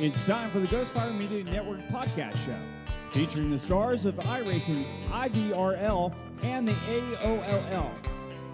[0.00, 2.58] It's time for the Ghostfire Media Network podcast show,
[3.12, 6.12] featuring the stars of iRacing's IVRL
[6.42, 7.90] and the AOLL.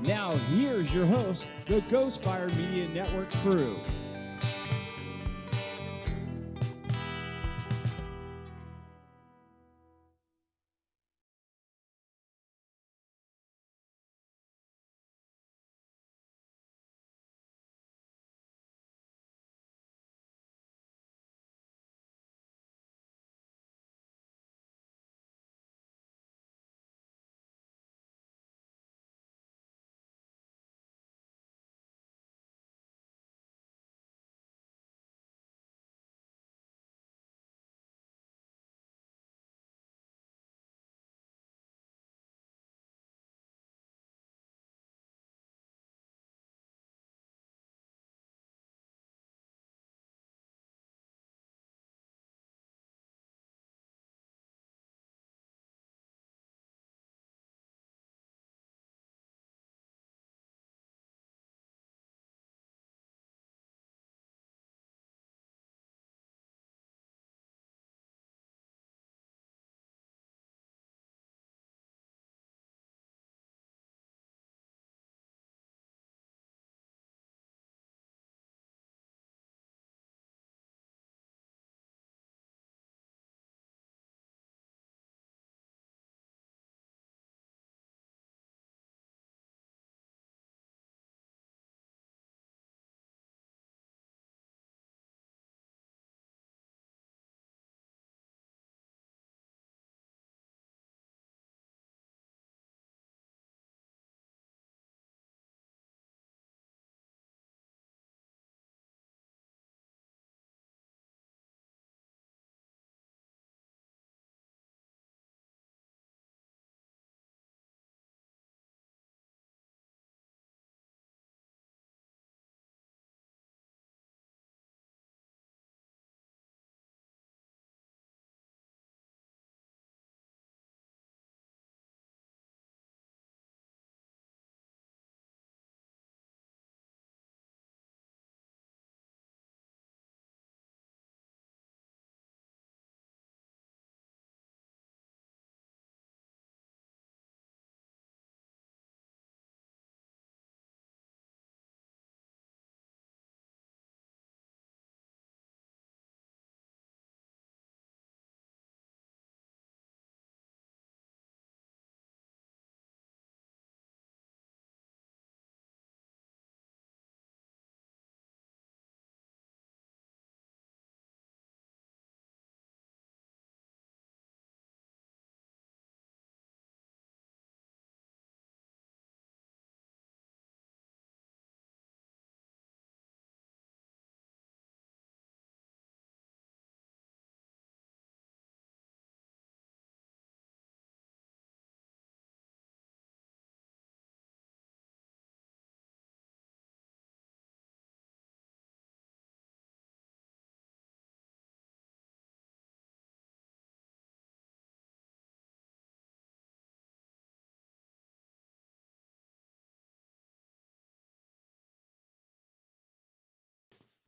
[0.03, 3.79] Now, here's your host, the Ghostfire Media Network crew.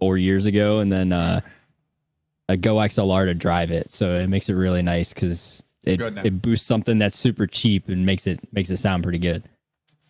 [0.03, 1.41] Four years ago, and then uh,
[2.49, 3.89] a Go XLR to drive it.
[3.89, 8.05] So it makes it really nice because it, it boosts something that's super cheap and
[8.05, 9.45] makes it makes it sound pretty good.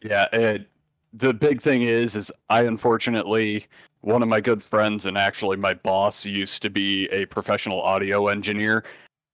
[0.02, 0.66] Yeah, it,
[1.12, 3.66] the big thing is, is I unfortunately
[4.00, 8.28] one of my good friends and actually my boss used to be a professional audio
[8.28, 8.84] engineer.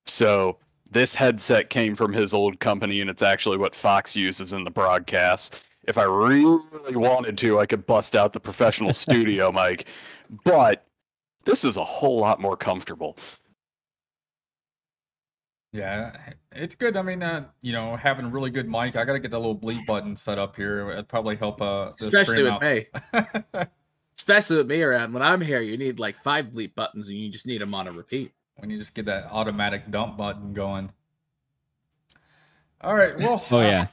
[0.06, 0.58] So
[0.90, 4.72] this headset came from his old company, and it's actually what Fox uses in the
[4.72, 5.62] broadcast.
[5.84, 9.86] If I really wanted to, I could bust out the professional studio mic,
[10.44, 10.86] but
[11.44, 13.16] this is a whole lot more comfortable.
[15.72, 16.16] Yeah,
[16.52, 16.96] it's good.
[16.96, 18.96] I mean, uh, you know, having a really good mic.
[18.96, 20.90] I gotta get that little bleep button set up here.
[20.90, 21.60] It'd probably help.
[21.60, 23.64] Uh, Especially stream with me.
[24.16, 25.12] Especially with me around.
[25.12, 27.86] When I'm here, you need like five bleep buttons and you just need them on
[27.86, 28.32] a repeat.
[28.56, 30.90] when you just get that automatic dump button going.
[32.80, 33.16] All right.
[33.18, 33.44] Well.
[33.50, 33.86] Oh uh, yeah,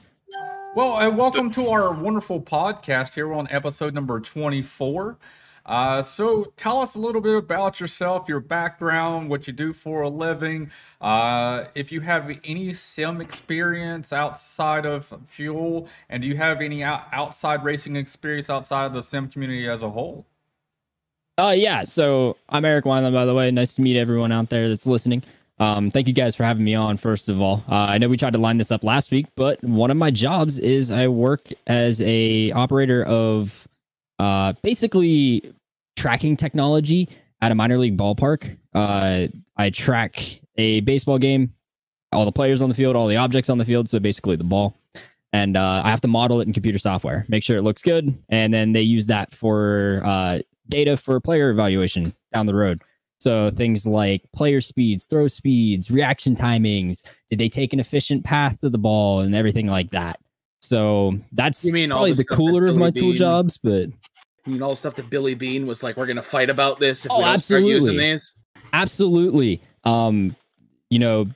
[0.74, 3.14] Well, uh, welcome to our wonderful podcast.
[3.14, 5.18] Here we're on episode number 24.
[5.66, 10.02] Uh, so tell us a little bit about yourself, your background, what you do for
[10.02, 10.70] a living.
[11.00, 16.84] Uh, if you have any sim experience outside of fuel, and do you have any
[16.84, 20.24] out- outside racing experience outside of the sim community as a whole?
[21.36, 21.82] Uh, yeah.
[21.82, 23.50] So I'm Eric Wineland, by the way.
[23.50, 25.22] Nice to meet everyone out there that's listening.
[25.58, 26.96] Um, thank you guys for having me on.
[26.96, 29.62] First of all, uh, I know we tried to line this up last week, but
[29.64, 33.66] one of my jobs is I work as a operator of
[34.18, 35.52] uh, basically
[35.96, 37.08] tracking technology
[37.40, 38.56] at a minor league ballpark.
[38.74, 39.26] Uh,
[39.56, 41.52] I track a baseball game,
[42.12, 44.44] all the players on the field, all the objects on the field, so basically the
[44.44, 44.76] ball.
[45.32, 48.16] And uh, I have to model it in computer software, make sure it looks good,
[48.28, 52.82] and then they use that for uh, data for player evaluation down the road.
[53.18, 58.60] So things like player speeds, throw speeds, reaction timings, did they take an efficient path
[58.60, 60.20] to the ball and everything like that.
[60.66, 63.88] So that's You mean all probably the the cooler of my Billy tool jobs, but
[64.46, 67.04] I mean, all the stuff that Billy Beane was like, we're gonna fight about this
[67.04, 68.12] if Oh, we don't start using absolutely.
[68.12, 68.34] these.
[68.72, 69.62] absolutely.
[69.84, 70.36] Um,
[70.90, 71.26] you know,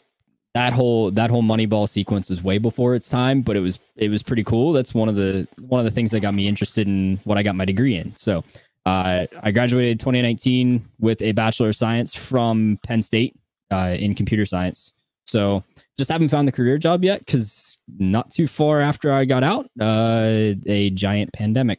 [0.55, 4.09] that whole that whole Moneyball sequence was way before its time, but it was it
[4.11, 4.73] was pretty cool.
[4.73, 7.43] That's one of the one of the things that got me interested in what I
[7.43, 8.15] got my degree in.
[8.17, 8.45] So
[8.87, 13.37] uh, I graduated 2019 with a bachelor of science from Penn State
[13.71, 14.93] uh, in computer science.
[15.25, 15.63] So
[16.01, 19.67] just haven't found the career job yet because not too far after I got out,
[19.79, 21.79] uh, a giant pandemic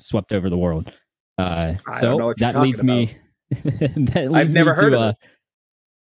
[0.00, 0.92] swept over the world.
[1.38, 3.16] Uh, so don't know what you're that leads me.
[3.50, 5.14] that leads never me heard to, of uh,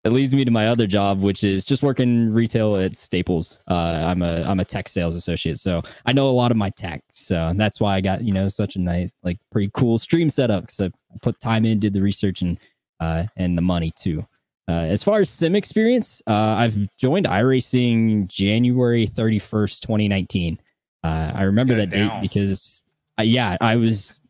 [0.05, 0.09] it.
[0.09, 3.59] leads me to my other job, which is just working retail at Staples.
[3.67, 6.71] Uh, I'm a I'm a tech sales associate, so I know a lot of my
[6.71, 7.03] tech.
[7.11, 10.63] So that's why I got you know such a nice, like, pretty cool stream setup
[10.63, 10.89] because I
[11.21, 12.57] put time in, did the research, and
[12.99, 14.25] uh, and the money too.
[14.69, 20.59] Uh, as far as sim experience, uh, I've joined iRacing January 31st, 2019.
[21.03, 22.81] Uh, I remember that it date because,
[23.19, 24.21] uh, yeah, I was,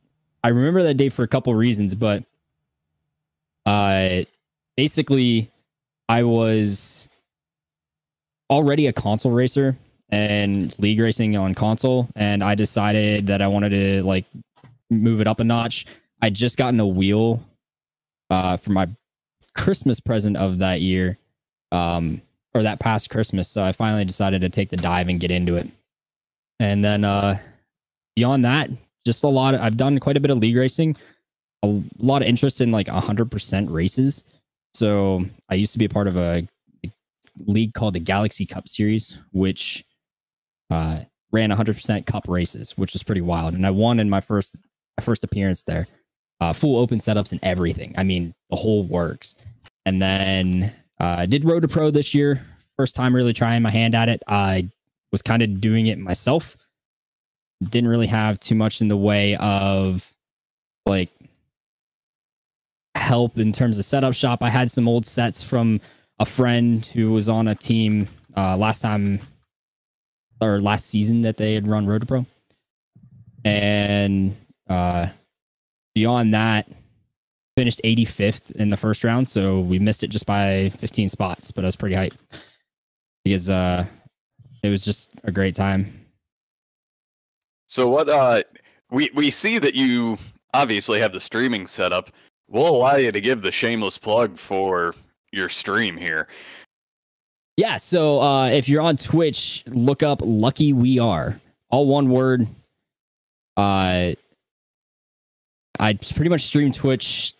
[0.43, 2.23] I remember that date for a couple reasons, but
[3.65, 4.23] uh,
[4.75, 5.51] basically,
[6.09, 7.07] I was
[8.49, 9.77] already a console racer
[10.09, 14.25] and league racing on console, and I decided that I wanted to like
[14.89, 15.85] move it up a notch.
[16.21, 17.43] I just gotten a wheel
[18.29, 18.87] uh, for my
[19.55, 21.17] Christmas present of that year,
[21.71, 22.21] um,
[22.53, 23.49] or that past Christmas.
[23.49, 25.67] So I finally decided to take the dive and get into it.
[26.59, 27.39] And then uh,
[28.15, 28.69] beyond that,
[29.05, 29.53] just a lot.
[29.53, 30.95] Of, I've done quite a bit of league racing,
[31.63, 34.23] a lot of interest in like 100% races.
[34.73, 36.47] So I used to be a part of a
[37.45, 39.83] league called the Galaxy Cup Series, which
[40.69, 43.53] uh, ran 100% Cup races, which was pretty wild.
[43.53, 44.57] And I won in my first
[44.97, 45.87] my first appearance there.
[46.41, 47.93] Uh, full open setups and everything.
[47.97, 49.35] I mean, the whole works.
[49.85, 52.45] And then uh, I did Road to Pro this year.
[52.75, 54.21] First time really trying my hand at it.
[54.27, 54.69] I
[55.11, 56.57] was kind of doing it myself.
[57.69, 60.11] Didn't really have too much in the way of
[60.85, 61.09] like
[62.95, 64.43] help in terms of setup shop.
[64.43, 65.79] I had some old sets from
[66.19, 69.21] a friend who was on a team uh, last time
[70.41, 72.25] or last season that they had run Road to Pro.
[73.45, 74.35] And
[74.69, 75.07] uh,
[75.95, 76.69] beyond that,
[77.57, 79.27] finished 85th in the first round.
[79.27, 82.17] So we missed it just by 15 spots, but I was pretty hyped
[83.23, 83.85] because uh,
[84.63, 85.99] it was just a great time.
[87.65, 88.43] So what uh
[88.91, 90.17] we we see that you
[90.53, 92.11] obviously have the streaming set up.
[92.47, 94.93] We'll allow you to give the shameless plug for
[95.31, 96.27] your stream here.
[97.57, 102.47] Yeah, so uh, if you're on Twitch, look up Lucky We Are, all one word.
[103.57, 104.13] Uh,
[105.79, 107.33] I pretty much stream Twitch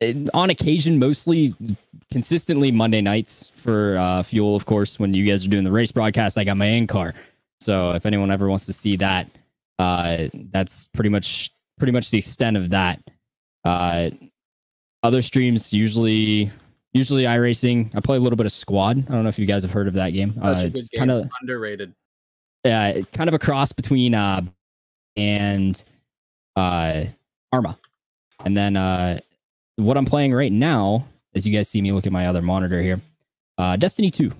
[0.00, 1.54] eh, on occasion, mostly
[2.10, 4.98] consistently Monday nights for uh, Fuel, of course.
[4.98, 7.14] When you guys are doing the race broadcast, I got my in car.
[7.60, 9.28] So if anyone ever wants to see that,
[9.78, 13.00] uh, that's pretty much pretty much the extent of that.
[13.64, 14.10] Uh,
[15.02, 16.50] other streams usually
[16.92, 17.94] usually iRacing.
[17.94, 18.98] I play a little bit of Squad.
[19.08, 20.34] I don't know if you guys have heard of that game.
[20.42, 21.94] Uh, it's kind of underrated.
[22.64, 24.42] yeah, kind of a cross between uh
[25.16, 25.82] and
[26.56, 27.04] uh
[27.52, 27.78] Arma.
[28.44, 29.18] And then uh
[29.76, 32.80] what I'm playing right now, as you guys see me look at my other monitor
[32.80, 33.00] here,
[33.58, 34.32] uh Destiny 2.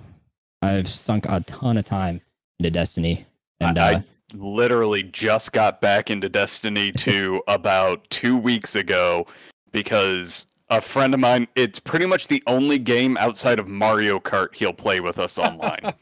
[0.62, 2.21] I've sunk a ton of time
[2.59, 3.26] into Destiny.
[3.61, 4.02] And I- uh
[4.33, 9.26] Literally just got back into Destiny 2 about 2 weeks ago
[9.73, 14.55] because a friend of mine, it's pretty much the only game outside of Mario Kart
[14.55, 15.95] he'll play with us online.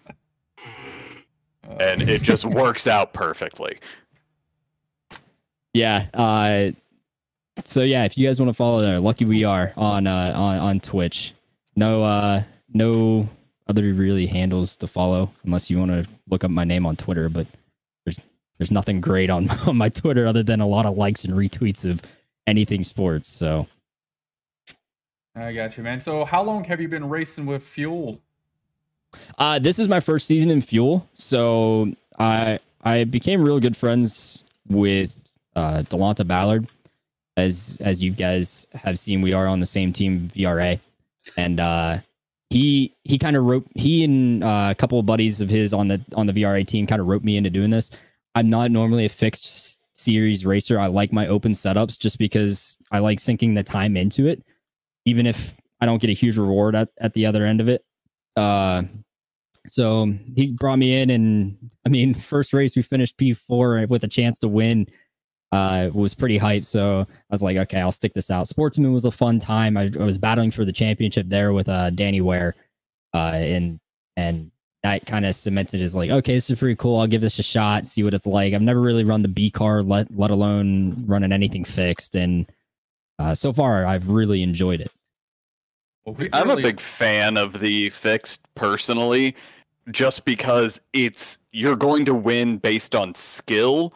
[1.80, 3.78] and it just works out perfectly.
[5.72, 6.70] yeah, uh
[7.64, 10.58] so yeah, if you guys want to follow there, lucky we are on uh on,
[10.58, 11.34] on Twitch.
[11.76, 13.28] No uh no
[13.66, 17.28] other really handles to follow unless you want to look up my name on Twitter,
[17.28, 17.46] but
[18.04, 18.20] there's
[18.58, 21.88] there's nothing great on, on my Twitter other than a lot of likes and retweets
[21.88, 22.02] of
[22.46, 23.28] anything sports.
[23.28, 23.66] So
[25.36, 26.00] I got you, man.
[26.00, 28.20] So, how long have you been racing with Fuel?
[29.38, 34.42] Uh, this is my first season in Fuel, so I I became real good friends
[34.68, 36.68] with uh, Delonta Ballard,
[37.38, 40.80] as as you guys have seen, we are on the same team VRA,
[41.36, 41.98] and uh,
[42.50, 45.88] he he kind of wrote he and uh, a couple of buddies of his on
[45.88, 47.90] the on the VRA team kind of wrote me into doing this.
[48.34, 50.78] I'm not normally a fixed series racer.
[50.78, 54.42] I like my open setups just because I like sinking the time into it,
[55.04, 57.84] even if I don't get a huge reward at, at the other end of it.
[58.36, 58.82] Uh,
[59.66, 64.08] so he brought me in, and I mean, first race we finished P4 with a
[64.08, 64.86] chance to win.
[65.50, 66.66] Uh, was pretty hyped.
[66.66, 68.48] So I was like, okay, I'll stick this out.
[68.48, 69.78] Sportsman was a fun time.
[69.78, 72.54] I, I was battling for the championship there with uh, Danny Ware,
[73.14, 73.80] uh, and
[74.18, 74.50] and
[74.82, 77.00] that kind of cemented as like, okay, this is pretty cool.
[77.00, 78.52] I'll give this a shot, see what it's like.
[78.52, 82.46] I've never really run the B car, let let alone running anything fixed, and
[83.18, 84.90] uh, so far I've really enjoyed it.
[86.04, 89.34] Well, we I'm really- a big fan of the fixed personally,
[89.90, 93.94] just because it's you're going to win based on skill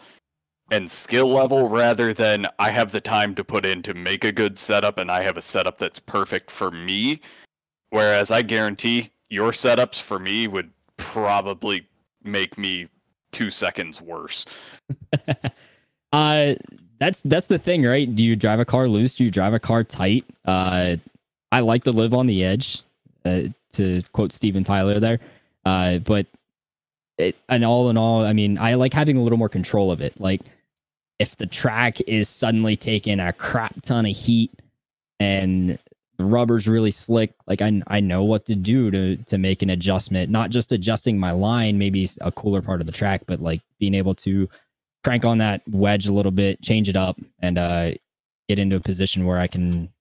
[0.72, 4.32] and skill level rather than I have the time to put in to make a
[4.32, 7.20] good setup and I have a setup that's perfect for me.
[7.90, 11.86] Whereas I guarantee your setups for me would probably
[12.24, 12.88] make me
[13.32, 14.46] two seconds worse.
[16.12, 16.54] uh
[16.98, 18.14] that's that's the thing, right?
[18.14, 19.14] Do you drive a car loose?
[19.14, 20.24] Do you drive a car tight?
[20.46, 20.96] Uh
[21.50, 22.80] I like to live on the edge,
[23.26, 23.42] uh,
[23.74, 25.20] to quote Steven Tyler there.
[25.66, 26.26] Uh but
[27.18, 30.00] it, and all in all, I mean, I like having a little more control of
[30.00, 30.18] it.
[30.18, 30.40] Like
[31.22, 34.50] if the track is suddenly taking a crap ton of heat
[35.20, 35.78] and
[36.18, 39.70] the rubber's really slick, like I I know what to do to to make an
[39.70, 43.60] adjustment, not just adjusting my line, maybe a cooler part of the track, but like
[43.78, 44.48] being able to
[45.04, 47.92] crank on that wedge a little bit, change it up, and uh,
[48.48, 49.92] get into a position where I can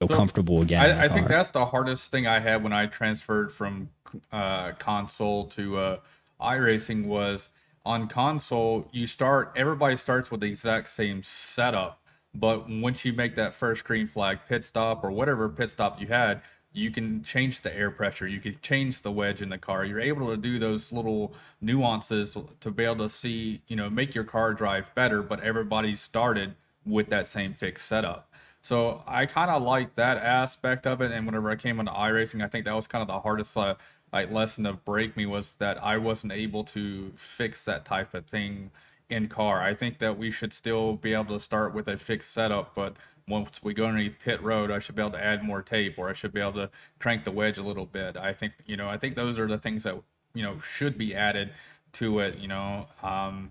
[0.00, 0.82] feel So, comfortable again.
[0.82, 3.90] I, I think that's the hardest thing I had when I transferred from
[4.32, 5.98] uh, console to uh,
[6.40, 7.50] iRacing was
[7.84, 8.88] on console.
[8.92, 12.00] You start everybody starts with the exact same setup,
[12.34, 16.06] but once you make that first green flag pit stop or whatever pit stop you
[16.08, 18.26] had, you can change the air pressure.
[18.26, 19.84] You can change the wedge in the car.
[19.84, 24.14] You're able to do those little nuances to be able to see, you know, make
[24.14, 25.22] your car drive better.
[25.22, 28.28] But everybody started with that same fixed setup.
[28.60, 31.12] So I kind of like that aspect of it.
[31.12, 33.74] And whenever I came into iRacing, I think that was kind of the hardest uh,
[34.14, 38.26] like lesson of break me was that I wasn't able to fix that type of
[38.26, 38.70] thing
[39.10, 39.60] in car.
[39.60, 42.96] I think that we should still be able to start with a fixed setup, but
[43.26, 46.08] once we go underneath pit road, I should be able to add more tape or
[46.08, 48.16] I should be able to crank the wedge a little bit.
[48.16, 50.00] I think, you know, I think those are the things that,
[50.32, 51.50] you know, should be added
[51.94, 52.86] to it, you know.
[53.02, 53.50] Um,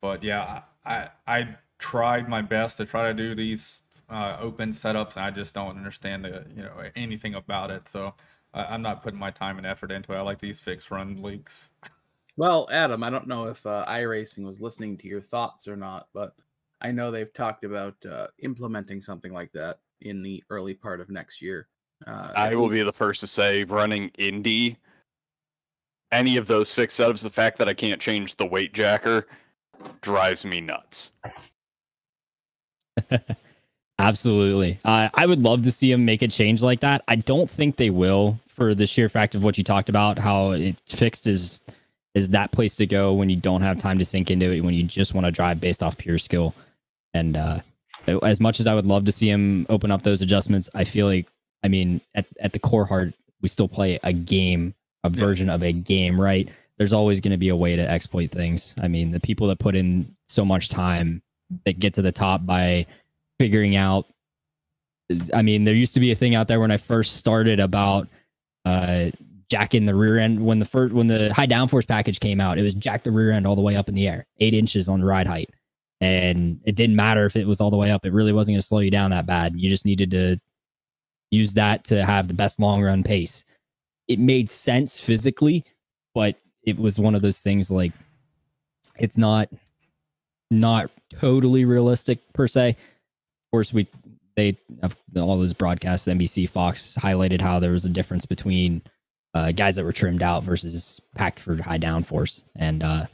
[0.00, 5.16] but yeah, I I tried my best to try to do these uh, open setups,
[5.16, 7.88] and I just don't understand the you know anything about it.
[7.88, 8.14] So
[8.54, 10.16] I, I'm not putting my time and effort into it.
[10.16, 11.64] I like these fixed run leagues.
[12.36, 16.08] Well, Adam, I don't know if uh, iRacing was listening to your thoughts or not,
[16.14, 16.34] but
[16.80, 21.10] I know they've talked about uh, implementing something like that in the early part of
[21.10, 21.68] next year.
[22.06, 24.78] Uh, I will be the first to say running Indy,
[26.12, 29.26] any of those fixed setups, the fact that I can't change the weight jacker
[30.00, 31.12] drives me nuts.
[34.00, 34.78] Absolutely.
[34.84, 37.02] Uh, I would love to see them make a change like that.
[37.08, 40.52] I don't think they will for the sheer fact of what you talked about, how
[40.52, 41.62] it fixed is
[42.14, 44.74] is that place to go when you don't have time to sink into it, when
[44.74, 46.52] you just want to drive based off pure skill.
[47.14, 47.60] And uh,
[48.24, 51.06] as much as I would love to see him open up those adjustments, I feel
[51.06, 51.28] like,
[51.62, 55.20] I mean, at, at the core heart, we still play a game, a Yeah.
[55.20, 56.48] version of a game, right?
[56.78, 58.74] There's always going to be a way to exploit things.
[58.82, 61.22] I mean, the people that put in so much time
[61.64, 62.86] that get to the top by
[63.40, 64.04] figuring out
[65.32, 68.06] I mean, there used to be a thing out there when I first started about
[68.66, 69.10] uh
[69.48, 72.62] jacking the rear end when the first when the high downforce package came out, it
[72.62, 75.02] was jack the rear end all the way up in the air, eight inches on
[75.02, 75.48] ride height.
[76.02, 78.62] And it didn't matter if it was all the way up, it really wasn't gonna
[78.62, 79.54] slow you down that bad.
[79.56, 80.38] You just needed to
[81.30, 83.46] use that to have the best long run pace.
[84.06, 85.64] It made sense physically,
[86.14, 87.92] but it was one of those things like
[88.98, 89.48] it's not
[90.50, 92.76] not totally realistic per se.
[93.50, 93.88] Of course, we
[94.36, 98.80] they of all those broadcasts, NBC, Fox highlighted how there was a difference between
[99.34, 103.06] uh, guys that were trimmed out versus packed for high downforce, and uh,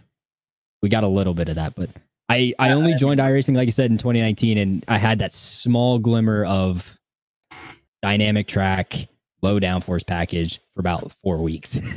[0.83, 1.75] we got a little bit of that.
[1.75, 1.89] But
[2.29, 5.99] I I only joined iRacing like I said in 2019, and I had that small
[5.99, 6.99] glimmer of
[8.03, 9.09] dynamic track,
[9.41, 11.79] low downforce package for about four weeks.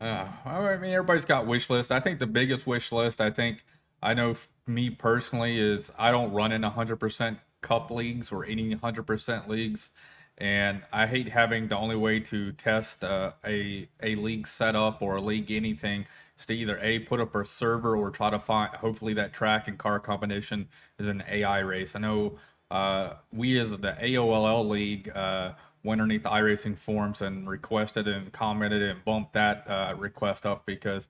[0.00, 1.90] Uh, I mean, everybody's got wish lists.
[1.90, 3.64] I think the biggest wish list, I think,
[4.04, 4.36] I know
[4.66, 9.88] me personally, is I don't run in 100% cup leagues or any 100% leagues.
[10.36, 15.16] And I hate having the only way to test uh, a, a league setup or
[15.16, 16.06] a league anything
[16.38, 18.74] is to either a put up a server or try to find.
[18.74, 21.92] Hopefully, that track and car combination is an AI race.
[21.94, 22.38] I know
[22.70, 25.52] uh, we as the AOLL league uh,
[25.84, 30.66] went underneath the iRacing forums and requested and commented and bumped that uh, request up
[30.66, 31.06] because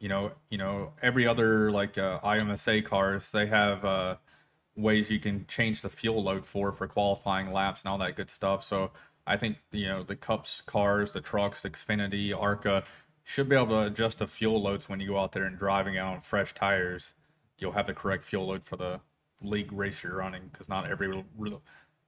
[0.00, 4.16] you know you know every other like uh, IMSA cars they have uh,
[4.76, 8.30] ways you can change the fuel load for for qualifying laps and all that good
[8.30, 8.64] stuff.
[8.64, 8.92] So
[9.26, 12.84] I think you know the Cups cars, the trucks, Xfinity, ARCA
[13.24, 15.98] should be able to adjust the fuel loads when you go out there and driving
[15.98, 17.12] out on fresh tires.
[17.58, 19.00] You'll have the correct fuel load for the
[19.42, 21.24] league race you're running because not every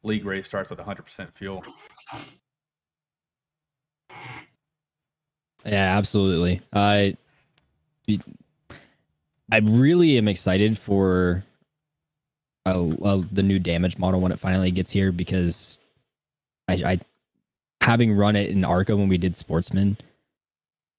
[0.03, 1.63] league race starts with 100% fuel.
[5.67, 6.63] Yeah, absolutely.
[6.73, 7.17] I
[9.53, 11.45] I really am excited for
[12.67, 15.81] uh, uh, the new damage model when it finally gets here because
[16.69, 17.01] I, I
[17.81, 19.97] having run it in Arca when we did Sportsman,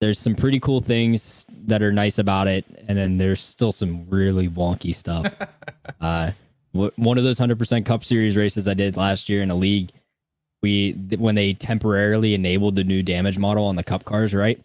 [0.01, 4.09] there's some pretty cool things that are nice about it, and then there's still some
[4.09, 5.31] really wonky stuff.
[6.01, 6.31] uh,
[6.71, 9.91] one of those hundred percent Cup Series races I did last year in a league,
[10.61, 14.59] we when they temporarily enabled the new damage model on the Cup cars, right?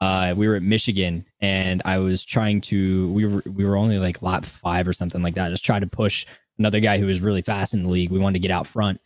[0.00, 3.10] Uh, we were at Michigan, and I was trying to.
[3.12, 5.50] We were we were only like lap five or something like that.
[5.50, 6.24] Just trying to push
[6.58, 8.10] another guy who was really fast in the league.
[8.10, 9.00] We wanted to get out front,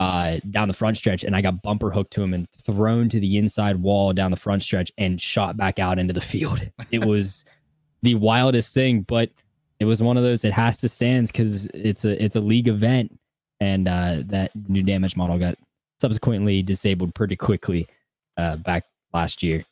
[0.00, 3.20] uh, down the front stretch, and I got bumper hooked to him and thrown to
[3.20, 6.60] the inside wall down the front stretch and shot back out into the field.
[6.90, 7.44] It was
[8.02, 9.30] the wildest thing, but
[9.80, 12.68] it was one of those that has to stand because it's a it's a league
[12.68, 13.18] event,
[13.60, 15.56] and uh, that new damage model got
[16.00, 17.86] subsequently disabled pretty quickly
[18.36, 19.64] uh, back last year.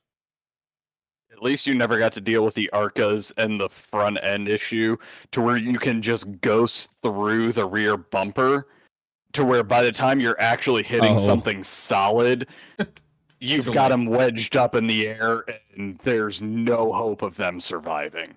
[1.37, 4.97] At least you never got to deal with the ARCAs and the front end issue
[5.33, 8.69] to where you can just ghost through the rear bumper
[9.35, 11.19] to where by the time you're actually hitting oh.
[11.19, 12.47] something solid,
[13.41, 15.45] you've got them wedged up in the air
[15.75, 18.35] and there's no hope of them surviving.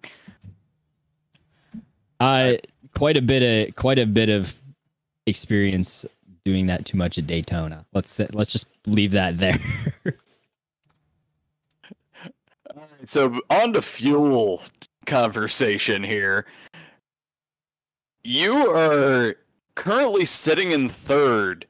[2.19, 2.55] Uh
[2.93, 4.53] quite a bit of quite a bit of
[5.25, 6.05] experience
[6.43, 7.85] doing that too much at Daytona.
[7.93, 9.57] Let's let's just leave that there.
[13.05, 14.61] so on to fuel
[15.05, 16.45] conversation here.
[18.23, 19.35] You are
[19.75, 21.65] currently sitting in third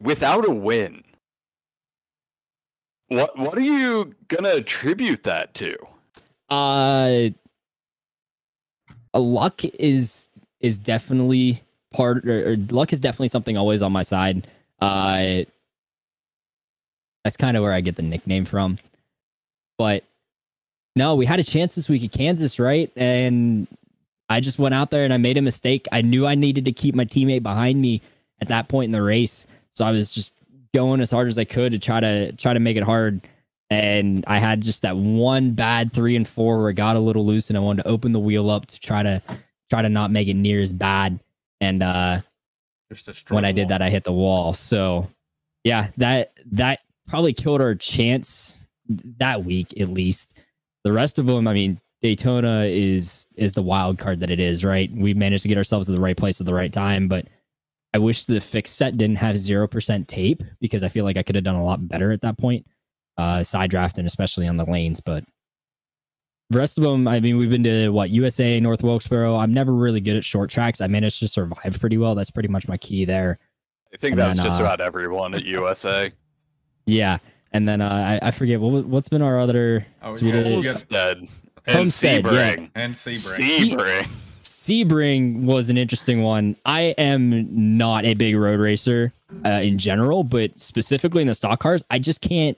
[0.00, 1.02] without a win.
[3.08, 5.76] What what are you gonna attribute that to?
[6.48, 7.30] Uh
[9.14, 10.28] luck is
[10.60, 14.46] is definitely part or, or luck is definitely something always on my side.
[14.80, 15.42] Uh
[17.24, 18.76] that's kind of where I get the nickname from.
[19.76, 20.04] But
[20.96, 22.90] no, we had a chance this week at Kansas, right?
[22.96, 23.66] And
[24.28, 25.86] I just went out there and I made a mistake.
[25.92, 28.02] I knew I needed to keep my teammate behind me
[28.40, 29.46] at that point in the race.
[29.72, 30.34] So I was just
[30.74, 33.20] going as hard as I could to try to try to make it hard.
[33.70, 37.24] And I had just that one bad three and four where I got a little
[37.24, 39.22] loose and I wanted to open the wheel up to try to
[39.68, 41.20] try to not make it near as bad.
[41.60, 42.20] And uh
[43.34, 44.54] when I did that, I hit the wall.
[44.54, 45.08] So
[45.62, 48.68] yeah, that that probably killed our chance
[49.18, 50.40] that week at least.
[50.84, 54.64] The rest of them, I mean, Daytona is is the wild card that it is,
[54.64, 54.90] right?
[54.94, 57.26] We managed to get ourselves to the right place at the right time, but
[57.92, 61.22] I wish the fixed set didn't have zero percent tape because I feel like I
[61.22, 62.66] could have done a lot better at that point,
[63.18, 65.00] uh, side drafting, especially on the lanes.
[65.00, 65.24] But
[66.48, 69.36] the rest of them, I mean, we've been to what USA, North Wilkesboro.
[69.36, 70.80] I'm never really good at short tracks.
[70.80, 72.14] I managed to survive pretty well.
[72.14, 73.38] That's pretty much my key there.
[73.92, 76.12] I think and that's then, just uh, about everyone at USA.
[76.86, 77.18] Yeah,
[77.52, 79.86] and then uh, I, I forget what what's been our other.
[80.02, 80.34] Oh, so yeah.
[80.36, 82.58] And Homestead, Sebring.
[82.58, 82.66] Yeah.
[82.74, 83.72] And Sebring.
[83.72, 84.08] Sebring.
[84.42, 86.56] Sebring was an interesting one.
[86.64, 89.12] I am not a big road racer
[89.44, 92.56] uh, in general, but specifically in the stock cars, I just can't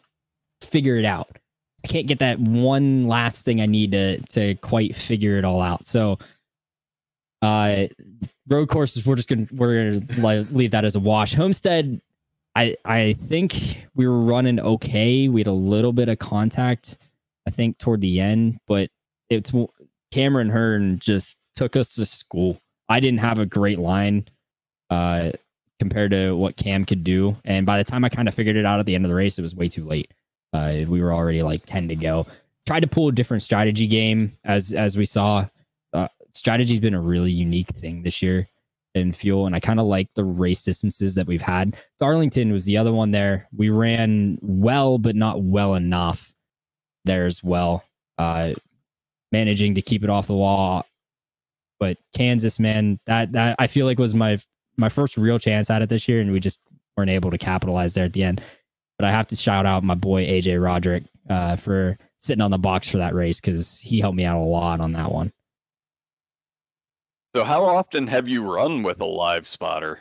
[0.60, 1.38] figure it out.
[1.84, 5.60] I can't get that one last thing I need to to quite figure it all
[5.60, 5.84] out.
[5.84, 6.18] So,
[7.40, 7.86] uh,
[8.48, 11.34] road courses, we're just gonna we're gonna leave that as a wash.
[11.34, 12.00] Homestead,
[12.54, 15.28] I I think we were running okay.
[15.28, 16.98] We had a little bit of contact
[17.46, 18.90] I think toward the end, but
[19.30, 19.52] it's
[20.10, 22.58] Cameron Hearn just took us to school.
[22.88, 24.28] I didn't have a great line
[24.90, 25.32] uh,
[25.78, 28.66] compared to what Cam could do, and by the time I kind of figured it
[28.66, 30.12] out at the end of the race, it was way too late.
[30.52, 32.26] Uh, we were already like ten to go.
[32.66, 35.48] Tried to pull a different strategy game as as we saw.
[35.92, 38.48] Uh, strategy's been a really unique thing this year
[38.94, 41.76] in fuel, and I kind of like the race distances that we've had.
[41.98, 43.48] Darlington was the other one there.
[43.56, 46.32] We ran well, but not well enough
[47.04, 47.84] there as well,
[48.18, 48.52] uh,
[49.30, 50.86] managing to keep it off the wall.
[51.80, 54.38] But Kansas, man, that that I feel like was my
[54.76, 56.60] my first real chance at it this year, and we just
[56.96, 58.42] weren't able to capitalize there at the end.
[58.98, 62.58] But I have to shout out my boy AJ Roderick uh, for sitting on the
[62.58, 65.32] box for that race because he helped me out a lot on that one.
[67.34, 70.00] So how often have you run with a live spotter?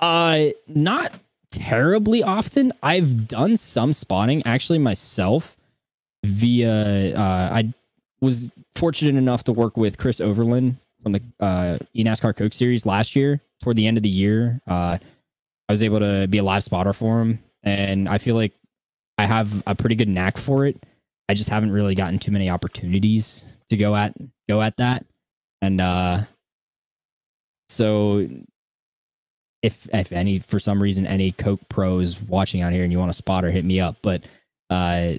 [0.00, 1.12] Uh, not
[1.50, 2.72] terribly often.
[2.82, 5.56] I've done some spotting actually myself
[6.24, 7.14] via.
[7.14, 7.74] Uh, I
[8.20, 13.14] was fortunate enough to work with Chris Overland from the uh, eNASCAR Coke Series last
[13.14, 13.40] year.
[13.62, 14.98] Toward the end of the year, uh,
[15.68, 18.52] I was able to be a live spotter for him, and I feel like
[19.18, 20.82] I have a pretty good knack for it.
[21.28, 24.14] I just haven't really gotten too many opportunities to go at
[24.48, 25.04] go at that,
[25.60, 26.22] and uh,
[27.68, 28.26] so
[29.62, 33.10] if if any for some reason any Coke pros watching out here and you want
[33.10, 33.96] to spot spotter, hit me up.
[34.02, 34.22] But
[34.70, 35.14] uh,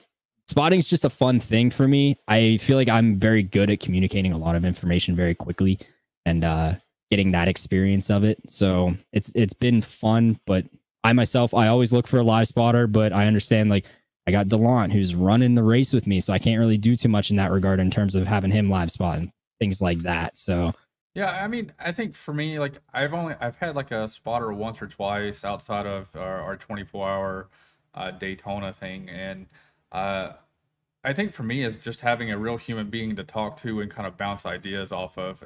[0.48, 2.18] spotting is just a fun thing for me.
[2.28, 5.80] I feel like I'm very good at communicating a lot of information very quickly
[6.26, 6.76] and uh,
[7.12, 8.40] getting that experience of it.
[8.50, 10.40] So it's it's been fun.
[10.46, 10.66] But
[11.04, 13.86] I myself, I always look for a live spotter, but I understand like
[14.28, 17.10] I got Delant who's running the race with me, so I can't really do too
[17.10, 20.36] much in that regard in terms of having him live spot and things like that.
[20.36, 20.74] So
[21.16, 24.54] Yeah, I mean, I think for me, like I've only I've had like a spotter
[24.54, 27.50] once or twice outside of our, our 24 hour
[27.96, 29.48] uh, Daytona thing, and
[29.92, 30.34] uh,
[31.04, 33.92] I think for me is just having a real human being to talk to and
[33.92, 35.44] kind of bounce ideas off of.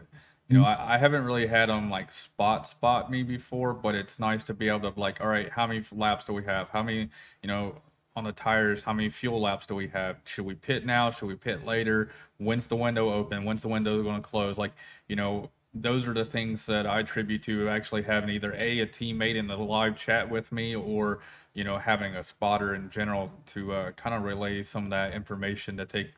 [0.49, 4.19] You know, I, I haven't really had them like spot spot me before, but it's
[4.19, 6.69] nice to be able to like, all right, how many laps do we have?
[6.69, 7.09] How many,
[7.41, 7.77] you know,
[8.15, 10.17] on the tires, how many fuel laps do we have?
[10.25, 11.09] Should we pit now?
[11.11, 12.11] Should we pit later?
[12.37, 13.43] When's the window open?
[13.43, 14.57] When's the window going to close?
[14.57, 14.73] Like,
[15.13, 18.87] you know, those are the things that I attribute to actually having either a a
[18.87, 21.19] teammate in the live chat with me, or
[21.53, 25.13] you know having a spotter in general to uh, kind of relay some of that
[25.13, 26.13] information to take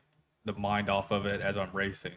[0.46, 2.14] the mind off of it as I'm racing.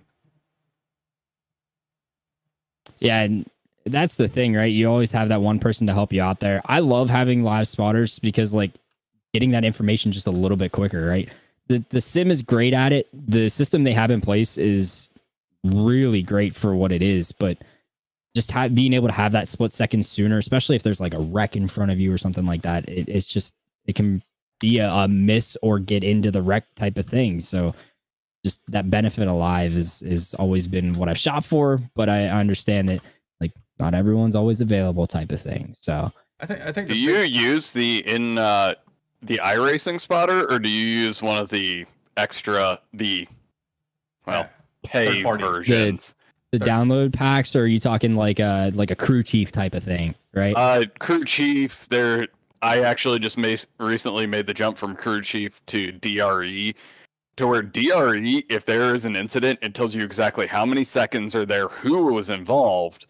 [2.99, 3.45] Yeah, and
[3.85, 4.71] that's the thing, right?
[4.71, 6.61] You always have that one person to help you out there.
[6.63, 8.71] I love having live spotters because like
[9.33, 11.27] getting that information just a little bit quicker, right?
[11.67, 13.09] The the sim is great at it.
[13.11, 15.09] The system they have in place is
[15.63, 17.57] really great for what it is, but
[18.35, 21.19] just have, being able to have that split second sooner, especially if there's like a
[21.19, 24.21] wreck in front of you or something like that, it, it's just it can
[24.59, 27.39] be a, a miss or get into the wreck type of thing.
[27.39, 27.73] So
[28.45, 32.87] just that benefit alive is is always been what I've shot for, but I understand
[32.89, 33.01] that
[33.41, 35.73] like not everyone's always available type of thing.
[35.77, 38.75] So I think I think Do you big- use the in uh,
[39.23, 43.27] the iRacing spotter, or do you use one of the extra the
[44.25, 44.47] well
[44.83, 45.43] pay Third party.
[45.43, 46.15] versions?
[46.51, 49.83] the download packs, or are you talking like a like a crew chief type of
[49.83, 50.55] thing, right?
[50.55, 51.87] Uh, crew chief.
[51.89, 52.27] There,
[52.63, 56.73] I actually just made, recently made the jump from crew chief to DRE,
[57.37, 61.35] to where DRE, if there is an incident, it tells you exactly how many seconds
[61.35, 63.05] are there, who was involved,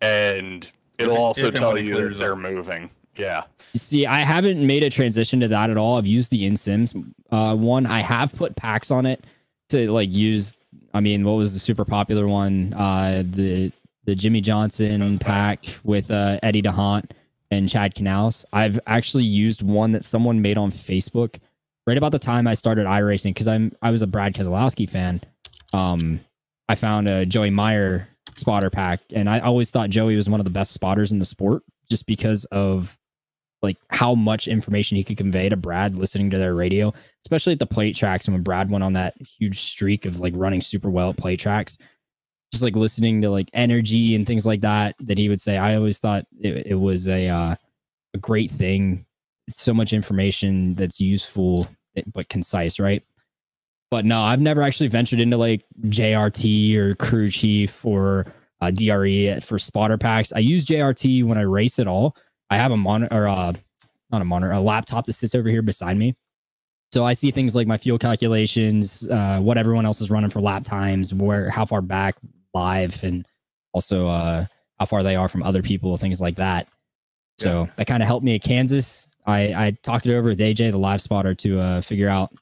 [0.00, 2.38] and it'll If- also if tell you that they're up.
[2.38, 2.88] moving.
[3.16, 3.42] Yeah.
[3.74, 5.98] See, I haven't made a transition to that at all.
[5.98, 6.94] I've used the InSims
[7.30, 7.86] uh, one.
[7.86, 9.24] I have put packs on it
[9.70, 10.58] to like use.
[10.94, 12.72] I mean, what was the super popular one?
[12.72, 13.72] Uh, the
[14.04, 17.10] the Jimmie Johnson pack with uh, Eddie D'Hondt
[17.50, 18.44] and Chad Knaus.
[18.52, 21.38] I've actually used one that someone made on Facebook
[21.86, 25.20] right about the time I started iRacing because I'm I was a Brad Keselowski fan.
[25.72, 26.20] Um,
[26.68, 30.44] I found a Joey Meier spotter pack, and I always thought Joey was one of
[30.44, 32.98] the best spotters in the sport just because of
[33.64, 36.92] like how much information he could convey to Brad listening to their radio,
[37.24, 38.26] especially at the plate tracks.
[38.26, 41.40] And when Brad went on that huge streak of like running super well at plate
[41.40, 41.78] tracks,
[42.52, 45.74] just like listening to like energy and things like that, that he would say, I
[45.74, 47.56] always thought it, it was a, uh,
[48.14, 49.04] a great thing.
[49.48, 53.02] It's so much information that's useful, eh, but concise, right?
[53.90, 58.26] But no, I've never actually ventured into like JRT or crew chief or
[58.60, 60.32] uh, DRE for spotter packs.
[60.32, 62.16] I use JRT when I race at all.
[62.54, 63.52] I have a monitor, or uh,
[64.10, 66.14] not a monitor, a laptop that sits over here beside me.
[66.92, 70.40] So I see things like my fuel calculations, uh, what everyone else is running for
[70.40, 72.14] lap times, where how far back
[72.54, 73.26] live, and
[73.72, 74.46] also uh,
[74.78, 76.68] how far they are from other people, things like that.
[77.38, 79.08] So that kind of helped me at Kansas.
[79.26, 82.32] I, I talked it over with AJ, the live spotter, to uh, figure out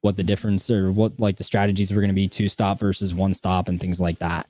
[0.00, 3.12] what the difference or what like the strategies were going to be two stop versus
[3.12, 4.46] one stop and things like that.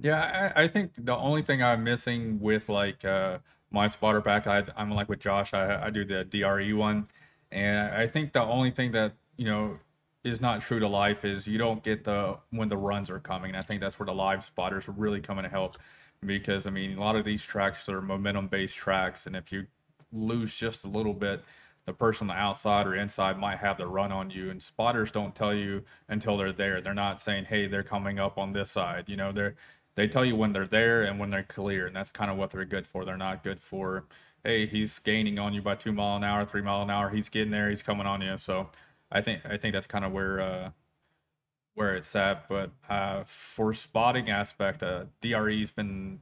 [0.00, 3.38] Yeah, I, I think the only thing I'm missing with like uh,
[3.70, 7.06] my spotter pack, I, I'm like with Josh, I, I do the DRE one,
[7.52, 9.78] and I think the only thing that you know
[10.24, 13.50] is not true to life is you don't get the when the runs are coming.
[13.50, 15.76] And I think that's where the live spotters are really coming to help
[16.24, 19.66] because I mean a lot of these tracks are momentum based tracks, and if you
[20.12, 21.44] lose just a little bit,
[21.86, 24.50] the person on the outside or inside might have the run on you.
[24.50, 26.80] And spotters don't tell you until they're there.
[26.80, 29.54] They're not saying, "Hey, they're coming up on this side." You know, they're
[29.98, 32.52] they tell you when they're there and when they're clear, and that's kind of what
[32.52, 33.04] they're good for.
[33.04, 34.04] They're not good for,
[34.44, 37.10] hey, he's gaining on you by two mile an hour, three mile an hour.
[37.10, 37.68] He's getting there.
[37.68, 38.38] He's coming on you.
[38.38, 38.68] So
[39.10, 40.70] I think I think that's kind of where uh,
[41.74, 42.48] where it's at.
[42.48, 46.20] But uh, for spotting aspect, uh, DRE's been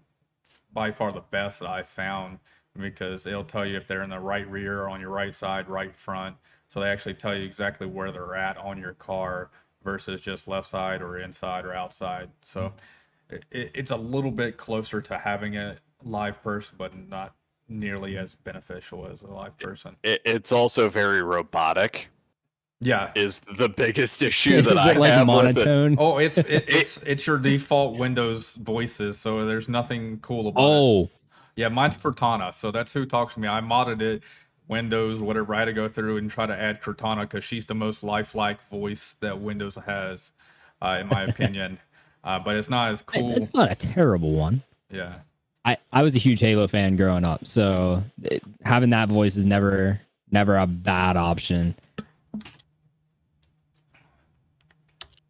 [0.72, 2.38] by far the best that I've found
[2.78, 5.68] because it'll tell you if they're in the right rear, or on your right side,
[5.68, 6.36] right front.
[6.68, 9.50] So they actually tell you exactly where they're at on your car
[9.84, 12.30] versus just left side or inside or outside.
[12.42, 12.72] So
[13.30, 17.34] it, it's a little bit closer to having a live person, but not
[17.68, 19.96] nearly as beneficial as a live person.
[20.02, 22.08] It, it's also very robotic.
[22.80, 23.10] Yeah.
[23.14, 25.66] Is the biggest issue Is that I like have with it.
[25.66, 25.96] monotone?
[25.98, 30.84] Oh, it's it, it's it's your default Windows voices, so there's nothing cool about it.
[30.84, 31.10] Oh,
[31.56, 33.48] Yeah, mine's Cortana, so that's who talks to me.
[33.48, 34.22] I modded it,
[34.68, 35.54] Windows, whatever.
[35.54, 38.58] I had to go through and try to add Cortana because she's the most lifelike
[38.70, 40.32] voice that Windows has,
[40.82, 41.78] uh, in my opinion.
[42.26, 43.30] Uh, but it's not as cool.
[43.30, 44.60] it's not a terrible one.
[44.90, 45.14] Yeah,
[45.64, 49.46] I, I was a huge Halo fan growing up, so it, having that voice is
[49.46, 51.74] never never a bad option.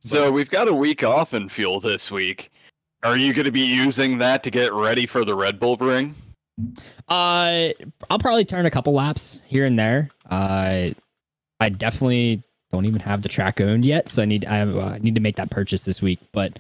[0.01, 2.51] So we've got a week off in fuel this week.
[3.03, 6.15] Are you going to be using that to get ready for the Red Bull Ring?
[7.09, 7.71] Uh,
[8.09, 10.11] I'll probably turn a couple laps here and there.
[10.31, 10.91] Uh,
[11.61, 14.81] I definitely don't even have the track owned yet, so I need I, have, uh,
[14.81, 16.21] I need to make that purchase this week.
[16.33, 16.59] But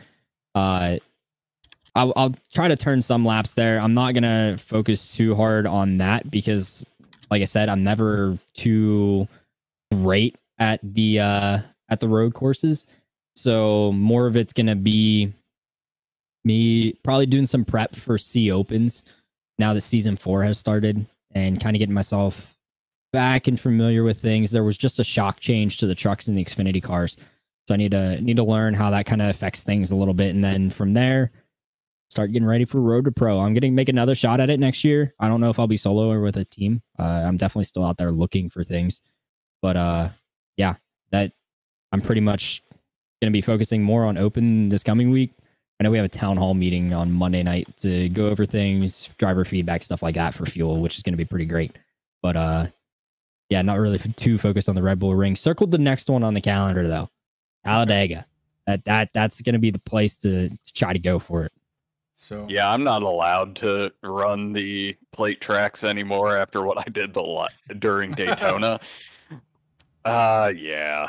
[0.56, 0.96] uh,
[1.94, 3.78] I'll, I'll try to turn some laps there.
[3.78, 6.84] I'm not gonna focus too hard on that because,
[7.30, 9.28] like I said, I'm never too
[9.92, 12.86] great at the uh at the road courses.
[13.34, 15.32] So more of it's gonna be
[16.44, 19.04] me probably doing some prep for C opens
[19.58, 22.56] now that season four has started and kind of getting myself
[23.12, 24.50] back and familiar with things.
[24.50, 27.16] There was just a shock change to the trucks and the Xfinity cars.
[27.66, 30.14] So I need to need to learn how that kind of affects things a little
[30.14, 30.34] bit.
[30.34, 31.32] And then from there,
[32.10, 33.40] start getting ready for road to pro.
[33.40, 35.14] I'm gonna make another shot at it next year.
[35.18, 36.82] I don't know if I'll be solo or with a team.
[36.98, 39.00] Uh, I'm definitely still out there looking for things.
[39.62, 40.08] But uh
[40.56, 40.74] yeah,
[41.10, 41.32] that
[41.92, 42.62] I'm pretty much
[43.20, 45.32] gonna be focusing more on open this coming week.
[45.78, 49.08] I know we have a town hall meeting on Monday night to go over things,
[49.18, 51.76] driver feedback, stuff like that for fuel, which is going to be pretty great.
[52.22, 52.66] But uh,
[53.50, 55.36] yeah, not really too focused on the Red Bull Ring.
[55.36, 57.10] Circled the next one on the calendar though,
[57.66, 58.26] Talladega.
[58.66, 61.52] That that that's going to be the place to, to try to go for it.
[62.16, 67.14] so Yeah, I'm not allowed to run the plate tracks anymore after what I did
[67.14, 68.80] the lot during Daytona.
[70.04, 71.08] uh yeah.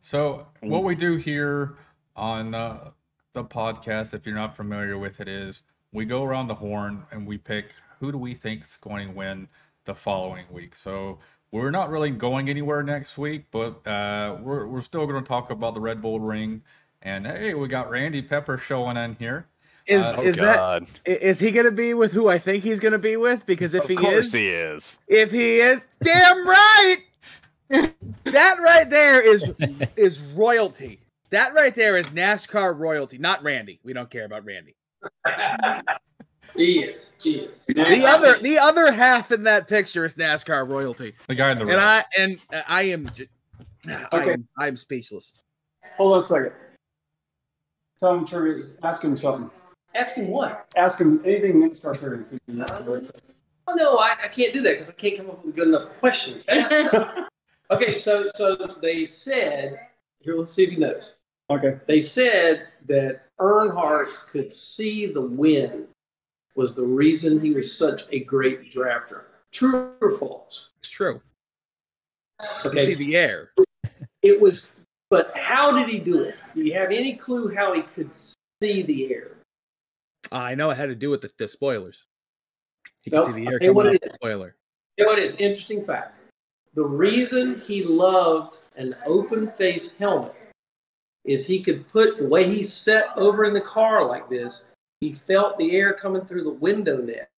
[0.00, 1.76] So what we do here
[2.16, 2.90] on uh,
[3.34, 7.26] the podcast, if you're not familiar with it, is we go around the horn and
[7.26, 7.66] we pick
[8.00, 9.48] who do we think is going to win
[9.84, 10.76] the following week.
[10.76, 11.20] So
[11.52, 15.50] we're not really going anywhere next week, but uh, we're we're still going to talk
[15.50, 16.62] about the Red Bull Ring.
[17.02, 19.46] And hey, we got Randy Pepper showing in here.
[19.86, 20.86] Is Uh, Oh is that god.
[21.04, 23.44] is he gonna be with who I think he's gonna be with?
[23.46, 23.98] Because if he is.
[23.98, 24.98] of he course is, he is.
[25.08, 26.98] if he is, damn right.
[27.68, 29.50] that right there is
[29.96, 31.00] is royalty.
[31.30, 33.80] That right there is NASCAR royalty, not Randy.
[33.82, 34.76] We don't care about Randy.
[36.56, 37.10] He is.
[37.22, 37.64] He is.
[37.66, 41.14] The other the other half in that picture is NASCAR royalty.
[41.28, 41.78] The guy in the And red.
[41.80, 42.38] I and
[42.68, 43.28] I am j-
[43.88, 44.32] I Okay.
[44.34, 45.32] am, I am speechless.
[45.96, 46.52] Hold on a second.
[47.98, 49.50] Tell him to ask him something.
[49.94, 50.66] Ask him what?
[50.76, 52.36] Ask him anything NASCAR curious.
[53.68, 55.88] Oh no, I, I can't do that because I can't come up with good enough
[55.98, 56.48] questions.
[57.70, 59.78] Okay, so so they said
[60.20, 60.36] here.
[60.36, 61.14] Let's see if he knows.
[61.48, 61.78] Okay.
[61.86, 65.86] They said that Earnhardt could see the wind
[66.54, 69.24] was the reason he was such a great drafter.
[69.50, 70.70] True or false?
[70.78, 71.20] It's true.
[72.64, 72.84] Okay.
[72.84, 73.52] See the air.
[74.22, 74.68] it was.
[75.10, 76.36] But how did he do it?
[76.54, 79.32] Do you have any clue how he could see the air?
[80.30, 82.06] Uh, I know it had to do with the, the spoilers.
[83.02, 84.56] He Nope, can see the air what coming off the spoiler.
[84.96, 86.14] You know what is interesting fact?
[86.74, 90.34] The reason he loved an open face helmet
[91.24, 94.64] is he could put the way he sat over in the car like this,
[95.02, 97.28] he felt the air coming through the window net.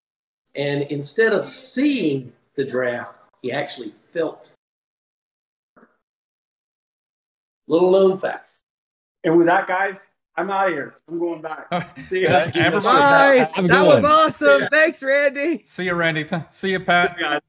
[0.55, 4.53] And instead of seeing the draft, he actually felt.
[7.67, 8.51] Little known fact.
[9.25, 10.95] And with that, guys, I'm out of here.
[11.09, 11.69] I'm going back.
[12.11, 12.29] See ya.
[12.31, 13.51] Yeah, everybody- Bye.
[13.55, 14.13] Have a good That was one.
[14.13, 14.61] awesome.
[14.63, 14.69] Yeah.
[14.71, 15.65] Thanks, Randy.
[15.67, 16.29] See you, Randy.
[16.53, 17.17] See you, Pat.
[17.19, 17.41] guys.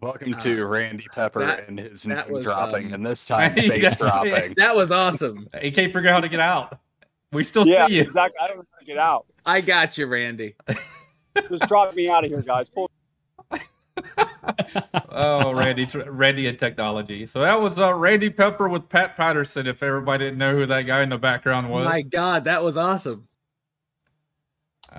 [0.00, 3.52] Welcome to Randy Pepper that- and his that name was, dropping, um, and this time
[3.54, 4.54] face dropping.
[4.56, 5.48] That was awesome.
[5.60, 6.78] He can't figure out how to get out.
[7.32, 8.02] We still Yeah, see you.
[8.02, 8.38] exactly.
[8.42, 9.26] I don't know how to get out.
[9.46, 10.54] I got you, Randy.
[11.48, 12.68] Just drop me out of here, guys.
[12.68, 12.90] Pull
[15.10, 17.26] oh, Randy, Randy and technology.
[17.26, 19.66] So that was uh, Randy Pepper with Pat Patterson.
[19.66, 22.76] If everybody didn't know who that guy in the background was, My God, that was
[22.76, 23.28] awesome.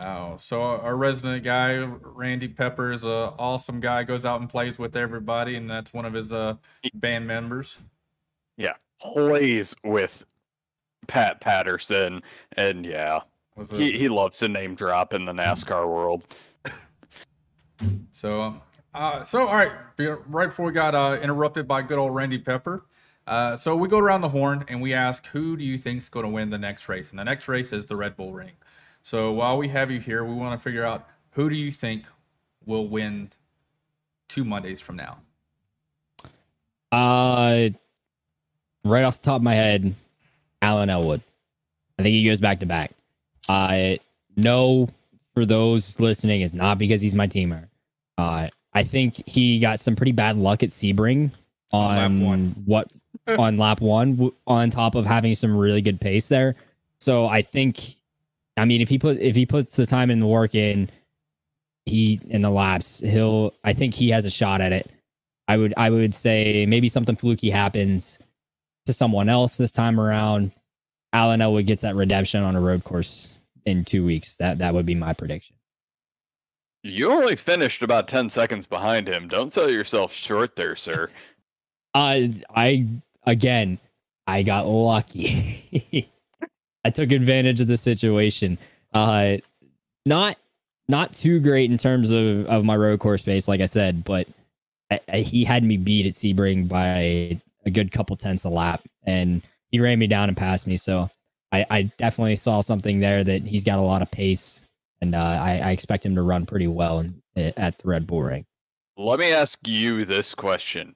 [0.05, 4.03] Oh, so our resident guy, Randy Pepper, is a awesome guy.
[4.03, 6.55] Goes out and plays with everybody, and that's one of his uh
[6.93, 7.77] band members.
[8.55, 10.25] Yeah, plays with
[11.07, 12.21] Pat Patterson,
[12.57, 13.21] and yeah,
[13.71, 16.25] he he loves to name drop in the NASCAR world.
[18.11, 18.61] So, um,
[18.93, 22.85] uh, so all right, right before we got uh, interrupted by good old Randy Pepper.
[23.27, 26.25] Uh, so we go around the horn and we ask, who do you think's going
[26.25, 27.11] to win the next race?
[27.11, 28.51] And the next race is the Red Bull Ring.
[29.03, 32.05] So while we have you here, we want to figure out who do you think
[32.65, 33.31] will win
[34.27, 35.19] two Mondays from now?
[36.91, 37.69] Uh,
[38.83, 39.95] right off the top of my head,
[40.61, 41.21] Alan Elwood.
[41.99, 42.91] I think he goes back to back.
[43.49, 43.95] Uh,
[44.35, 44.89] no,
[45.33, 47.67] for those listening, is not because he's my teamer.
[48.17, 51.31] Uh, I think he got some pretty bad luck at Sebring
[51.71, 52.55] On lap on one.
[52.65, 52.91] what
[53.27, 56.55] on lap one, on top of having some really good pace there.
[56.99, 57.95] So I think,
[58.57, 60.89] I mean, if he put if he puts the time and the work in,
[61.85, 63.53] he in the laps, he'll.
[63.63, 64.89] I think he has a shot at it.
[65.47, 68.19] I would I would say maybe something fluky happens
[68.85, 70.51] to someone else this time around.
[71.13, 73.29] Alan Elwood gets that redemption on a road course
[73.65, 74.35] in two weeks.
[74.35, 75.55] That that would be my prediction.
[76.83, 79.27] You only finished about ten seconds behind him.
[79.27, 81.09] Don't sell yourself short there, sir.
[81.93, 82.87] Uh, I
[83.25, 83.77] again,
[84.25, 86.09] I got lucky.
[86.85, 88.57] I took advantage of the situation.
[88.93, 89.39] Uh,
[90.05, 90.37] not
[90.87, 94.27] not too great in terms of of my road course pace, like I said, but
[94.89, 98.87] I, I, he had me beat at Sebring by a good couple tenths a lap,
[99.03, 100.77] and he ran me down and passed me.
[100.77, 101.09] So
[101.51, 104.65] I, I definitely saw something there that he's got a lot of pace,
[105.01, 108.23] and uh, I, I expect him to run pretty well in, at the Red Bull
[108.23, 108.45] Ring.
[108.97, 110.95] Let me ask you this question: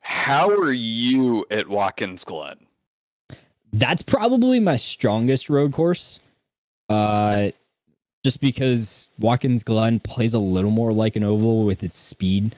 [0.00, 2.56] How are you at Watkins Glen?
[3.72, 6.20] that's probably my strongest road course.
[6.88, 7.50] Uh,
[8.24, 12.56] just because Watkins Glen plays a little more like an oval with its speed.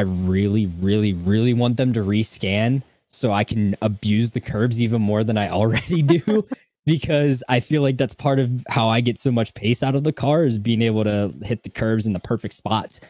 [0.00, 5.02] I really, really, really want them to rescan so I can abuse the curbs even
[5.02, 6.48] more than I already do.
[6.86, 10.04] because I feel like that's part of how I get so much pace out of
[10.04, 13.00] the car is being able to hit the curbs in the perfect spots.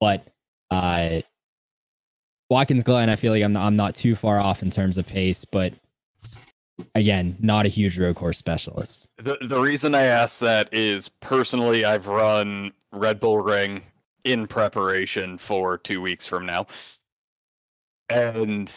[0.00, 0.26] But
[0.72, 1.20] uh
[2.50, 5.44] Watkins Glen, I feel like I'm I'm not too far off in terms of pace,
[5.44, 5.74] but
[6.96, 9.06] again, not a huge road course specialist.
[9.18, 13.82] The the reason I ask that is personally I've run Red Bull Ring
[14.24, 16.66] in preparation for two weeks from now.
[18.08, 18.70] And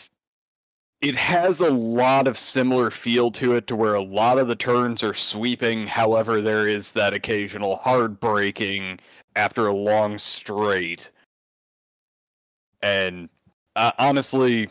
[1.02, 4.56] it has a lot of similar feel to it to where a lot of the
[4.56, 5.88] turns are sweeping.
[5.88, 9.00] However, there is that occasional hard braking
[9.36, 11.12] after a long straight.
[12.82, 13.30] And
[13.76, 14.70] uh, honestly,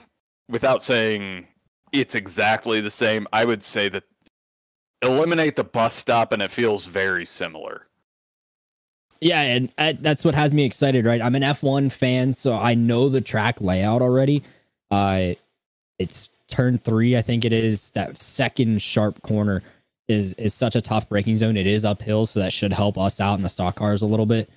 [0.48, 1.46] without saying
[1.92, 4.04] it's exactly the same, I would say that
[5.02, 7.86] eliminate the bus stop and it feels very similar.
[9.24, 11.22] Yeah, and uh, that's what has me excited, right?
[11.22, 14.42] I'm an F1 fan, so I know the track layout already.
[14.90, 15.32] Uh,
[15.98, 17.88] it's turn three, I think it is.
[17.92, 19.62] That second sharp corner
[20.08, 21.56] is is such a tough braking zone.
[21.56, 24.26] It is uphill, so that should help us out in the stock cars a little
[24.26, 24.50] bit.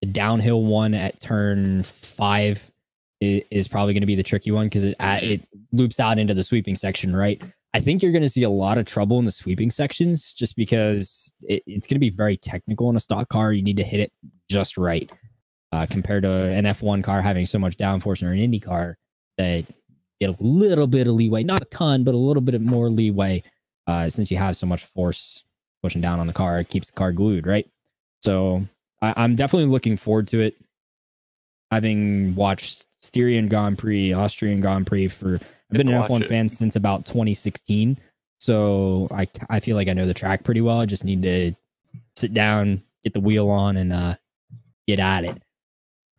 [0.00, 2.70] The downhill one at turn five
[3.20, 6.32] is, is probably going to be the tricky one because it it loops out into
[6.32, 7.42] the sweeping section, right?
[7.74, 10.54] I think you're going to see a lot of trouble in the sweeping sections just
[10.54, 13.52] because it, it's going to be very technical in a stock car.
[13.52, 14.12] You need to hit it
[14.48, 15.10] just right
[15.72, 18.96] uh, compared to an F1 car having so much downforce or an Indy car
[19.38, 19.66] that
[20.20, 23.42] get a little bit of leeway, not a ton, but a little bit more leeway
[23.88, 25.42] uh, since you have so much force
[25.82, 26.60] pushing down on the car.
[26.60, 27.68] It keeps the car glued, right?
[28.20, 28.64] So
[29.02, 30.54] I, I'm definitely looking forward to it.
[31.72, 35.40] Having watched Styrian Grand Prix, Austrian Grand Prix for
[35.70, 36.28] I've been an F1 it.
[36.28, 37.98] fan since about 2016.
[38.38, 40.80] So I I feel like I know the track pretty well.
[40.80, 41.52] I just need to
[42.16, 44.16] sit down, get the wheel on, and uh,
[44.86, 45.42] get at it.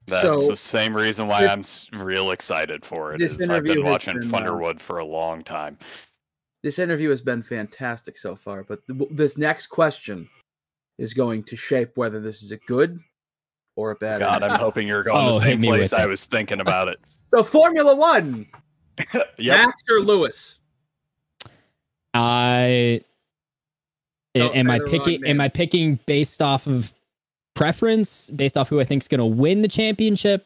[0.08, 3.22] That's So, the same reason why this- I'm real excited for it.
[3.50, 5.78] I've been watching been, uh, Thunderwood for a long time.
[6.64, 10.28] This interview has been fantastic so far, but th- this next question
[10.98, 13.00] is going to shape whether this is a good
[13.76, 14.20] or a bad.
[14.20, 14.54] God, interview.
[14.54, 17.00] I'm hoping you're going Oh, the same place I was thinking about it.
[17.30, 18.48] So Formula One,
[19.14, 19.28] yep.
[19.38, 20.60] Max or Lewis?
[22.14, 23.02] I
[24.34, 25.42] Don't am I the wrong picking am.
[25.42, 26.94] I picking based off of
[27.56, 30.46] preference, based off who I think's going to win the championship?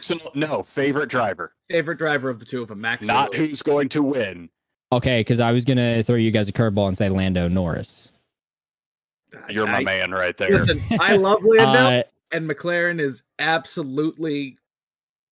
[0.00, 3.02] So, no, favorite driver, Favorite driver of the two of them, Max.
[3.04, 3.48] or not Lewis?
[3.48, 4.48] who's going to win.
[4.92, 8.12] Okay, because I was going to throw you guys a curveball and say Lando Norris.
[9.48, 10.50] You're my I- man right there.
[10.50, 14.56] Listen, I love Lando, Uh, and McLaren is absolutely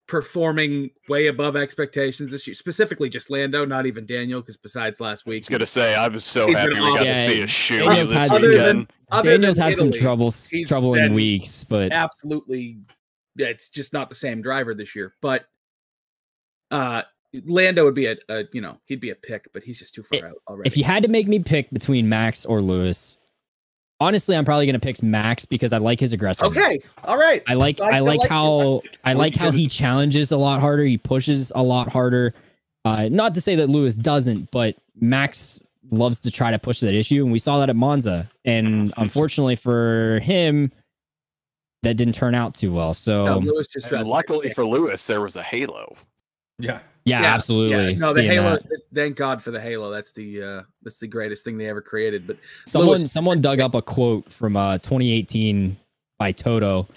[0.07, 2.55] performing way above expectations this year.
[2.55, 6.09] Specifically, just Lando, not even Daniel, because besides last week, I was gonna say I
[6.09, 7.05] was so happy we got awesome.
[7.07, 8.67] to see a shoe Daniel's this had- other weekend.
[8.81, 12.79] than other Daniel's than had some Italy, trouble he's trouble in weeks, but absolutely
[13.39, 15.15] it's just not the same driver this year.
[15.21, 15.47] But
[16.71, 17.03] uh
[17.47, 20.05] Lando would be a, a you know, he'd be a pick, but he's just too
[20.05, 20.69] far out already.
[20.69, 23.19] if you had to make me pick between Max or Lewis,
[24.01, 26.57] honestly, I'm probably gonna pick Max because I like his aggressiveness.
[26.57, 26.79] Okay.
[27.05, 27.43] All right.
[27.49, 30.61] I like So I I, like like how I like how he challenges a lot
[30.61, 30.85] harder.
[30.85, 32.35] He pushes a lot harder.
[32.85, 36.95] Uh, not to say that Lewis doesn't, but Max loves to try to push that
[36.95, 38.31] issue, and we saw that at Monza.
[38.45, 40.71] And unfortunately for him,
[41.83, 42.95] that didn't turn out too well.
[42.95, 45.97] So No, Lewis just And drives luckily for Lewis, there was a halo.
[46.59, 46.81] Yeah.
[47.05, 47.93] Yeah, Yeah, absolutely.
[47.93, 48.57] Yeah, no, the seeing Halo.
[48.95, 49.91] Thank God for the Halo.
[49.91, 52.27] That's the uh that's the greatest thing they ever created.
[52.27, 55.77] But Someone Lewis- someone dug up a quote from uh 2018
[56.19, 56.89] by Toto.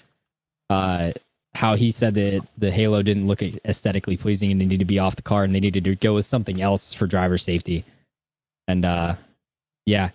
[0.70, 1.12] Uh
[1.54, 4.98] how he said that the Halo didn't look aesthetically pleasing and they needed to be
[4.98, 7.84] off the car and they needed to go with something else for driver safety.
[8.68, 9.16] And uh
[9.86, 10.10] yeah,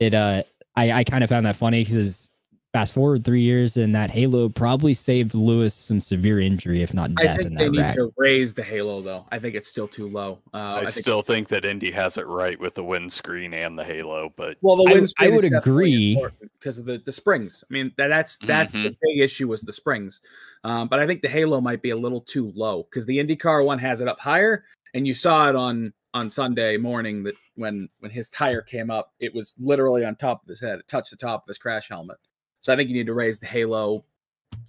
[0.00, 0.42] it uh
[0.74, 2.30] I, I kind of found that funny because
[2.76, 7.14] fast forward three years and that Halo probably saved Lewis some severe injury, if not
[7.14, 7.32] death.
[7.32, 9.24] I think in they that need to raise the Halo though.
[9.32, 10.40] I think it's still too low.
[10.52, 13.84] Uh, I, think- still think that Indy has it right with the windscreen and the
[13.84, 16.22] halo, but well, the I- windscreen I would is agree.
[16.58, 17.64] because of the, the springs.
[17.66, 20.20] I mean, that, that's that's the big issue was the springs.
[20.62, 23.64] Um, but I think the Halo might be a little too low because the IndyCar
[23.64, 27.88] one has it up higher, and you saw it on on Sunday morning that when
[28.00, 30.78] when his tire came up, it was literally on top of his head.
[30.78, 32.18] It touched the top of his crash helmet.
[32.66, 34.04] So I think you need to raise the Halo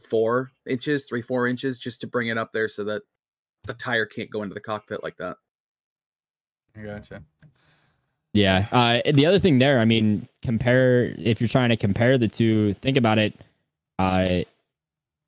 [0.07, 3.01] four inches, three four inches, just to bring it up there so that
[3.63, 5.37] the tire can't go into the cockpit like that.
[6.77, 7.23] I gotcha.
[8.35, 8.67] Yeah.
[8.71, 12.73] Uh, the other thing there, I mean, compare if you're trying to compare the two,
[12.73, 13.33] think about it.
[13.97, 14.43] Uh,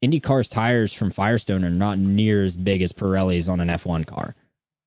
[0.06, 4.36] IndyCar's tires from Firestone are not near as big as Pirelli's on an F1 car.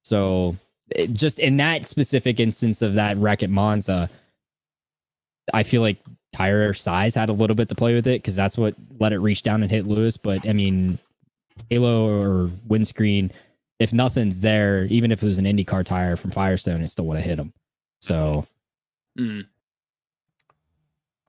[0.04, 0.56] So,
[0.94, 4.08] it, just in that specific instance of that wreck at Monza,
[5.52, 5.98] I feel like
[6.32, 9.18] tire size had a little bit to play with it because that's what let it
[9.18, 10.16] reach down and hit Lewis.
[10.16, 10.98] But I mean,
[11.70, 13.32] halo or windscreen,
[13.78, 17.16] if nothing's there, even if it was an IndyCar tire from Firestone, it still would
[17.16, 17.52] have hit him.
[18.00, 18.46] So
[19.18, 19.46] Mm.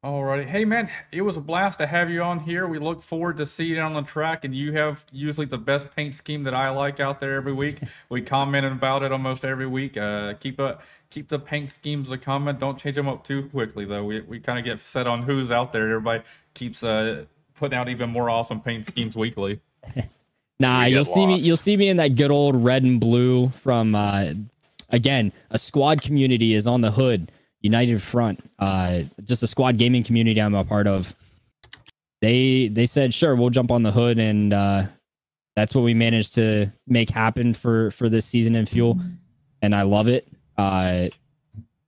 [0.03, 0.45] Alrighty.
[0.45, 2.67] Hey man, it was a blast to have you on here.
[2.67, 5.87] We look forward to seeing you on the track, and you have usually the best
[5.95, 7.79] paint scheme that I like out there every week.
[8.09, 9.95] We commented about it almost every week.
[9.95, 10.79] Uh, keep a
[11.13, 12.59] keep the paint schemes a comment.
[12.59, 14.03] Don't change them up too quickly though.
[14.03, 15.83] We we kind of get set on who's out there.
[15.83, 16.23] Everybody
[16.55, 19.59] keeps uh putting out even more awesome paint schemes weekly.
[20.59, 21.37] Nah, We you'll see me.
[21.39, 24.33] You'll see me in that good old red and blue from uh,
[24.91, 27.31] again a squad community is on the hood.
[27.61, 31.15] United Front, uh, just a squad gaming community I'm a part of.
[32.21, 34.83] They they said sure we'll jump on the hood and uh,
[35.55, 38.99] that's what we managed to make happen for for this season in fuel,
[39.63, 40.27] and I love it.
[40.57, 41.09] Uh,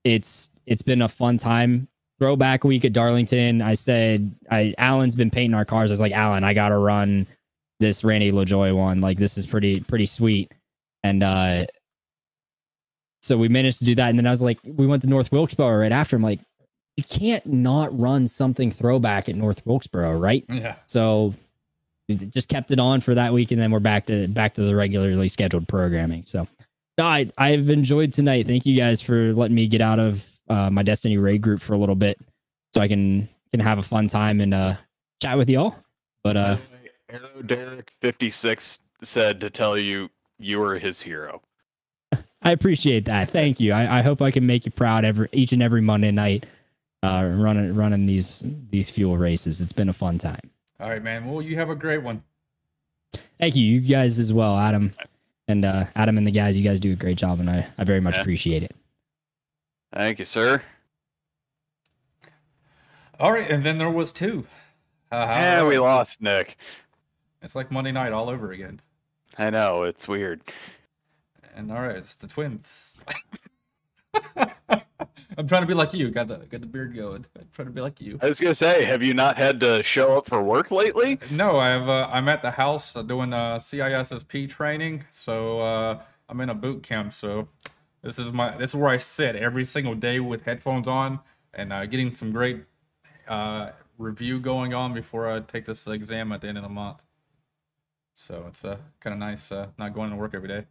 [0.03, 1.87] it's it's been a fun time.
[2.19, 3.61] Throwback week at Darlington.
[3.61, 5.91] I said I Alan's been painting our cars.
[5.91, 7.27] I was like Alan, I gotta run
[7.79, 9.01] this Randy LaJoie one.
[9.01, 10.53] Like this is pretty pretty sweet.
[11.03, 11.65] And uh
[13.21, 14.09] so we managed to do that.
[14.09, 16.15] And then I was like, we went to North Wilkesboro right after.
[16.15, 16.41] I'm like,
[16.95, 20.45] you can't not run something throwback at North Wilkesboro, right?
[20.47, 20.75] Yeah.
[20.85, 21.33] So
[22.07, 24.75] just kept it on for that week and then we're back to back to the
[24.75, 26.21] regularly scheduled programming.
[26.21, 26.47] So
[26.97, 28.47] I I've enjoyed tonight.
[28.47, 31.73] Thank you guys for letting me get out of uh, my Destiny raid group for
[31.73, 32.19] a little bit
[32.73, 34.75] so I can can have a fun time and uh
[35.21, 35.75] chat with y'all.
[36.23, 36.57] But uh
[37.09, 41.41] Arrow Derek fifty six said to tell you you were his hero.
[42.41, 43.31] I appreciate that.
[43.31, 43.73] Thank you.
[43.73, 46.45] I, I hope I can make you proud every each and every Monday night,
[47.03, 49.61] uh, running running these these fuel races.
[49.61, 50.51] It's been a fun time.
[50.79, 51.25] All right, man.
[51.25, 52.21] Well, you have a great one.
[53.39, 54.93] Thank you, you guys as well, Adam,
[55.47, 56.57] and uh, Adam and the guys.
[56.57, 58.21] You guys do a great job, and I I very much Yeah.
[58.21, 58.75] appreciate it.
[59.93, 60.61] Thank you, sir.
[63.19, 64.45] All right, and then there was two.
[65.11, 66.57] Uh, Yeah, we lost Nick.
[67.41, 68.81] It's like Monday night all over again.
[69.37, 70.41] I know it's weird.
[71.55, 72.93] And all right, it's the twins.
[75.37, 76.09] I'm trying to be like you.
[76.11, 77.25] Got the got the beard going.
[77.37, 78.19] I'm trying to be like you.
[78.21, 81.19] I was gonna say, have you not had to show up for work lately?
[81.31, 86.41] No, I've uh, I'm at the house uh, doing uh, CISSP training, so uh, I'm
[86.41, 87.13] in a boot camp.
[87.13, 87.47] So
[88.01, 91.19] this is my this is where I sit every single day with headphones on
[91.53, 92.63] and uh, getting some great
[93.27, 96.97] uh, review going on before I take this exam at the end of the month.
[98.13, 100.65] So it's uh, kind of nice uh, not going to work every day.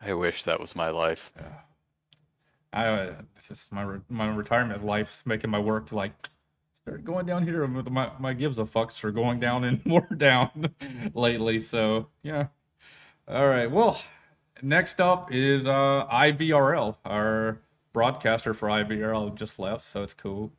[0.00, 1.32] I wish that was my life.
[1.36, 1.52] Yeah.
[2.74, 6.12] I uh, this is my re- my retirement life's making my work like
[6.82, 7.66] start going down here.
[7.68, 10.74] My my gives a fucks are going down and more down
[11.14, 11.60] lately.
[11.60, 12.48] So yeah.
[13.28, 13.70] All right.
[13.70, 14.02] Well,
[14.60, 16.96] next up is uh IVRL.
[17.04, 17.60] Our
[17.92, 20.52] broadcaster for IVRL just left, so it's cool.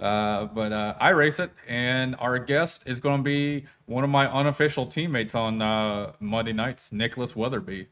[0.00, 4.10] Uh, but uh, I race it, and our guest is going to be one of
[4.10, 7.86] my unofficial teammates on uh, Monday nights, Nicholas Weatherby.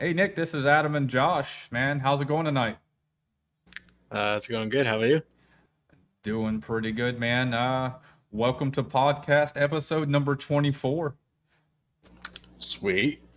[0.00, 1.66] Hey Nick, this is Adam and Josh.
[1.72, 2.78] Man, how's it going tonight?
[4.12, 4.86] Uh, it's going good.
[4.86, 5.22] How are you?
[6.22, 7.52] Doing pretty good, man.
[7.52, 7.94] Uh,
[8.30, 11.16] welcome to podcast episode number twenty-four.
[12.58, 13.22] Sweet.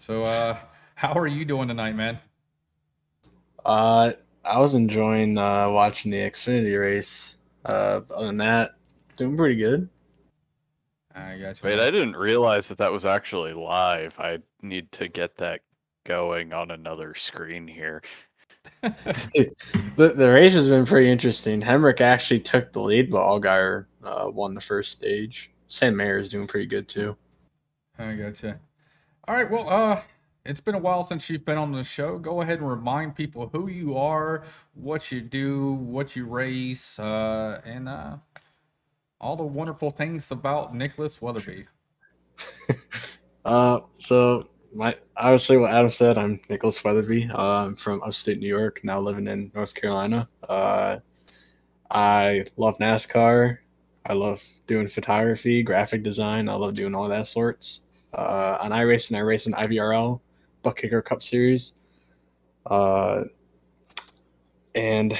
[0.00, 0.58] So, uh,
[0.96, 2.18] how are you doing tonight, man?
[3.64, 4.12] Uh,
[4.44, 7.36] I was enjoying uh, watching the Xfinity race.
[7.64, 8.72] Uh, other than that,
[9.16, 9.88] doing pretty good.
[11.14, 11.68] I got you.
[11.68, 11.78] Wait.
[11.78, 14.18] I didn't realize that that was actually live.
[14.18, 15.60] I need to get that
[16.10, 18.02] going on another screen here.
[18.82, 21.60] the the race has been pretty interesting.
[21.60, 25.52] Hemric actually took the lead, but Allgaier uh, won the first stage.
[25.68, 27.16] Sam Mayer is doing pretty good too.
[27.96, 28.58] I gotcha.
[29.28, 29.48] All right.
[29.48, 30.02] Well, uh,
[30.44, 32.18] it's been a while since you've been on the show.
[32.18, 34.42] Go ahead and remind people who you are,
[34.74, 38.16] what you do, what you race, uh, and uh,
[39.20, 41.66] all the wonderful things about Nicholas Weatherby.
[43.44, 47.30] Uh, so my obviously what Adam said, I'm Nicholas Weatherby.
[47.32, 50.28] Uh, I'm from upstate New York, now living in North Carolina.
[50.48, 50.98] Uh,
[51.90, 53.58] I love NASCAR.
[54.06, 56.48] I love doing photography, graphic design.
[56.48, 57.86] I love doing all that sorts.
[58.12, 60.20] Uh, on iRacing, I race in IVRL,
[60.62, 61.74] Buck Kicker Cup Series.
[62.66, 63.24] Uh,
[64.74, 65.16] and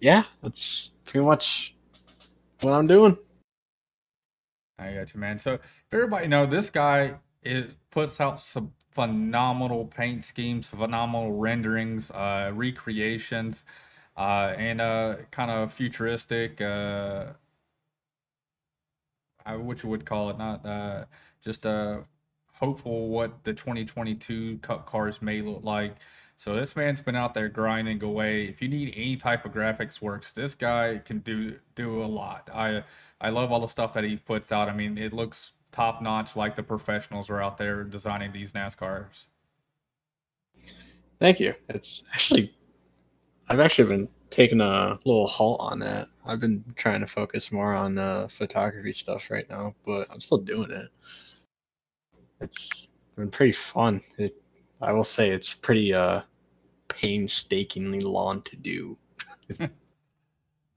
[0.00, 1.74] yeah, that's pretty much
[2.62, 3.16] what I'm doing.
[4.78, 5.38] I got you, man.
[5.38, 5.62] So, if
[5.92, 7.14] everybody know, this guy
[7.44, 13.62] is puts out some phenomenal paint schemes, phenomenal renderings, uh, recreations,
[14.16, 16.60] uh, and uh, kind of futuristic.
[16.60, 17.26] Uh,
[19.46, 21.04] I, what you would call it, not uh,
[21.40, 22.00] just uh,
[22.54, 25.94] hopeful what the 2022 Cup cars may look like.
[26.36, 28.46] So this man's been out there grinding away.
[28.46, 32.50] If you need any type of graphics works, this guy can do do a lot.
[32.52, 32.82] I
[33.20, 34.68] I love all the stuff that he puts out.
[34.68, 39.24] I mean, it looks top notch, like the professionals are out there designing these NASCARs.
[41.20, 41.54] Thank you.
[41.68, 42.54] It's actually,
[43.48, 46.06] I've actually been taking a little halt on that.
[46.24, 50.38] I've been trying to focus more on uh, photography stuff right now, but I'm still
[50.38, 50.88] doing it.
[52.40, 54.00] It's been pretty fun.
[54.16, 54.40] It,
[54.80, 56.22] I will say, it's pretty uh,
[56.88, 58.96] painstakingly long to do.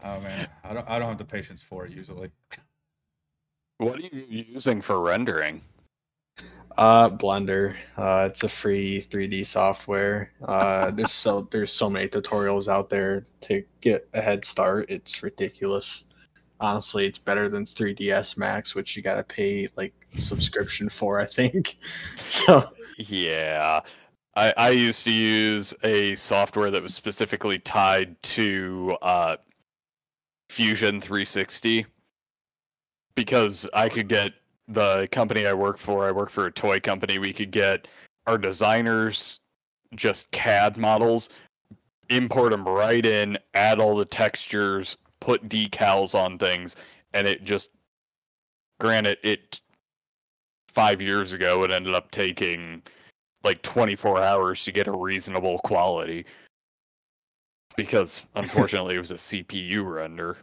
[0.03, 2.29] Oh man, I don't I don't have the patience for it usually.
[3.77, 5.61] What are you using for rendering?
[6.77, 7.75] Uh, Blender.
[7.95, 10.31] Uh, it's a free 3D software.
[10.43, 14.89] Uh, there's so there's so many tutorials out there to get a head start.
[14.89, 16.05] It's ridiculous.
[16.59, 21.19] Honestly, it's better than 3ds Max, which you gotta pay like subscription for.
[21.19, 21.75] I think.
[22.27, 22.63] So
[22.97, 23.81] Yeah.
[24.35, 29.37] I, I used to use a software that was specifically tied to uh,
[30.49, 31.87] Fusion 360
[33.17, 34.31] because I could get
[34.67, 37.87] the company I work for, I work for a toy company, we could get
[38.27, 39.39] our designers
[39.95, 41.29] just CAD models,
[42.09, 46.75] import them right in, add all the textures, put decals on things,
[47.13, 47.71] and it just,
[48.79, 49.61] granted, it
[50.67, 52.83] five years ago, it ended up taking
[53.43, 56.23] like 24 hours to get a reasonable quality
[57.75, 60.37] because unfortunately it was a CPU render.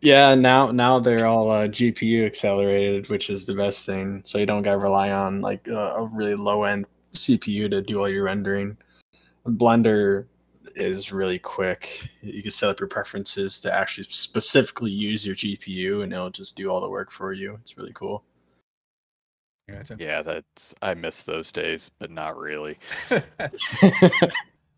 [0.00, 4.22] Yeah, now now they're all uh, GPU accelerated, which is the best thing.
[4.24, 8.00] So you don't gotta rely on like a, a really low end CPU to do
[8.00, 8.76] all your rendering.
[9.46, 10.26] Blender
[10.76, 12.08] is really quick.
[12.22, 16.56] You can set up your preferences to actually specifically use your GPU, and it'll just
[16.56, 17.58] do all the work for you.
[17.60, 18.24] It's really cool.
[19.68, 19.96] Gotcha.
[19.98, 22.78] Yeah, that's I miss those days, but not really.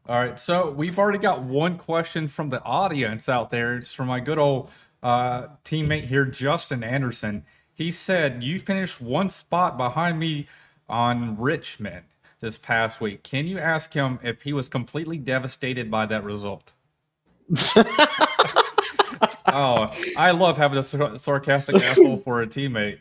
[0.08, 3.76] All right, so we've already got one question from the audience out there.
[3.76, 4.68] It's from my good old
[5.02, 7.44] uh, teammate here, Justin Anderson.
[7.74, 10.48] He said, You finished one spot behind me
[10.88, 12.04] on Richmond
[12.40, 13.22] this past week.
[13.22, 16.72] Can you ask him if he was completely devastated by that result?
[19.52, 19.86] Oh,
[20.16, 22.98] I love having a sar- sarcastic asshole for a teammate.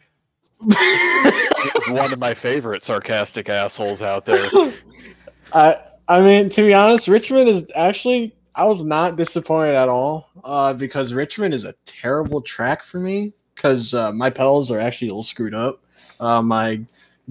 [0.62, 4.44] He's one of my favorite sarcastic assholes out there.
[5.54, 5.76] I
[6.08, 10.30] I mean, to be honest, Richmond is actually I was not disappointed at all.
[10.44, 15.10] Uh, because Richmond is a terrible track for me because uh, my pedals are actually
[15.10, 15.82] a little screwed up.
[16.20, 16.82] Uh, my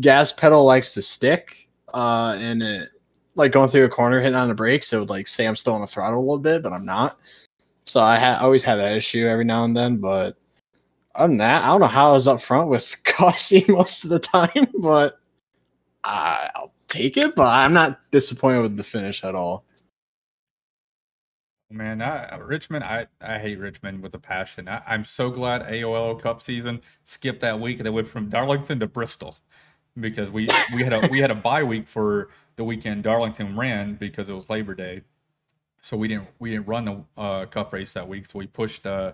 [0.01, 2.89] gas pedal likes to stick, uh, and it
[3.35, 5.75] like going through a corner, hitting on the brakes, it would like say I'm still
[5.75, 7.17] on the throttle a little bit, but I'm not.
[7.85, 10.37] So I ha- always have that issue every now and then, but
[11.15, 14.11] other than that, I don't know how I was up front with Cossie most of
[14.11, 15.15] the time, but
[16.05, 17.35] I'll take it.
[17.35, 19.65] But I'm not disappointed with the finish at all.
[21.71, 24.69] Man, I, Richmond, I, I hate Richmond with a passion.
[24.69, 28.81] I, I'm so glad AOL Cup season skipped that week and they went from Darlington
[28.81, 29.37] to Bristol
[29.99, 33.95] because we we had a we had a bye week for the weekend Darlington ran
[33.95, 35.03] because it was Labor Day,
[35.83, 38.27] so we didn't we didn't run the uh, Cup race that week.
[38.27, 39.13] So we pushed uh,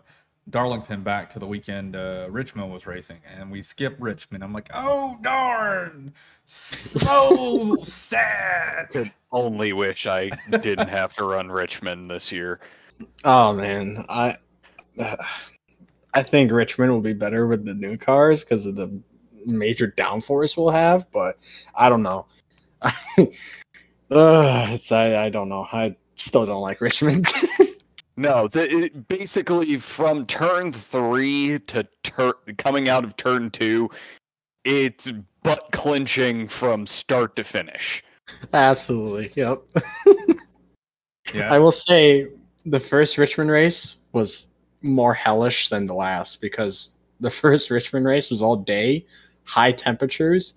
[0.48, 4.44] Darlington back to the weekend uh, Richmond was racing, and we skipped Richmond.
[4.44, 6.14] I'm like, oh darn,
[6.46, 8.90] so sad.
[8.90, 12.60] Could only wish I didn't have to run Richmond this year.
[13.24, 14.36] Oh man, I
[15.00, 15.16] uh,
[16.14, 19.00] I think Richmond will be better with the new cars because of the
[19.46, 21.36] major downforce we'll have, but
[21.74, 22.26] I don't know.
[22.82, 23.26] uh,
[24.70, 25.66] it's I, I don't know.
[25.70, 27.26] I still don't like Richmond.
[28.16, 33.90] No, the, it, basically from turn three to tur- coming out of turn two,
[34.64, 35.10] it's
[35.42, 38.02] butt clinching from start to finish.
[38.52, 39.30] Absolutely.
[39.34, 39.58] Yep.
[41.34, 41.52] Yeah.
[41.54, 42.26] I will say
[42.64, 44.48] the first Richmond race was
[44.82, 49.06] more hellish than the last because the first Richmond race was all day,
[49.44, 50.54] high temperatures,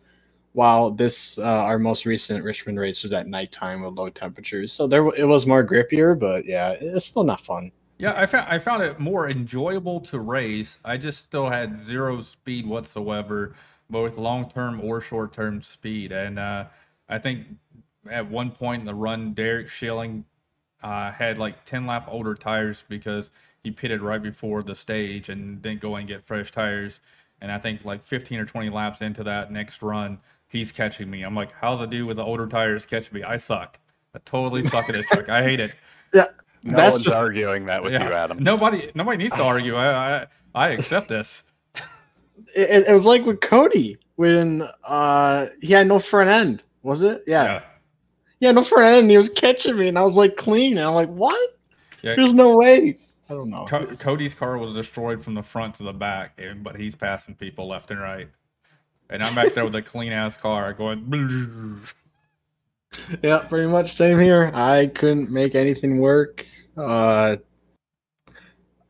[0.54, 4.74] while this uh, our most recent Richmond race was at nighttime with low temperatures.
[4.74, 7.72] So there it was more grippier, but yeah, it's still not fun.
[7.97, 10.78] Yeah, I found I found it more enjoyable to race.
[10.86, 13.56] I just still had zero speed whatsoever,
[13.89, 16.12] both long term or short term speed.
[16.12, 16.66] And uh,
[17.10, 17.45] I think
[18.10, 20.24] at one point in the run, Derek Schilling
[20.82, 23.30] uh, had like ten lap older tires because
[23.64, 27.02] he pitted right before the stage and didn't go and get fresh tires.
[27.41, 30.20] And I think like 15 or 20 laps into that next run,
[30.50, 31.24] he's catching me.
[31.24, 33.24] I'm like, how's a dude with the older tires catch me?
[33.24, 33.80] I suck.
[34.14, 35.30] I totally suck at this truck.
[35.30, 35.78] I hate it.
[36.14, 36.26] Yeah,
[36.64, 38.08] No That's one's the- arguing that with Yeah.
[38.08, 38.39] you, Adam.
[38.41, 39.76] Nobody, nobody needs to argue.
[39.76, 41.43] I, I, I accept this.
[42.56, 46.64] it, it was like with Cody when uh he had no front end.
[46.82, 47.22] Was it?
[47.28, 47.62] Yeah.
[48.39, 49.12] Yeah, no front end.
[49.12, 51.38] He was catching me, and I was like clean, and I'm like, what?
[52.02, 52.16] Yeah.
[52.16, 52.97] There's no way.
[53.30, 53.66] I don't know.
[53.70, 57.36] Co- Cody's car was destroyed from the front to the back, and, but he's passing
[57.36, 58.30] people left and right.
[59.10, 61.82] And I'm back there with a clean ass car going.
[63.22, 64.49] Yeah, pretty much same here.
[64.53, 66.43] I couldn't make anything work.
[66.76, 67.38] Uh,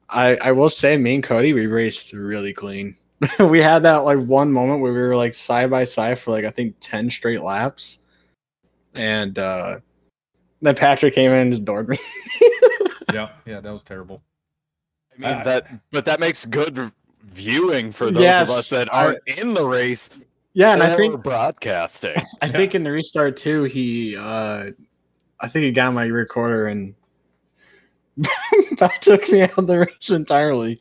[0.10, 2.96] I I will say, me and Cody, we raced really clean.
[3.40, 6.46] we had that like one moment where we were like side by side for like
[6.46, 8.00] I think ten straight laps,
[8.94, 9.80] and uh,
[10.62, 11.98] then Patrick came in and just doored me.
[13.14, 14.22] yeah, yeah, that was terrible.
[15.14, 16.94] I mean Uh, that, but that makes good
[17.34, 20.10] viewing for those Yes, of us that aren't in the race
[20.54, 22.16] yeah, and I think broadcasting.
[22.42, 24.72] I think in the restart too, he uh,
[25.40, 26.96] I think he got my recorder and
[28.18, 30.80] that took me out of the race entirely.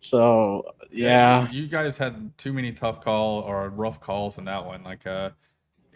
[0.00, 1.48] So yeah.
[1.50, 4.82] you guys had too many tough call or rough calls in that one.
[4.82, 5.30] Like, uh,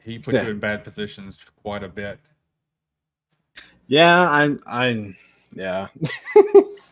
[0.03, 0.43] he put Yeah.
[0.45, 2.21] you in bad positions quite a bit.
[3.87, 4.59] Yeah, I'm.
[4.67, 5.17] I'm.
[5.53, 5.89] Yeah.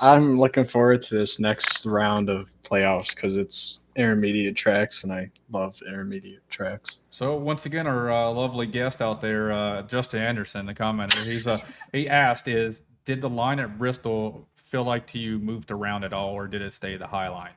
[0.00, 5.30] I'm looking forward to this next round of playoffs because it's intermediate tracks, and I
[5.50, 7.00] love intermediate tracks.
[7.10, 11.46] So once again, our uh, lovely guest out there, uh, Justin Anderson, the commenter, he's
[11.46, 11.58] uh,
[11.92, 16.12] he asked, "Is did the line at Bristol feel like to you moved around at
[16.12, 17.52] all, or did it stay the high line?"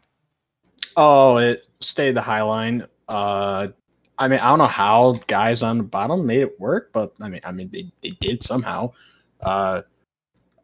[0.96, 2.84] Oh, it stayed the high line.
[3.08, 3.70] Uh,
[4.18, 7.30] I mean, I don't know how guys on the bottom made it work, but I
[7.30, 8.94] mean, I mean, they, they did somehow.
[9.42, 9.84] Uh,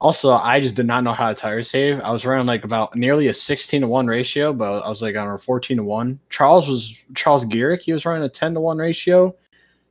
[0.04, 2.02] also, I just did not know how to tire save.
[2.02, 5.16] I was running like about nearly a 16 to 1 ratio, but I was like
[5.16, 6.20] on a 14 to 1.
[6.30, 9.34] Charles was Charles Gearick, he was running a 10 to 1 ratio.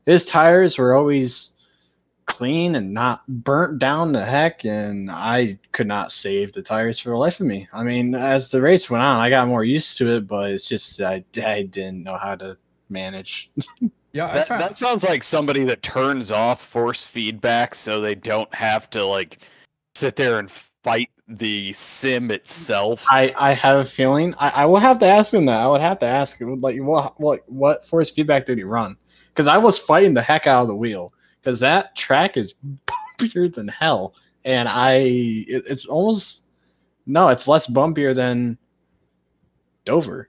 [0.04, 1.56] His tires were always
[2.26, 7.08] clean and not burnt down to heck, and I could not save the tires for
[7.08, 7.66] the life of me.
[7.72, 10.68] I mean, as the race went on, I got more used to it, but it's
[10.68, 12.58] just I, I didn't know how to
[12.90, 13.50] manage.
[14.14, 18.90] Yeah, That, that sounds like somebody that turns off force feedback so they don't have
[18.90, 19.38] to like
[19.94, 23.04] sit there and fight the sim itself.
[23.10, 25.56] I, I have a feeling I, I will have to ask him that.
[25.58, 28.96] I would have to ask him like what what what force feedback did he run?
[29.28, 32.54] Because I was fighting the heck out of the wheel because that track is
[33.20, 34.14] bumpier than hell,
[34.44, 34.94] and I
[35.46, 36.44] it, it's almost
[37.06, 38.58] no, it's less bumpier than
[39.84, 40.28] Dover.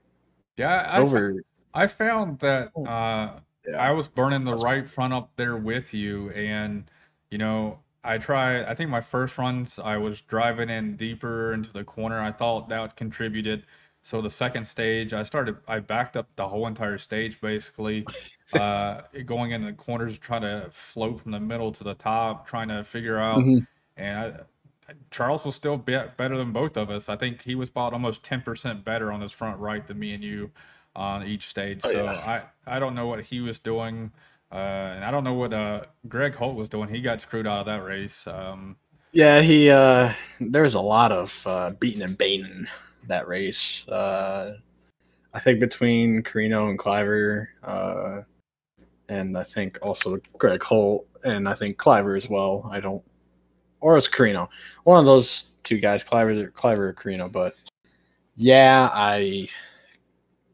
[0.58, 1.36] yeah, I, Dover,
[1.74, 2.86] I found that Oh.
[2.86, 3.78] uh, yeah.
[3.78, 6.86] I was burning the That's- right front up there with you, and
[7.30, 8.66] you know, I tried.
[8.66, 12.20] I think my first runs, I was driving in deeper into the corner.
[12.20, 13.66] I thought that contributed.
[14.06, 15.56] So the second stage, I started.
[15.68, 18.06] I backed up the whole entire stage, basically,
[18.54, 22.68] uh, going in the corners, trying to float from the middle to the top, trying
[22.68, 23.38] to figure out.
[23.38, 23.66] Mhm.
[23.96, 27.08] And I, Charles was still be- better than both of us.
[27.08, 30.14] I think he was about almost ten percent better on his front right than me
[30.14, 30.52] and you
[30.96, 31.80] on each stage.
[31.86, 32.42] Oh, so yeah.
[32.68, 34.12] I I don't know what he was doing,
[34.54, 36.90] uh, and I don't know what uh, Greg Holt was doing.
[36.90, 38.28] He got screwed out of that race.
[38.28, 38.78] Um,
[39.14, 39.70] Yeah, he.
[39.72, 42.66] uh There was a lot of uh, beating and baiting
[43.08, 43.88] that race.
[43.90, 44.56] Uh
[45.34, 48.22] I think between Carino and Cliver, uh,
[49.10, 52.70] and I think also Greg Holt, and I think Cliver as well.
[52.72, 53.04] I don't,
[53.82, 54.50] or it's Carino.
[54.84, 57.30] One of those two guys, Cliver, Cliver or Carino.
[57.30, 57.56] But
[58.36, 59.50] yeah, I,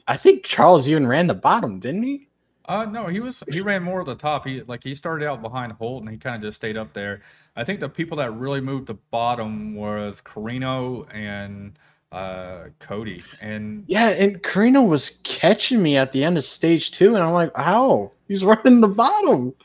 [0.08, 2.29] I think Charles even ran the bottom, didn't he?
[2.70, 4.46] Uh, no, he was he ran more at the top.
[4.48, 7.24] He like he started out behind Holt and he kind of just stayed up there.
[7.58, 11.80] I think the people that really moved to bottom was Carino and
[12.12, 17.16] uh Cody and Yeah, and Carino was catching me at the end of stage two,
[17.16, 18.12] and I'm like, how?
[18.28, 19.56] He's running the bottom.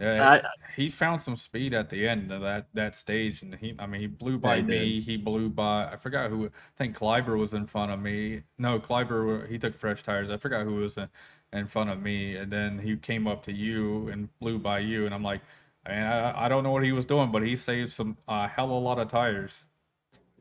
[0.00, 0.40] uh, I,
[0.76, 4.00] he found some speed at the end of that that stage and he I mean
[4.00, 7.54] he blew by he me he blew by I forgot who I think Cliver was
[7.54, 11.08] in front of me no Cliver he took fresh tires I forgot who was in,
[11.54, 15.06] in front of me and then he came up to you and flew by you
[15.06, 15.42] and I'm like
[15.88, 18.48] man I, I don't know what he was doing but he saved some a uh,
[18.48, 19.64] hell of a lot of tires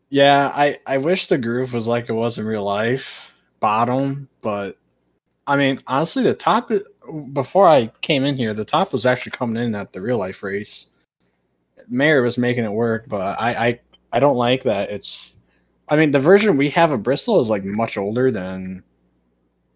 [0.10, 4.78] Yeah, I, I wish the groove was like it was in real life, bottom, but
[5.48, 6.72] I mean, honestly, the top,
[7.34, 10.44] before I came in here, the top was actually coming in at the real life
[10.44, 10.94] race.
[11.90, 13.80] Mayor was making it work, but I, I,
[14.14, 14.92] I don't like that.
[14.92, 15.38] It's,
[15.90, 18.84] I mean, the version we have of Bristol is like much older than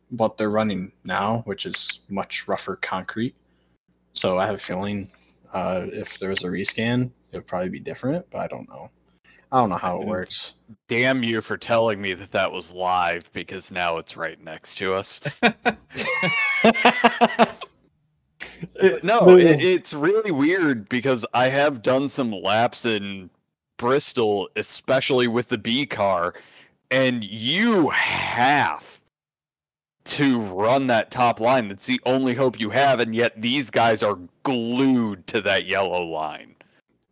[0.10, 3.36] what they're running now, which is much rougher concrete.
[4.12, 5.08] So I have a feeling
[5.54, 8.90] uh, if there was a rescan, it would probably be different, but I don't know.
[9.52, 10.56] I don't know how it works.
[10.90, 14.94] Damn you for telling me that that was live because now it's right next to
[14.94, 15.22] us.
[18.82, 23.30] It- No, it, it's really weird because I have done some laps in
[23.78, 26.34] Bristol, especially with the B car,
[26.90, 28.97] and you have
[30.08, 31.68] to run that top line.
[31.68, 36.04] That's the only hope you have, and yet these guys are glued to that yellow
[36.04, 36.56] line.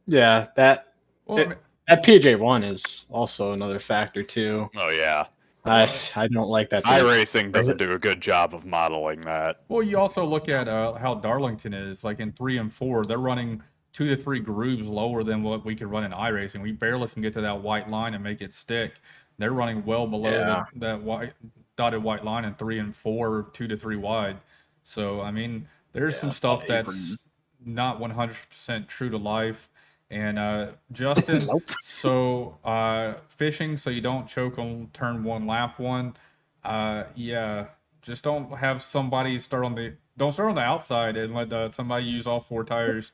[0.05, 0.93] yeah, that
[1.25, 4.69] well, It- that PJ one is also another factor too.
[4.75, 5.25] Oh yeah,
[5.65, 6.83] I I don't like that.
[6.85, 9.61] iRacing doesn't do a good job of modeling that.
[9.67, 12.03] Well, you also look at uh, how Darlington is.
[12.03, 13.61] Like in three and four, they're running
[13.93, 16.61] two to three grooves lower than what we could run in iRacing.
[16.61, 18.93] We barely can get to that white line and make it stick.
[19.37, 20.45] They're running well below Yeah.
[20.45, 21.33] that, that white
[21.77, 24.37] dotted white line and three and four, two to three wide.
[24.83, 27.17] So I mean, there's some stuff that's
[27.65, 29.69] not 100% true to life.
[30.11, 31.63] And uh, Justin, Nope.
[31.81, 36.15] so uh, fishing so you don't choke on turn one, lap one.
[36.63, 37.67] Uh, yeah,
[38.01, 41.71] just don't have somebody start on the don't start on the outside and let uh,
[41.71, 43.11] somebody use all four tires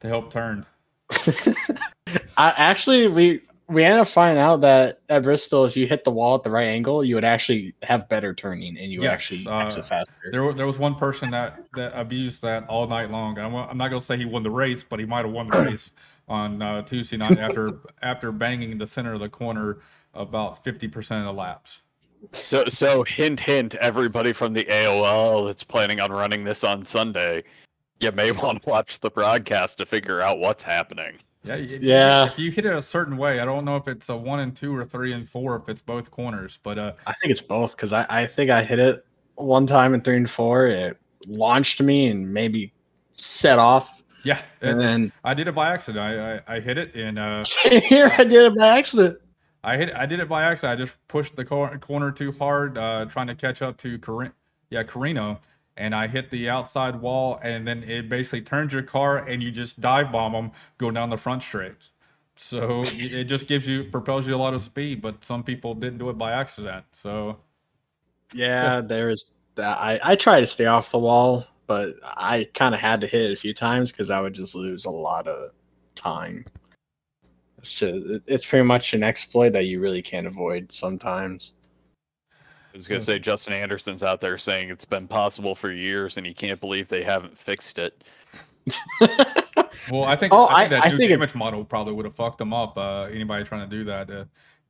[0.00, 0.66] to help turn.
[2.36, 3.40] I actually we
[3.70, 6.50] we ended up finding out that at Bristol, if you hit the wall at the
[6.50, 9.86] right angle, you would actually have better turning and you would Yes, actually uh, exit
[9.86, 10.12] faster.
[10.32, 13.38] There, there was one person that that abused that all night long.
[13.38, 15.58] I'm, I'm not gonna say he won the race, but he might have won the
[15.58, 15.92] race
[16.28, 19.78] on uh, Tuesday night after after banging the center of the corner
[20.14, 21.82] about 50% of the laps.
[22.30, 27.44] So, so hint, hint, everybody from the AOL that's planning on running this on Sunday,
[28.00, 31.18] you may want to watch the broadcast to figure out what's happening.
[31.42, 32.26] Yeah, y- Yeah.
[32.32, 34.54] If you hit it a certain way, I don't know if it's a one and
[34.56, 37.76] two or three and four, if it's both corners, but uh, I think it's both
[37.76, 39.04] because I, I think I hit it
[39.36, 40.66] one time in three and four.
[40.66, 42.72] It launched me and maybe
[43.14, 45.98] set off, yeah, and it- then I did it by accident.
[46.04, 47.42] I I, I hit it and uh,
[47.84, 49.18] here I did it by accident.
[49.64, 50.78] I hit I did it by accident.
[50.78, 54.32] I just pushed the cor- corner too hard, uh, trying to catch up to Carin-
[54.68, 55.40] yeah Carino,
[55.80, 59.50] and I hit the outside wall, and then it basically turns your car, and you
[59.50, 61.76] just dive bomb them, go down the front straight.
[62.36, 65.98] So it just gives you propels you a lot of speed, but some people didn't
[65.98, 66.84] do it by accident.
[66.92, 67.38] So
[68.32, 69.24] Yeah, there is.
[69.58, 73.22] I I try to stay off the wall, but I kind of had to hit
[73.22, 75.50] it a few times because I would just lose a lot of
[75.94, 76.46] time.
[77.58, 81.52] It's just it's pretty much an exploit that you really can't avoid sometimes.
[82.72, 86.26] I was gonna say Justin Anderson's out there saying it's been possible for years, and
[86.26, 88.02] he can't believe they haven't fixed it.
[89.90, 92.04] well, I think Oh, I think I- that I new think it- model probably would
[92.04, 92.76] have fucked them up.
[92.76, 94.24] Uh, anybody trying to do that uh,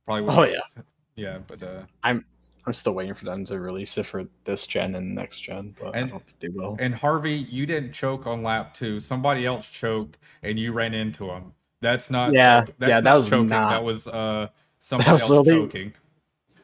[0.06, 0.32] probably.
[0.34, 0.82] Oh, would've- yeah.
[1.16, 2.24] yeah, but uh, I'm
[2.66, 5.94] I'm still waiting for them to release it for this gen and next gen, but
[5.94, 6.76] I And- don't think they will.
[6.78, 9.00] And Harvey, you didn't choke on lap two.
[9.00, 11.52] Somebody else choked, and you ran into him.
[11.80, 12.32] That's not.
[12.32, 13.48] Yeah, that's yeah, that was choking.
[13.48, 14.48] not- That was uh
[14.80, 15.92] somebody was else literally- choking.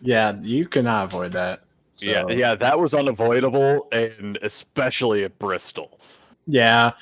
[0.01, 1.61] Yeah, you cannot avoid that.
[1.99, 5.99] Yeah, yeah, that was unavoidable, and especially at Bristol.
[6.47, 6.93] Yeah,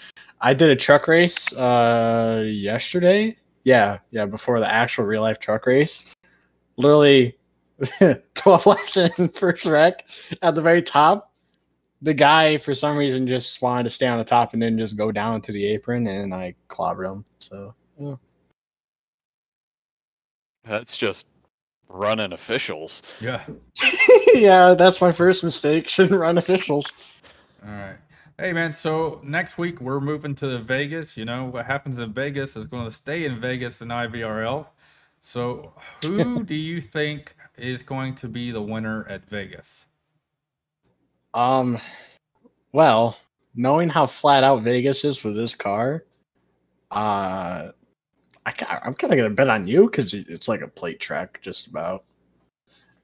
[0.40, 3.36] I did a truck race uh yesterday.
[3.64, 6.14] Yeah, yeah, before the actual real life truck race.
[6.76, 7.36] Literally
[8.34, 10.04] 12 laps in first wreck
[10.42, 11.32] at the very top.
[12.02, 14.98] The guy for some reason just wanted to stay on the top and then just
[14.98, 17.24] go down to the apron and I clobbered him.
[17.38, 18.16] So, yeah.
[20.64, 21.26] That's just
[21.88, 23.02] running officials.
[23.20, 23.44] Yeah.
[24.34, 25.88] yeah, that's my first mistake.
[25.88, 26.90] Shouldn't run officials.
[27.64, 27.96] All right.
[28.36, 31.16] Hey man, so next week we're moving to Vegas.
[31.16, 34.66] You know what happens in Vegas is going to stay in Vegas in IVRL.
[35.20, 35.72] So,
[36.02, 39.84] who do you think is going to be the winner at Vegas?
[41.32, 41.78] Um,
[42.72, 43.16] well,
[43.54, 46.04] knowing how flat out Vegas is with this car,
[46.90, 47.70] uh,
[48.46, 51.40] I, ca- I'm kind of gonna bet on you because it's like a plate track,
[51.42, 52.04] just about.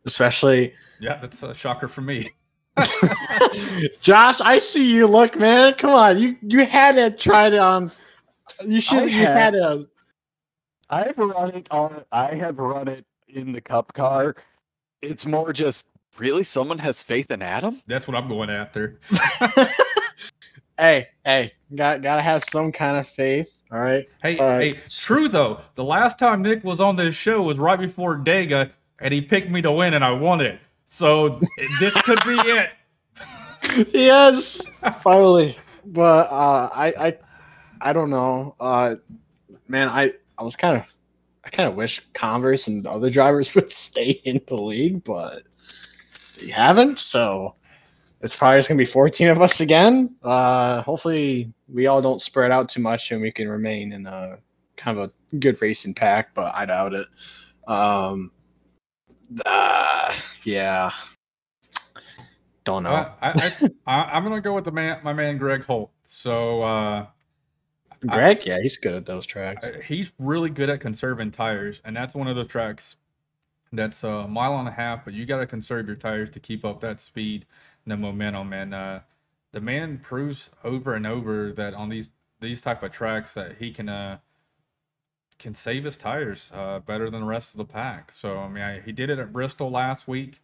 [0.07, 2.32] Especially, Yeah, that's a shocker for me.
[4.01, 4.41] Josh.
[4.41, 5.07] I see you.
[5.07, 6.18] Look, man, come on.
[6.18, 7.91] You you had to try it on.
[8.64, 8.99] You should.
[8.99, 9.36] I You have.
[9.36, 9.88] had to.
[10.88, 12.05] I've run it on.
[12.11, 14.36] I have run it in the cup car.
[15.03, 15.86] It's more just
[16.18, 17.80] really someone has faith in Adam.
[17.86, 19.01] That's what I'm going after.
[20.78, 23.51] hey, hey, got gotta have some kind of faith.
[23.73, 24.07] All right.
[24.23, 25.61] Hey, Uh, hey, true though.
[25.77, 29.49] The last time Nick was on this show was right before Dega, and he picked
[29.51, 30.59] me to win, and I won it.
[30.87, 31.41] So
[31.79, 32.71] this could be it.
[33.95, 34.61] yes,
[35.03, 35.57] finally.
[35.85, 37.18] But uh, I, I,
[37.81, 38.57] I don't know.
[38.59, 38.97] Uh,
[39.68, 40.85] man, I, I was kind of,
[41.45, 45.43] I kind of wish Converse and the other drivers would stay in the league, but
[46.41, 46.99] they haven't.
[46.99, 47.55] So
[48.21, 50.14] it's probably just gonna be 14 of us again.
[50.23, 54.39] Uh, hopefully we all don't spread out too much and we can remain in a
[54.77, 57.07] kind of a good racing pack, but I doubt it.
[57.66, 58.33] Um,
[59.47, 60.14] uh,
[60.45, 60.91] yeah.
[62.64, 62.91] Don't know.
[62.91, 65.91] Uh, I, I, I, I'm gonna go with the man, my man Greg Holt.
[66.07, 67.07] So uh,
[68.07, 69.73] Greg, yeah, he's good at those tracks.
[69.75, 72.97] I- he's really good at conserving tires, and that's one of those tracks
[73.73, 76.64] that's a mile and a half, but you got to conserve your tires to keep
[76.64, 77.47] up that speed
[77.87, 78.53] the momentum.
[78.53, 79.01] And uh,
[79.53, 82.11] the man proves over and over that on these
[82.41, 84.18] these type of tracks that he can uh,
[85.39, 88.12] can save his tires uh, better than the rest of the pack.
[88.12, 90.41] So I mean, I, he did it at Bristol last week.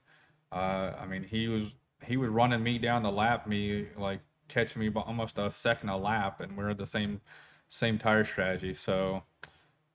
[0.53, 1.68] Uh, I mean, he was
[2.05, 5.89] he was running me down the lap, me like catching me by almost a second
[5.89, 7.20] a lap, and we're at the same
[7.68, 8.74] same tire strategy.
[8.74, 9.22] So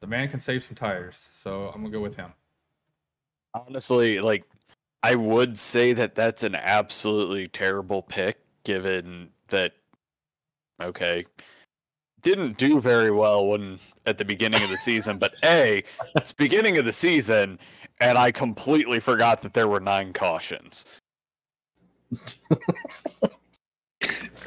[0.01, 1.29] the man can save some tires.
[1.41, 2.33] So I'm gonna go with him.
[3.53, 4.45] Honestly, like
[5.03, 9.73] I would say that that's an absolutely terrible pick, given that.
[10.81, 11.25] Okay,
[12.21, 15.83] didn't do very well when at the beginning of the season, but a
[16.15, 17.59] it's beginning of the season,
[17.99, 20.85] and I completely forgot that there were nine cautions.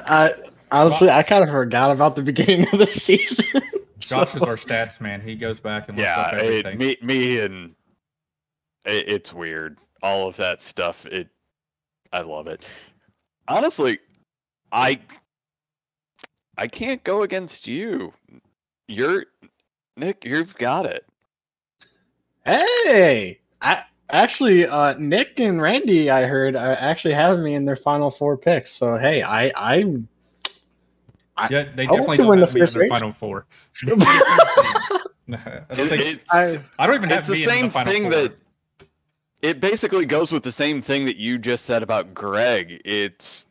[0.07, 0.31] I
[0.71, 3.61] honestly, I kind of forgot about the beginning of the season.
[3.99, 5.21] Josh is our stats man.
[5.21, 6.77] He goes back and looks yeah, up it, everything.
[6.77, 7.75] me, me, and
[8.85, 9.77] it, it's weird.
[10.05, 11.07] All of that stuff.
[11.07, 11.29] It,
[12.13, 12.63] I love it.
[13.47, 13.97] Honestly,
[14.71, 14.99] I,
[16.59, 18.13] I can't go against you.
[18.87, 19.25] You're
[19.97, 20.23] Nick.
[20.23, 21.05] You've got it.
[22.45, 23.81] hey, I
[24.11, 28.37] actually, uh, Nick and Randy, I heard, uh, actually have me in their final four
[28.37, 28.69] picks.
[28.71, 30.07] So hey, I, I'm.
[31.35, 33.11] I- yeah, they I want definitely don't win have the me in first the final
[33.13, 33.47] four.
[33.83, 33.95] No,
[35.37, 37.71] I don't think it's I- I don't even have it's the me in same the
[37.71, 38.11] final thing four.
[38.11, 38.37] that
[39.45, 42.81] it basically goes with the same thing that you just said about Greg.
[42.83, 43.45] It's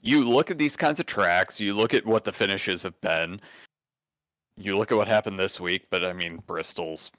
[0.00, 3.40] you look at these kinds of tracks, you look at what the finishes have been,
[4.56, 7.10] you look at what happened this week, but I mean Bristol's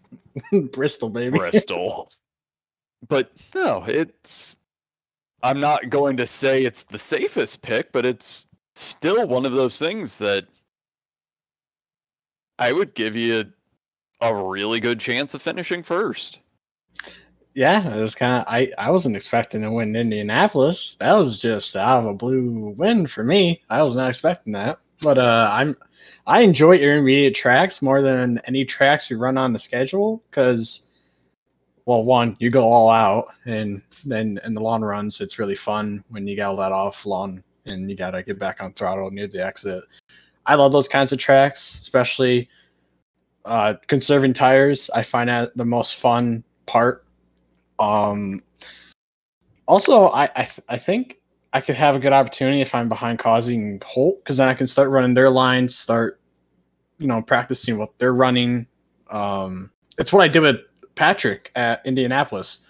[0.72, 1.38] Bristol, baby.
[1.38, 2.10] Bristol.
[3.10, 4.56] but no, it's
[5.44, 9.78] I'm not going to say it's the safest pick, but it's still one of those
[9.78, 10.48] things that
[12.58, 13.52] I would give you
[14.22, 16.40] a, really good chance of finishing first.
[17.54, 18.46] Yeah, it was kind of.
[18.48, 20.96] I I wasn't expecting to win Indianapolis.
[21.00, 23.62] That was just out of a blue win for me.
[23.70, 24.80] I was not expecting that.
[25.02, 25.76] But uh, I'm
[26.26, 30.90] I enjoy intermediate tracks more than any tracks we run on the schedule because,
[31.86, 36.04] well, one you go all out, and then in the long runs it's really fun
[36.10, 39.46] when you gotta let off long and you gotta get back on throttle near the
[39.46, 39.84] exit.
[40.46, 42.50] I love those kinds of tracks, especially
[43.46, 44.90] uh, conserving tires.
[44.94, 47.03] I find that the most fun part
[47.84, 48.42] um,
[49.68, 51.20] also, I I, th- I think
[51.52, 54.68] I could have a good opportunity if I'm behind causing Holt because then I can
[54.68, 56.20] start running their lines, start
[57.00, 58.68] you know practicing what they're running.
[59.10, 60.58] Um, it's what I did with
[60.96, 62.68] Patrick at Indianapolis.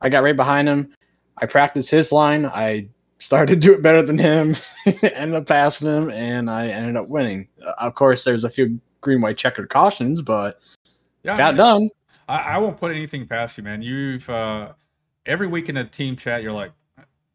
[0.00, 0.94] I got right behind him.
[1.38, 2.44] I practiced his line.
[2.46, 2.88] I
[3.18, 4.54] started to do it better than him,
[5.02, 7.48] ended up passing him, and I ended up winning.
[7.64, 10.58] Uh, of course, there's a few green white checkered cautions, but
[11.22, 11.90] yeah, I got mean, done.
[12.28, 13.82] I, I won't put anything past you, man.
[13.82, 14.72] You've uh,
[15.24, 16.72] every week in the team chat, you're like,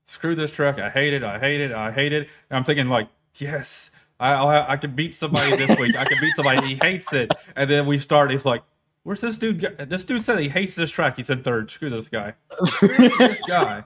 [0.05, 0.79] "Screw this truck!
[0.79, 1.23] I hate it!
[1.23, 1.71] I hate it!
[1.71, 5.79] I hate it!" And I'm thinking, like, "Yes, I I'll, I can beat somebody this
[5.79, 5.95] week.
[5.95, 6.67] I can beat somebody.
[6.67, 8.31] He hates it." And then we start.
[8.31, 8.63] He's like,
[9.03, 9.61] Where's this dude?
[9.89, 11.17] This dude said he hates this track.
[11.17, 11.71] He said third.
[11.71, 12.33] Screw this guy.
[12.63, 13.83] Screw this guy.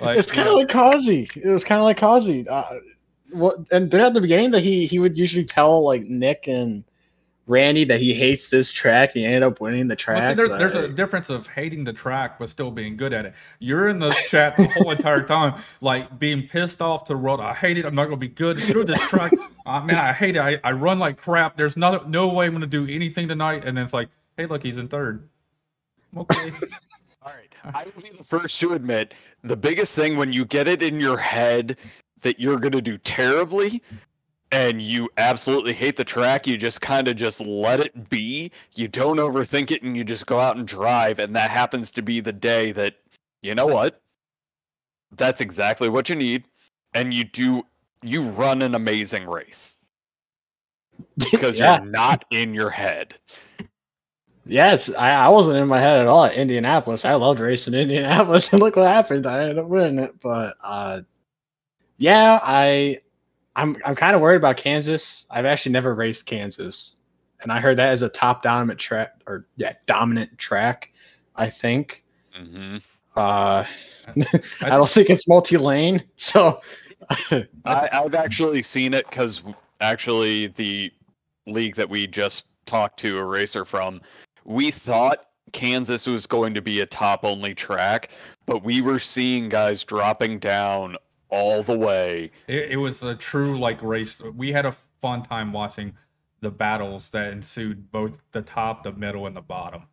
[0.00, 1.26] Like, it's kind of like Kazi.
[1.34, 2.46] It was kind of like Kazi.
[2.48, 2.62] Uh,
[3.32, 3.56] what?
[3.72, 6.84] And then at the beginning, that he he would usually tell like Nick and
[7.48, 9.12] Randy that he hates this track.
[9.14, 10.36] He ended up winning the Well, see, track.
[10.36, 13.34] there's, there's a difference of hating the track but still being good at it.
[13.58, 17.40] You're in the chat the whole entire time, like being pissed off to the world.
[17.40, 17.84] I hate it.
[17.84, 18.60] I'm not gonna be good.
[18.60, 19.32] Screw this track.
[19.66, 20.40] Uh, man, I hate it.
[20.40, 21.56] I, I run like crap.
[21.56, 23.64] There's no no way I'm gonna do anything tonight.
[23.64, 25.28] And then it's like, hey, look, he's in third.
[26.16, 26.50] Okay.
[27.24, 27.52] All right.
[27.74, 29.14] I will be the first to admit
[29.44, 31.76] the biggest thing when you get it in your head
[32.22, 33.82] that you're going to do terribly
[34.52, 38.52] and you absolutely hate the track, you just kind of just let it be.
[38.74, 41.18] You don't overthink it and you just go out and drive.
[41.18, 42.96] And that happens to be the day that,
[43.40, 44.02] you know what?
[45.16, 46.44] That's exactly what you need.
[46.94, 47.62] And you do,
[48.02, 49.74] you run an amazing race
[51.32, 53.14] because yeah, you're not in your head.
[54.44, 57.04] Yes, I, I wasn't in my head at all at Indianapolis.
[57.06, 59.26] I loved racing Indianapolis, and look what happened.
[59.26, 60.20] I ended up winning it.
[60.20, 61.02] But uh,
[61.96, 62.98] yeah, I
[63.56, 65.26] I'm I'm kind of worried about Kansas.
[65.30, 66.96] I've actually never raced Kansas,
[67.42, 70.92] and I heard that as a top dominant track or yeah dominant track.
[71.36, 72.04] I think.
[72.34, 72.78] hmm
[73.14, 73.64] Uh,
[74.06, 74.14] I
[74.62, 76.60] I don't think it's multi-lane, so
[77.64, 79.42] I, I've actually seen it because
[79.80, 80.90] actually the
[81.46, 84.00] league that we just talked to a racer from,
[84.44, 88.10] we thought Kansas was going to be a top only track,
[88.46, 90.96] but we were seeing guys dropping down
[91.32, 92.30] all the way.
[92.46, 94.20] It, it was a true like race.
[94.20, 95.94] We had a fun time watching
[96.40, 99.84] the battles that ensued, both the top, the middle, and the bottom.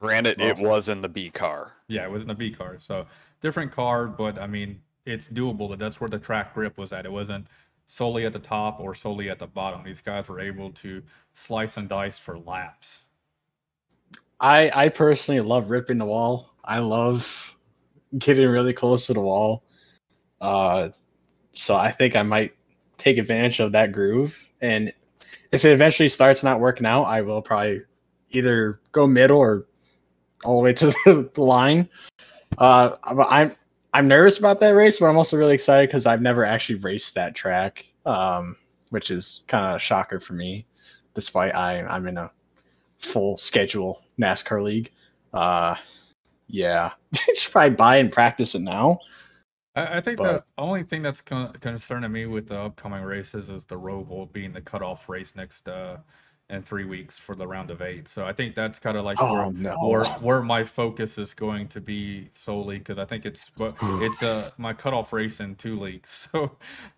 [0.00, 1.74] Granted, it was in the B car.
[1.86, 3.06] Yeah, it was in the B car, so
[3.42, 5.76] different car, but I mean, it's doable.
[5.78, 7.04] That's where the track grip was at.
[7.04, 7.46] It wasn't
[7.86, 9.82] solely at the top or solely at the bottom.
[9.84, 11.02] These guys were able to
[11.34, 13.00] slice and dice for laps.
[14.40, 16.54] I I personally love ripping the wall.
[16.64, 17.54] I love
[18.16, 19.64] getting really close to the wall.
[20.40, 20.88] Uh,
[21.52, 22.54] so I think I might
[22.98, 24.36] take advantage of that groove.
[24.60, 24.92] And
[25.52, 27.82] if it eventually starts not working out, I will probably
[28.30, 29.66] either go middle or
[30.44, 31.88] all the way to the, the line.
[32.58, 33.52] Uh, I'm
[33.92, 37.16] I'm nervous about that race, but I'm also really excited because I've never actually raced
[37.16, 38.56] that track, um,
[38.90, 40.66] which is kind of a shocker for me,
[41.14, 42.30] despite I I'm in a
[42.98, 44.90] full schedule NASCAR league.
[45.32, 45.74] Uh,
[46.48, 49.00] yeah, should probably buy and practice it now.
[49.76, 53.48] I, I think But- the only thing that's con- concerning me with the upcoming races
[53.48, 55.98] is the Roval being the cutoff race next uh,
[56.48, 58.08] in three weeks for the round of eight.
[58.08, 59.76] So I think that's kind of like where, Oh no!
[59.88, 64.22] where where my focus is going to be solely because I think it's but it's
[64.22, 66.28] uh my cutoff race in two leagues.
[66.32, 66.50] So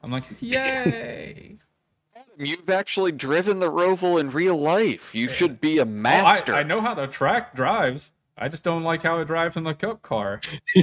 [0.02, 1.58] I'm like, yay!
[2.38, 5.14] You've actually driven the Roval in real life.
[5.14, 6.54] You should be a Oh, master.
[6.54, 8.10] I, I know how the track drives.
[8.36, 10.40] I just don't like how it drives in the cup car.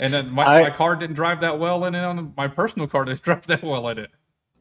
[0.00, 2.46] And then my, I- my car didn't drive that well in it on the, my
[2.46, 4.10] personal car didn't drive that well in it.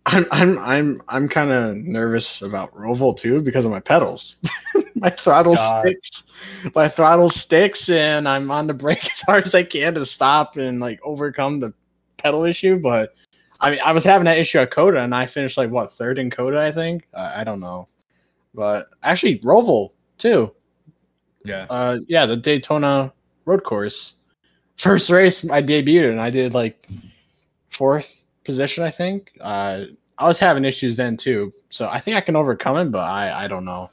[0.08, 4.38] I'm I'm I'm I'm kind of nervous about Roval too because of my pedals.
[4.96, 5.86] my throttle God.
[5.86, 6.72] sticks.
[6.74, 10.56] My throttle sticks, and I'm on the brake as hard as I can to stop
[10.56, 11.74] and like overcome the
[12.18, 12.80] pedal issue.
[12.80, 13.10] But
[13.60, 16.20] I mean, I was having that issue at COTA, and I finished like what third
[16.20, 17.06] in COTA, I think.
[17.14, 17.86] I, I don't know,
[18.56, 20.54] but actually Roval too.
[21.48, 21.66] Yeah.
[21.70, 23.14] Uh, yeah, the Daytona
[23.46, 24.18] road course.
[24.78, 26.88] First race I debuted and I did like
[27.70, 29.32] fourth position, I think.
[29.42, 29.86] Uh,
[30.18, 33.46] I was having issues then too, so I think I can overcome it, but I
[33.46, 33.90] I don't know.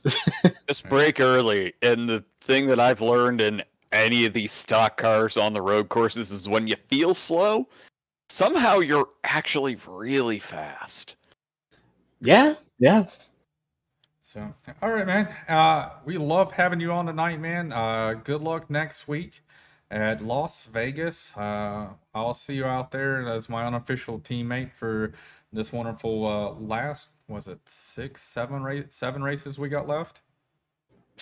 [0.68, 1.74] Just brake early.
[1.82, 5.88] And the thing that I've learned in any of these stock cars on the road
[5.88, 7.68] courses is when you feel slow,
[8.28, 11.16] somehow you're actually really fast.
[12.20, 13.06] Yeah, yeah.
[14.32, 15.28] So, all right, man.
[15.46, 17.70] Uh, we love having you on tonight, man.
[17.70, 19.42] Uh, good luck next week
[19.90, 21.26] at Las Vegas.
[21.36, 25.12] Uh, I'll see you out there as my unofficial teammate for
[25.52, 27.08] this wonderful uh, last.
[27.28, 30.20] Was it six, seven, race, seven races we got left?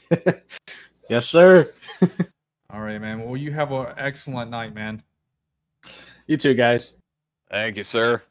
[1.10, 1.66] yes, sir.
[2.70, 3.24] All right, man.
[3.24, 5.02] Well, you have an excellent night, man.
[6.28, 7.00] You too, guys.
[7.50, 8.22] Thank you, sir.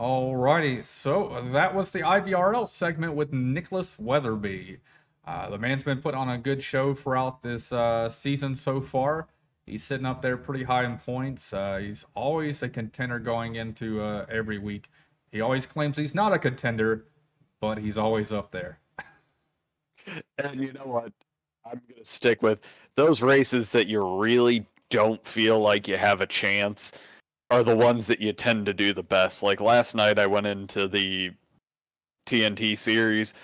[0.00, 4.78] Alrighty, so that was the IVRL segment with Nicholas Weatherby.
[5.26, 9.28] Uh, the man's been put on a good show throughout this uh, season so far.
[9.66, 11.52] He's sitting up there pretty high in points.
[11.52, 14.88] Uh, he's always a contender going into uh, every week.
[15.32, 17.04] He always claims he's not a contender,
[17.60, 18.78] but he's always up there.
[20.38, 21.12] And you know what?
[21.66, 26.22] I'm going to stick with those races that you really don't feel like you have
[26.22, 26.92] a chance
[27.50, 29.42] are the ones that you tend to do the best.
[29.42, 31.32] Like last night, I went into the
[32.26, 33.34] TNT series.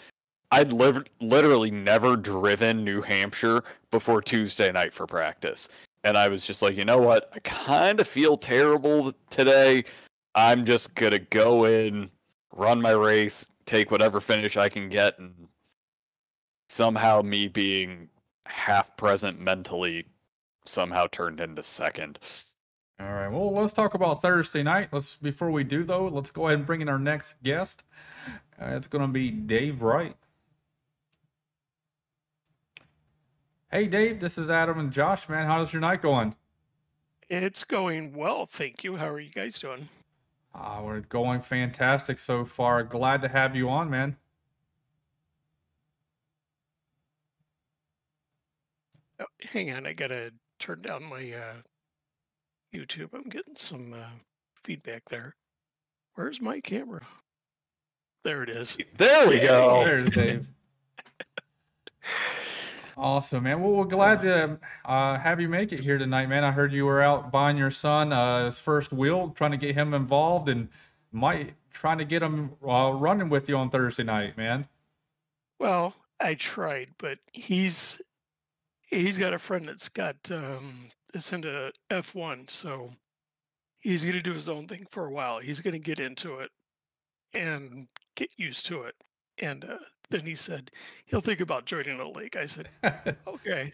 [0.53, 5.69] I'd liv- literally never driven New Hampshire before Tuesday night for practice.
[6.05, 7.31] And I was just like, you know what?
[7.35, 9.85] I kind of feel terrible today.
[10.37, 12.11] I'm just going to go in,
[12.55, 15.19] run my race, take whatever finish I can get.
[15.19, 15.35] And
[16.69, 18.09] somehow me being
[18.47, 20.07] half present mentally
[20.65, 22.21] somehow turned into second.
[22.99, 23.29] All right.
[23.29, 24.89] Well, let's talk about Thursday night.
[24.91, 27.83] Let's before we do though, let's go ahead and bring in our next guest.
[28.61, 30.17] Uh, it's going to be Dave Wright.
[33.71, 34.21] Hey, Dave.
[34.21, 35.29] This is Adam and Josh.
[35.29, 36.35] Man, how's your night going?
[37.29, 38.97] It's going well, thank you.
[38.97, 39.89] How are you guys doing?
[40.55, 42.83] Uh, we're going fantastic so far.
[42.83, 44.17] Glad to have you on, man.
[49.21, 51.55] Oh, hang on, I gotta turn down my uh,
[52.75, 53.15] YouTube.
[53.15, 54.19] I'm getting some uh,
[54.63, 55.35] feedback there.
[56.15, 57.03] Where's my camera?
[58.25, 58.77] There it is.
[58.97, 59.85] There we go.
[59.85, 60.47] There's Dave.
[62.99, 63.61] Awesome, man.
[63.61, 66.45] Well, we're glad to uh, have you make it here tonight, man.
[66.45, 69.75] I heard you were out buying your son uh, his first wheel, trying to get
[69.75, 70.69] him involved, and
[71.13, 74.67] might trying to get him uh, running with you on Thursday night, man.
[75.61, 78.01] Well, I tried, but he's
[78.89, 82.91] he's got a friend that's got um, that's into F1, so
[83.79, 85.39] he's going to do his own thing for a while.
[85.39, 86.51] He's going to get into it
[87.33, 88.95] and get used to it.
[89.39, 89.79] And uh,
[90.11, 90.71] then he said
[91.07, 92.37] he'll think about joining a league.
[92.37, 92.69] I said,
[93.27, 93.73] okay,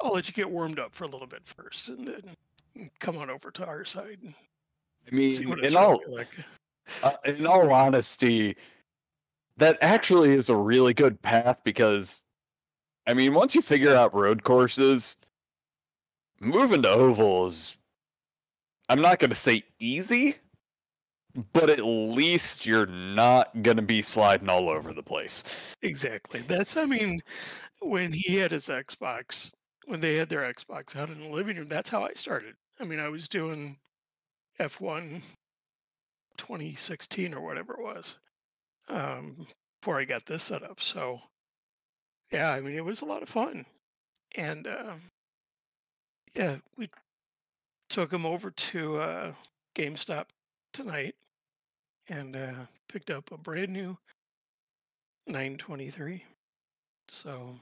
[0.00, 3.30] I'll let you get warmed up for a little bit first, and then come on
[3.30, 4.18] over to our side.
[4.22, 4.34] And
[5.06, 6.28] I mean, see what it's in all like.
[7.04, 8.56] uh, in all honesty,
[9.58, 12.20] that actually is a really good path because,
[13.06, 15.16] I mean, once you figure out road courses,
[16.44, 17.78] moving to ovals,
[18.88, 20.36] I'm not going to say easy,
[21.52, 25.42] but at least you're not going to be sliding all over the place.
[25.82, 26.40] Exactly.
[26.40, 27.20] That's, I mean,
[27.80, 29.52] when he had his Xbox,
[29.86, 32.54] when they had their Xbox out in the living room, that's how I started.
[32.80, 33.78] I mean, I was doing
[34.60, 35.22] F1
[36.36, 38.16] 2016 or whatever it was
[38.88, 39.46] um,
[39.80, 40.80] before I got this set up.
[40.80, 41.20] So,
[42.32, 43.66] yeah, I mean, it was a lot of fun.
[44.36, 45.00] And, um,
[46.34, 46.88] yeah, we
[47.88, 49.32] took him over to uh,
[49.74, 50.26] GameStop
[50.72, 51.14] tonight
[52.08, 53.96] and uh, picked up a brand new
[55.26, 56.24] 923.
[57.08, 57.56] So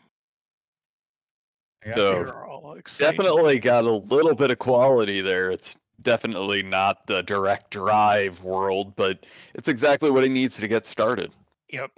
[1.86, 3.16] Yeah, So, all excited.
[3.16, 5.50] Definitely got a little bit of quality there.
[5.50, 9.24] It's definitely not the direct drive world, but
[9.54, 11.32] it's exactly what he needs to get started.
[11.70, 11.90] Yep,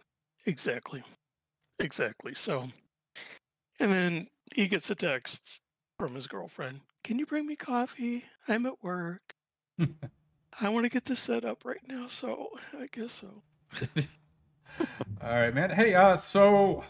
[0.47, 1.03] exactly,
[1.79, 2.35] exactly.
[2.35, 2.69] So,
[3.81, 5.61] and then he gets a text
[6.05, 6.81] from his girlfriend.
[7.03, 8.25] Can you bring me coffee?
[8.47, 9.35] I'm at work.
[10.61, 13.43] I want to get this set up right now, so I guess so.
[15.23, 15.71] All right, man.
[15.71, 16.85] Hey, uh, so,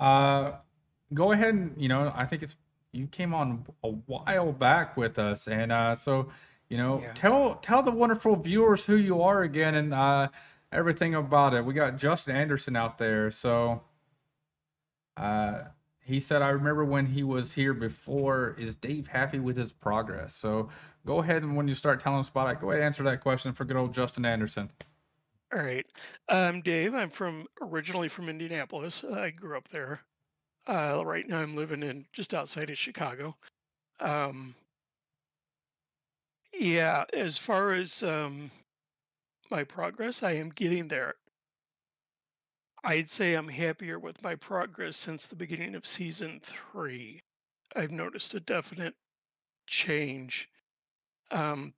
[0.00, 0.54] uh,
[1.14, 2.56] go ahead and you know, I think it's
[2.90, 6.30] you came on a while back with us, and uh, so
[6.68, 7.12] you know, Yeah.
[7.14, 10.28] tell tell the wonderful viewers who you are again and uh,
[10.72, 11.64] everything about it.
[11.64, 13.82] We got Justin Anderson out there, so
[15.16, 15.60] uh,
[16.10, 18.54] he said, "I remember when he was here before.
[18.58, 20.68] Is Dave happy with his progress?" So
[21.06, 23.64] go ahead and when you start telling it, go ahead and answer that question for
[23.64, 24.70] good old Justin Anderson.
[25.52, 25.86] All right.
[26.28, 26.94] I'm Dave.
[26.94, 29.02] I'm from originally from Indianapolis.
[29.02, 30.00] I grew up there.
[30.68, 33.36] Uh, right now, I'm living in just outside of Chicago.
[33.98, 34.54] Um,
[36.52, 38.50] yeah, as far as um,
[39.50, 41.14] my progress, I am getting there.
[42.82, 47.20] I'd say I'm happier with my progress since the beginning of season three.
[47.76, 48.94] I've noticed a definite
[49.66, 50.48] change.
[51.30, 51.74] Um,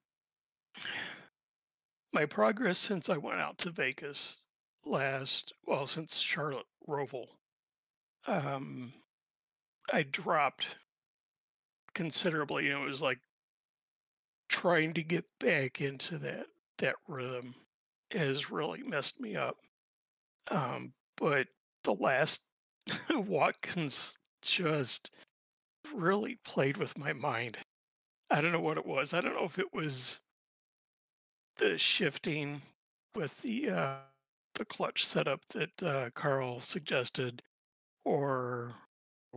[2.13, 4.41] my progress since I went out to Vegas
[4.85, 7.27] last, well, since Charlotte Roval,
[8.27, 8.93] um,
[9.93, 10.67] I dropped
[11.95, 12.67] considerably.
[12.67, 13.21] You know, it was like
[14.49, 16.47] trying to get back into that
[16.79, 17.55] that rhythm
[18.13, 19.57] has really messed me up.
[20.51, 21.49] Um, but
[21.85, 22.43] the last
[23.11, 25.11] Watkins just
[25.95, 27.59] really played with my mind.
[28.31, 29.13] I don't know what it was.
[29.15, 30.21] I don't know if it was
[31.59, 32.63] the shifting
[33.15, 33.95] with the uh,
[34.55, 37.43] the clutch setup that uh, Carl suggested,
[38.05, 38.73] or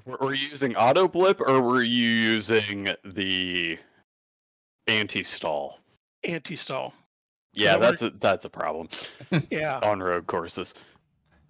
[0.06, 3.78] Were, were you using auto blip or were you using the
[4.88, 5.80] anti stall?
[6.24, 6.94] anti-stall.
[7.54, 8.90] Yeah, that's a that's a problem
[9.50, 10.74] Yeah, on road courses.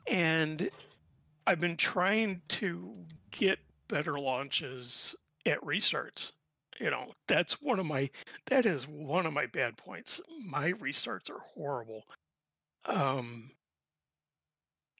[0.07, 0.69] And
[1.47, 2.93] I've been trying to
[3.31, 5.15] get better launches
[5.45, 6.31] at restarts.
[6.79, 8.09] You know, that's one of my
[8.47, 10.19] that is one of my bad points.
[10.45, 12.03] My restarts are horrible.
[12.85, 13.51] Um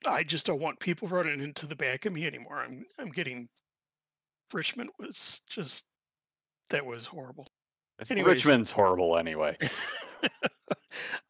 [0.06, 2.64] I just don't want people running into the back of me anymore.
[2.64, 3.50] I'm I'm getting
[4.54, 5.86] Richmond was just
[6.70, 7.48] that was horrible.
[8.10, 8.46] Anyways.
[8.46, 9.58] Richmond's horrible anyway.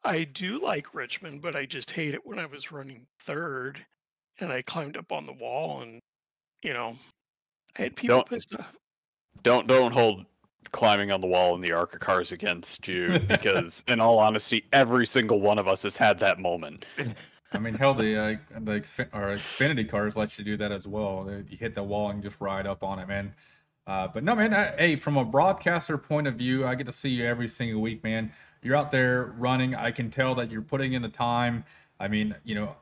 [0.04, 3.86] I do like Richmond, but I just hate it when I was running third
[4.40, 6.00] and I climbed up on the wall and
[6.64, 6.98] you know
[7.78, 8.74] I had people Don't- pissed off.
[9.44, 10.26] Don't don't hold
[10.72, 15.06] climbing on the wall in the ARCA cars against you because in all honesty, every
[15.06, 16.86] single one of us has had that moment.
[17.54, 20.88] I mean, hell, the uh, the Xfi- or Xfinity cars let you do that as
[20.88, 21.30] well.
[21.50, 23.34] You hit the wall and just ride up on it, man.
[23.88, 24.54] Uh, but no, man.
[24.54, 27.82] I, hey, from a broadcaster point of view, I get to see you every single
[27.82, 28.32] week, man.
[28.66, 29.76] You're out there running.
[29.76, 31.66] I can tell that you're putting in the time.
[32.00, 32.76] I mean, you know,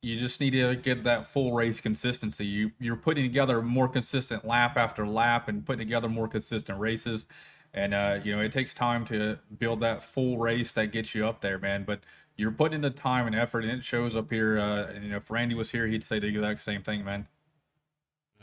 [0.00, 2.46] you just need to get that full race consistency.
[2.46, 7.26] You you're putting together more consistent lap after lap and putting together more consistent races.
[7.74, 11.26] And uh, you know, it takes time to build that full race that gets you
[11.26, 11.84] up there, man.
[11.84, 12.00] But
[12.38, 14.58] you're putting in the time and effort, and it shows up here.
[14.58, 17.28] Uh, and you know, if Randy was here, he'd say the exact same thing, man.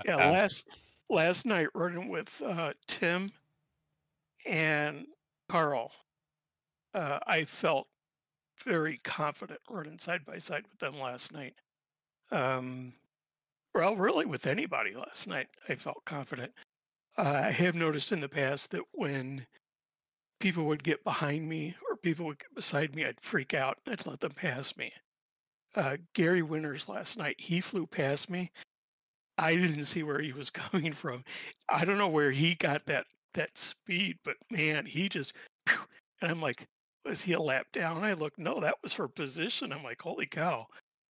[0.06, 0.68] Yeah, last
[1.10, 3.32] last night running with uh, Tim
[4.46, 5.08] and
[5.50, 5.92] Carl,
[6.94, 7.88] uh, I felt
[8.64, 11.54] very confident running side by side with them last night.
[12.32, 12.94] Um,
[13.74, 16.52] well, really with anybody last night, I felt confident.
[17.18, 19.46] Uh, I have noticed in the past that when
[20.40, 23.94] people would get behind me or people would get beside me, I'd freak out and
[23.94, 24.92] I'd let them pass me.
[25.76, 28.52] Uh, Gary Winters last night, he flew past me.
[29.38, 31.24] I didn't see where he was coming from.
[31.68, 33.06] I don't know where he got that
[33.36, 35.34] that speed, but man, he just
[36.22, 36.68] and I'm like,
[37.10, 38.04] was he a lap down?
[38.04, 39.74] I looked, no, that was for position.
[39.74, 40.68] I'm like, holy cow.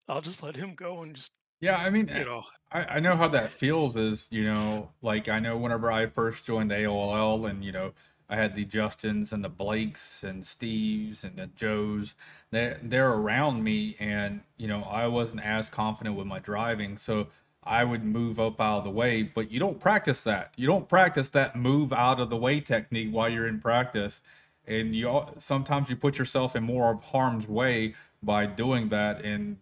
[0.07, 1.31] I'll just let him go and just
[1.61, 3.95] Yeah, I mean, you know I, I know how that feels.
[3.95, 7.93] Is you know, like I know whenever I first joined AOL, and you know,
[8.29, 12.15] I had the Justins and the Blakes and Steves and the Joes.
[12.51, 17.27] They they're around me, and you know, I wasn't as confident with my driving, so
[17.63, 19.23] I would move up out of the way.
[19.23, 20.53] But you don't practice that.
[20.55, 24.21] You don't practice that move out of the way technique while you're in practice,
[24.69, 29.57] and you sometimes you put yourself in more of harm's way by doing that and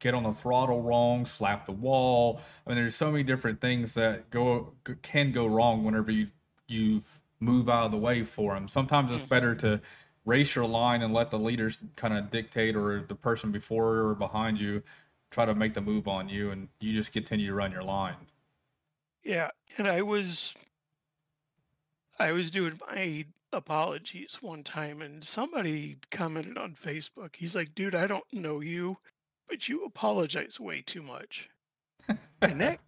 [0.00, 2.40] get on the throttle wrong, slap the wall.
[2.66, 4.72] I mean, there's so many different things that go
[5.02, 6.28] can go wrong whenever you
[6.66, 7.02] you
[7.40, 8.68] move out of the way for them.
[8.68, 10.30] Sometimes it's better to mm-hmm.
[10.30, 14.14] race your line and let the leaders kind of dictate, or the person before or
[14.14, 14.82] behind you
[15.30, 18.16] try to make the move on you, and you just continue to run your line.
[19.22, 20.54] Yeah, and I was
[22.18, 27.36] I was doing my apologies one time and somebody commented on Facebook.
[27.36, 28.98] He's like, "Dude, I don't know you,
[29.48, 31.48] but you apologize way too much."
[32.40, 32.78] and that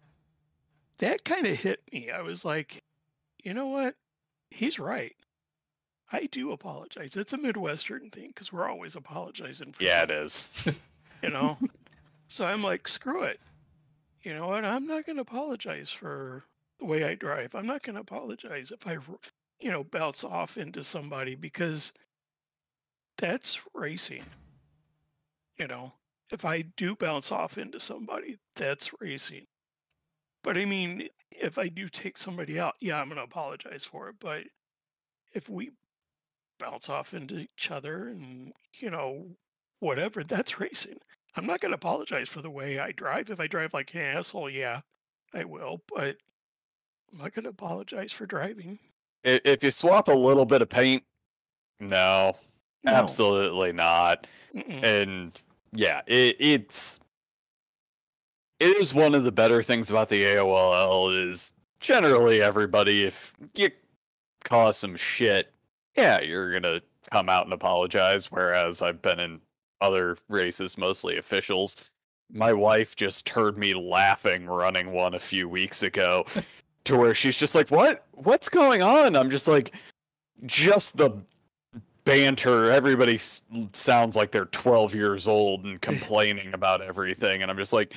[0.99, 2.09] that kind of hit me.
[2.11, 2.83] I was like,
[3.43, 3.95] "You know what?
[4.49, 5.15] He's right.
[6.11, 7.15] I do apologize.
[7.15, 10.79] It's a Midwestern thing because we're always apologizing for Yeah, it something, is.
[11.23, 11.57] you know."
[12.27, 13.39] so I'm like, "Screw it.
[14.23, 14.63] You know what?
[14.65, 16.43] I'm not going to apologize for
[16.79, 17.55] the way I drive.
[17.55, 18.97] I'm not going to apologize if I,
[19.61, 21.93] you know, bounce off into somebody because
[23.17, 24.23] that's racing.
[25.57, 25.93] You know,
[26.31, 29.45] if I do bounce off into somebody, that's racing.
[30.43, 34.09] But I mean, if I do take somebody out, yeah, I'm going to apologize for
[34.09, 34.15] it.
[34.19, 34.45] But
[35.33, 35.71] if we
[36.59, 39.27] bounce off into each other and, you know,
[39.79, 40.97] whatever, that's racing.
[41.35, 43.29] I'm not going to apologize for the way I drive.
[43.29, 44.81] If I drive like an asshole, yeah,
[45.33, 45.81] I will.
[45.93, 46.17] But
[47.11, 48.79] I'm not going to apologize for driving.
[49.23, 51.03] If you swap a little bit of paint,
[51.79, 52.35] no,
[52.83, 52.91] No.
[52.91, 54.27] absolutely not.
[54.55, 54.83] Mm-mm.
[54.83, 55.41] And
[55.73, 56.99] yeah, it, it's
[58.59, 63.69] it is one of the better things about the AOL is generally everybody if you
[64.43, 65.51] cause some shit,
[65.97, 66.81] yeah, you're gonna
[67.11, 68.31] come out and apologize.
[68.31, 69.41] Whereas I've been in
[69.81, 71.89] other races, mostly officials.
[72.33, 76.25] My wife just heard me laughing running one a few weeks ago
[76.85, 78.05] to where she's just like, What?
[78.13, 79.15] What's going on?
[79.15, 79.73] I'm just like,
[80.45, 81.11] just the
[82.03, 82.71] banter.
[82.71, 83.43] Everybody s-
[83.73, 87.41] sounds like they're 12 years old and complaining about everything.
[87.41, 87.93] And I'm just like,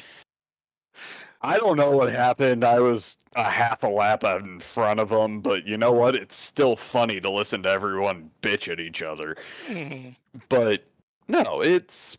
[1.43, 2.65] I don't know what happened.
[2.65, 6.15] I was a half a lap out in front of them, but you know what?
[6.15, 9.37] It's still funny to listen to everyone bitch at each other.
[9.67, 10.17] Mhm.
[10.49, 10.85] But
[11.29, 12.17] no, it's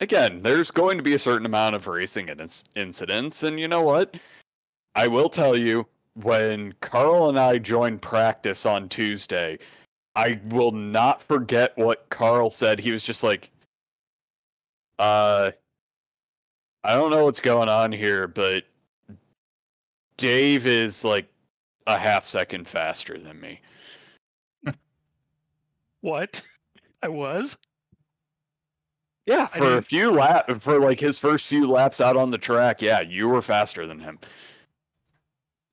[0.00, 3.42] again, there's going to be a certain amount of racing inc- incidents.
[3.42, 4.16] And you know what?
[4.94, 9.58] I will tell you, when Carl and I joined practice on Tuesday,
[10.14, 12.78] I will not forget what Carl said.
[12.78, 13.50] He was just like,
[14.98, 15.52] uh,
[16.84, 18.64] I don't know what's going on here, but
[20.16, 21.26] Dave is like
[21.86, 23.60] a half second faster than me.
[26.02, 26.42] What?
[27.00, 27.56] I was?
[29.24, 32.82] Yeah, for a few lap for like his first few laps out on the track,
[32.82, 34.18] yeah, you were faster than him.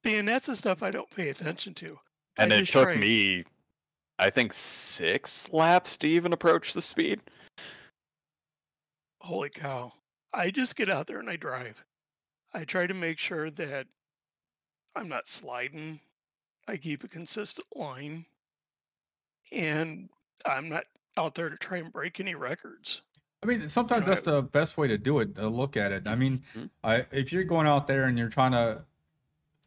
[0.09, 1.99] See, and that's the stuff I don't pay attention to.
[2.37, 3.43] I And it took try- me
[4.17, 7.21] I think six laps to even approach the speed.
[9.21, 9.93] Holy cow.
[10.33, 11.83] I just get out there and I drive.
[12.53, 13.87] I try to make sure that
[14.95, 15.99] I'm not sliding.
[16.67, 18.25] I keep a consistent line.
[19.51, 20.09] And
[20.45, 20.85] I'm not
[21.17, 23.01] out there to try and break any records.
[23.41, 25.35] I mean, sometimes know, that's the best way to do it.
[25.35, 26.07] To look at it.
[26.07, 26.69] I mean, Mhm.
[26.83, 28.83] I, if you're going out there and you're trying to,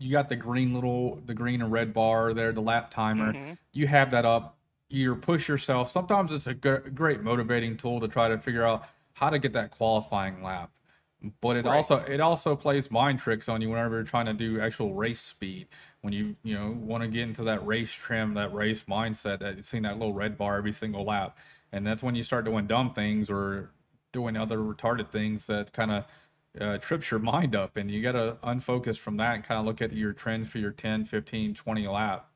[0.03, 3.33] you got the green little, the green and red bar there, the lap timer.
[3.33, 3.57] Mhm.
[3.73, 4.59] You have that up.
[4.89, 5.91] You push yourself.
[5.91, 9.71] Sometimes it's a great motivating tool to try to figure out how to get that
[9.71, 10.71] qualifying lap.
[11.41, 11.77] But it Right.
[11.77, 15.21] also it also plays mind tricks on you whenever you're trying to do actual race
[15.21, 15.69] speed.
[16.01, 19.65] When you you know want to get into that race trim, that race mindset, that
[19.65, 21.39] seen that little red bar every single lap,
[21.71, 23.71] and that's when you start doing dumb things or
[24.11, 26.05] doing other retarded things that kind of
[26.61, 29.67] uh, trips your mind up and you got to unfocus from that and kind of
[29.67, 32.31] look at your trends for your 10 15 20 lap.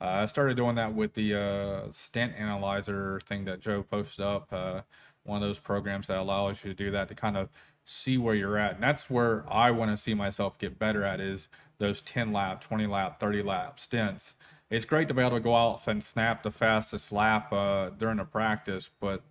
[0.00, 4.52] Uh, i started doing that with the uh, stint analyzer thing that joe posted up
[4.52, 4.80] uh,
[5.24, 7.48] one of those programs that allows you to do that to kind of
[7.84, 8.74] see where you're at.
[8.74, 11.48] And that's where i want to see myself get better at is
[11.78, 14.34] those 10 lap 20 lap 30 lap stints
[14.70, 18.18] it's great to be able to go out and snap the fastest lap uh, during
[18.18, 19.22] a practice but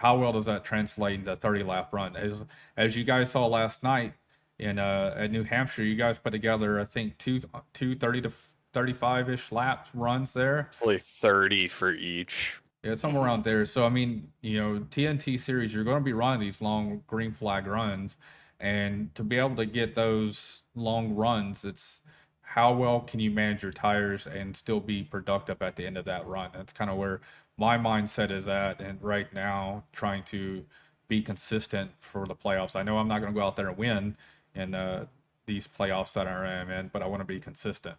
[0.00, 2.16] how well does that translate into a 30 lap run?
[2.16, 2.42] As
[2.76, 4.14] as you guys saw last night
[4.58, 7.40] in uh at New Hampshire, you guys put together I think two
[7.74, 8.32] two 30 to
[8.72, 10.68] 35 ish lap runs there.
[10.68, 12.60] Roughly 30 for each.
[12.82, 13.66] Yeah, somewhere around there.
[13.66, 17.32] So I mean, you know, TNT series, you're going to be running these long green
[17.32, 18.16] flag runs,
[18.58, 22.00] and to be able to get those long runs, it's
[22.40, 26.06] how well can you manage your tires and still be productive at the end of
[26.06, 26.50] that run.
[26.54, 27.20] That's kind of where
[27.58, 30.64] my mindset is at, and right now, trying to
[31.08, 32.76] be consistent for the playoffs.
[32.76, 34.16] I know I'm not going to go out there and win
[34.54, 35.06] in uh,
[35.46, 37.96] these playoffs that I am in, but I want to be consistent.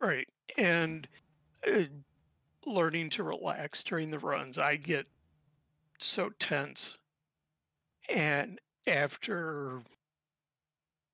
[0.00, 0.28] Right.
[0.56, 1.08] And
[1.66, 1.82] uh,
[2.64, 4.58] learning to relax during the runs.
[4.58, 5.06] I get
[5.98, 6.96] so tense.
[8.08, 9.82] And after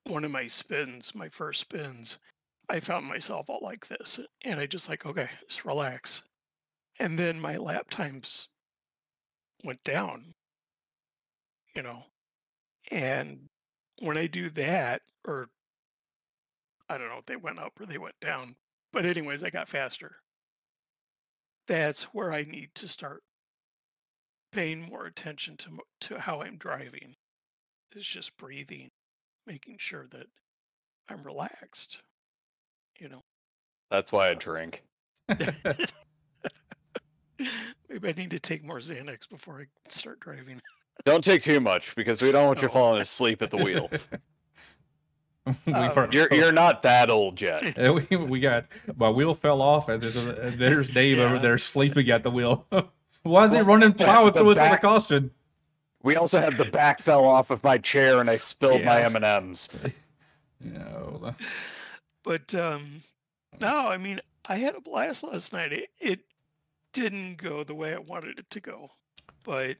[0.04, 2.18] one of my spins, my first spins,
[2.68, 4.20] I found myself all like this.
[4.44, 6.24] And I just like, okay, just relax.
[7.02, 8.48] And then my lap times
[9.64, 10.34] went down,
[11.74, 12.04] you know.
[12.92, 13.48] And
[13.98, 15.48] when I do that, or
[16.88, 18.54] I don't know if they went up or they went down,
[18.92, 20.18] but anyways, I got faster.
[21.66, 23.24] That's where I need to start
[24.52, 27.16] paying more attention to to how I'm driving.
[27.96, 28.90] it's just breathing,
[29.44, 30.26] making sure that
[31.08, 31.98] I'm relaxed.
[33.00, 33.22] You know,
[33.90, 34.84] That's why I drink.
[37.88, 40.60] maybe I need to take more Xanax before I start driving.
[41.04, 42.72] Don't take too much because we don't want you Oh.
[42.72, 43.88] falling asleep at the wheel.
[45.46, 46.08] We've Oh.
[46.12, 47.76] You're you're not that old yet.
[47.76, 51.40] Uh, we, we got my wheel fell off and there's, and there's Dave over Yeah.
[51.42, 52.64] there sleeping at the wheel.
[53.24, 55.30] Why is he Well, running the- plow the through us with a back- caution?
[56.04, 59.06] We also had the back fell off of my chair and I spilled my Yeah.
[59.06, 59.68] M and M's.
[60.60, 61.34] No.
[62.22, 63.02] But um
[63.60, 65.72] no, I mean, I had a blast last night.
[65.72, 66.20] It, it
[66.92, 68.90] didn't go the way I wanted it to go,
[69.44, 69.76] but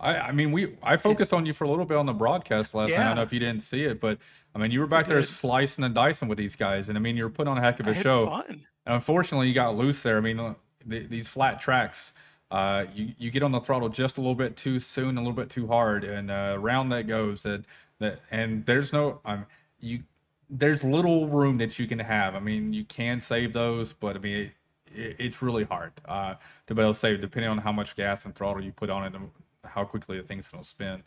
[0.00, 2.74] I, I mean, we I focused on you for a little bit on the broadcast
[2.74, 3.00] last night.
[3.00, 4.18] I don't know if you didn't see it, but
[4.54, 5.28] I mean, you were back there did.
[5.28, 7.78] slicing and dicing with these guys, and I mean, you were putting on a heck
[7.80, 8.26] of I a had show.
[8.26, 8.66] fun.
[8.84, 10.16] And unfortunately, you got loose there.
[10.18, 12.12] I mean, the, these flat tracks,
[12.50, 15.32] uh, you you get on the throttle just a little bit too soon, a little
[15.32, 17.44] bit too hard, and uh, round that goes.
[17.44, 17.64] That
[18.00, 19.46] that and there's no um
[19.78, 20.02] you
[20.50, 22.34] there's little room that you can have.
[22.34, 24.50] I mean, you can save those, but I mean.
[24.94, 26.34] It, it, it's really hard uh,
[26.66, 29.04] to be able to save, depending on how much gas and throttle you put on
[29.04, 29.30] it, and
[29.64, 31.02] how quickly the thing's going to spin.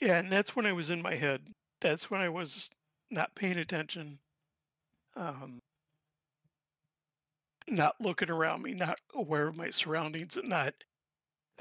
[0.00, 1.42] Yeah, and that's when I was in my head.
[1.80, 2.70] That's when I was
[3.10, 4.18] not paying attention.
[5.16, 5.60] Um
[7.68, 10.74] not looking around me, not aware of my surroundings, and not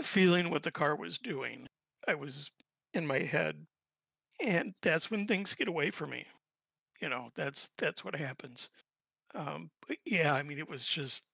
[0.02, 1.68] feeling what the car was doing.
[2.08, 2.52] I was
[2.94, 3.68] in my head.
[4.42, 6.26] And that's when things get away from me.
[7.02, 8.70] You know, that's that's what happens.
[9.36, 11.26] Um but yeah, I mean it was just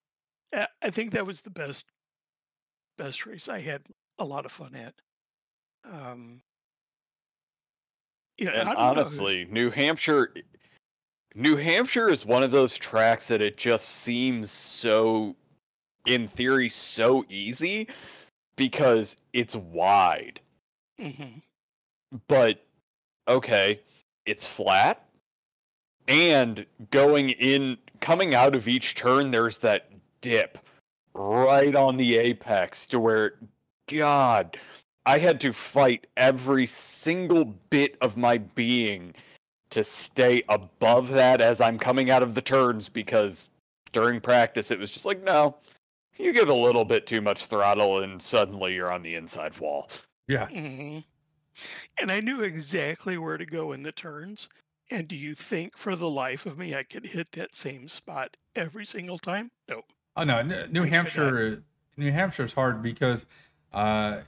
[0.54, 1.86] I I think that was the best
[2.98, 3.82] best race I had
[4.18, 4.94] a lot of fun at.
[5.84, 6.42] Um
[8.38, 8.74] And know.
[8.76, 10.34] honestly, New Hampshire
[11.34, 15.36] New Hampshire is one of those tracks that it just seems so
[16.06, 17.88] in theory so easy
[18.56, 20.40] because it's wide.
[20.98, 21.42] Mhm.
[22.28, 22.64] But
[23.28, 23.82] okay,
[24.24, 25.06] it's flat
[26.08, 29.90] and going in coming out of each turn there's that
[30.20, 30.58] dip
[31.14, 33.34] right on the apex to where
[33.88, 34.58] god
[35.06, 39.14] I had to fight every single bit of my being
[39.70, 43.48] to stay above that as I'm coming out of the turns because
[43.92, 45.56] during practice it was just like, no,
[46.18, 49.88] you give a little bit too much throttle and suddenly you're on the inside wall.
[50.26, 50.48] Yeah.
[50.48, 50.98] hmm
[51.98, 54.48] And I knew exactly where to go in the turns.
[54.90, 58.36] And do you think for the life of me I could hit that same spot
[58.54, 59.50] every single time?
[59.68, 59.82] No.
[60.16, 60.88] Oh no, N- New I.
[60.88, 61.62] Hampshire.
[61.96, 63.24] New Hampshire's hard because
[63.72, 64.20] uh,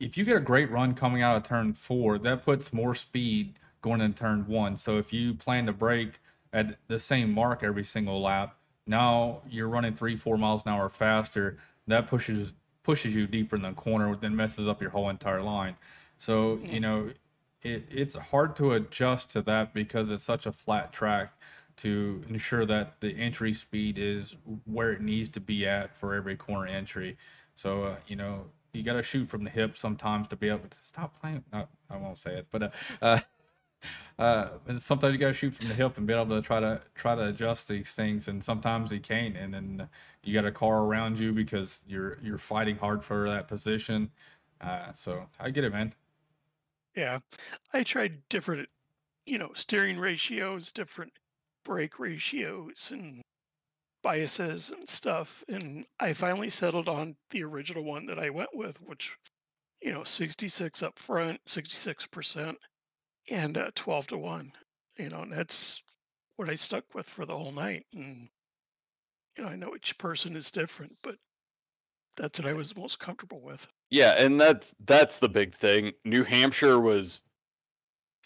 [0.00, 3.54] if you get a great run coming out of turn four, that puts more speed
[3.82, 4.76] going in turn one.
[4.76, 6.20] So if you plan to brake
[6.52, 8.56] at the same mark every single lap,
[8.86, 11.58] now you're running three, four miles an hour faster.
[11.86, 12.52] That pushes
[12.82, 15.76] pushes you deeper in the corner, then messes up your whole entire line.
[16.16, 17.10] So you know,
[17.62, 21.32] it, it's hard to adjust to that because it's such a flat track
[21.78, 26.36] to ensure that the entry speed is where it needs to be at for every
[26.36, 27.16] corner entry.
[27.56, 30.68] So uh, you know you got to shoot from the hip sometimes to be able
[30.68, 31.44] to stop playing.
[31.52, 32.70] No, I won't say it, but uh,
[33.02, 33.20] uh,
[34.18, 36.60] uh, and sometimes you got to shoot from the hip and be able to try
[36.60, 38.28] to try to adjust these things.
[38.28, 39.88] And sometimes you can't, and then
[40.24, 44.10] you got a car around you because you're you're fighting hard for that position.
[44.60, 45.94] Uh, so I get it, man.
[46.94, 47.20] Yeah.
[47.72, 48.68] I tried different,
[49.26, 51.12] you know, steering ratios, different
[51.64, 53.22] brake ratios and
[54.02, 55.44] biases and stuff.
[55.48, 59.16] And I finally settled on the original one that I went with, which,
[59.82, 62.56] you know, 66 up front, 66%,
[63.30, 64.52] and uh, 12 to 1.
[64.98, 65.82] You know, and that's
[66.36, 67.86] what I stuck with for the whole night.
[67.94, 68.30] And,
[69.36, 71.16] you know, I know each person is different, but
[72.18, 73.68] that's what I was most comfortable with.
[73.90, 75.92] Yeah, and that's that's the big thing.
[76.04, 77.22] New Hampshire was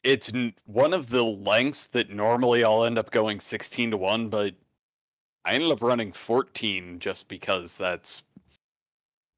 [0.02, 0.32] it's
[0.64, 4.54] one of the lengths that normally I'll end up going 16 to 1, but
[5.44, 8.24] I ended up running 14 just because that's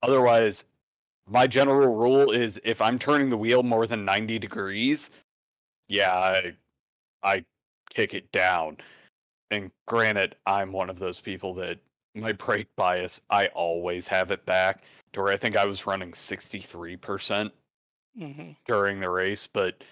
[0.02, 0.64] otherwise
[1.26, 5.10] my general rule is if I'm turning the wheel more than 90 degrees,
[5.89, 6.55] yeah, I
[7.22, 7.44] I
[7.90, 8.78] kick it down.
[9.51, 11.78] And granted, I'm one of those people that
[12.15, 16.12] my brake bias, I always have it back to where I think I was running
[16.12, 17.53] 63%
[18.16, 19.85] hmm during the race, but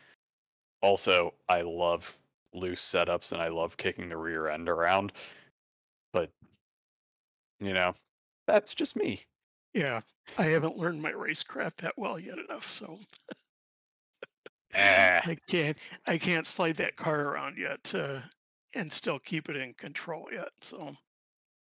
[0.82, 2.18] also I love
[2.54, 5.12] loose setups and I love kicking the rear end around.
[6.12, 6.30] But
[7.60, 7.94] you know,
[8.46, 9.24] that's just me.
[9.74, 10.00] Yeah.
[10.38, 13.00] I haven't learned my racecraft that well yet enough, so
[14.74, 15.20] Eh.
[15.24, 15.76] I can't
[16.06, 18.22] I can't slide that car around yet uh,
[18.74, 20.50] and still keep it in control yet.
[20.60, 20.96] So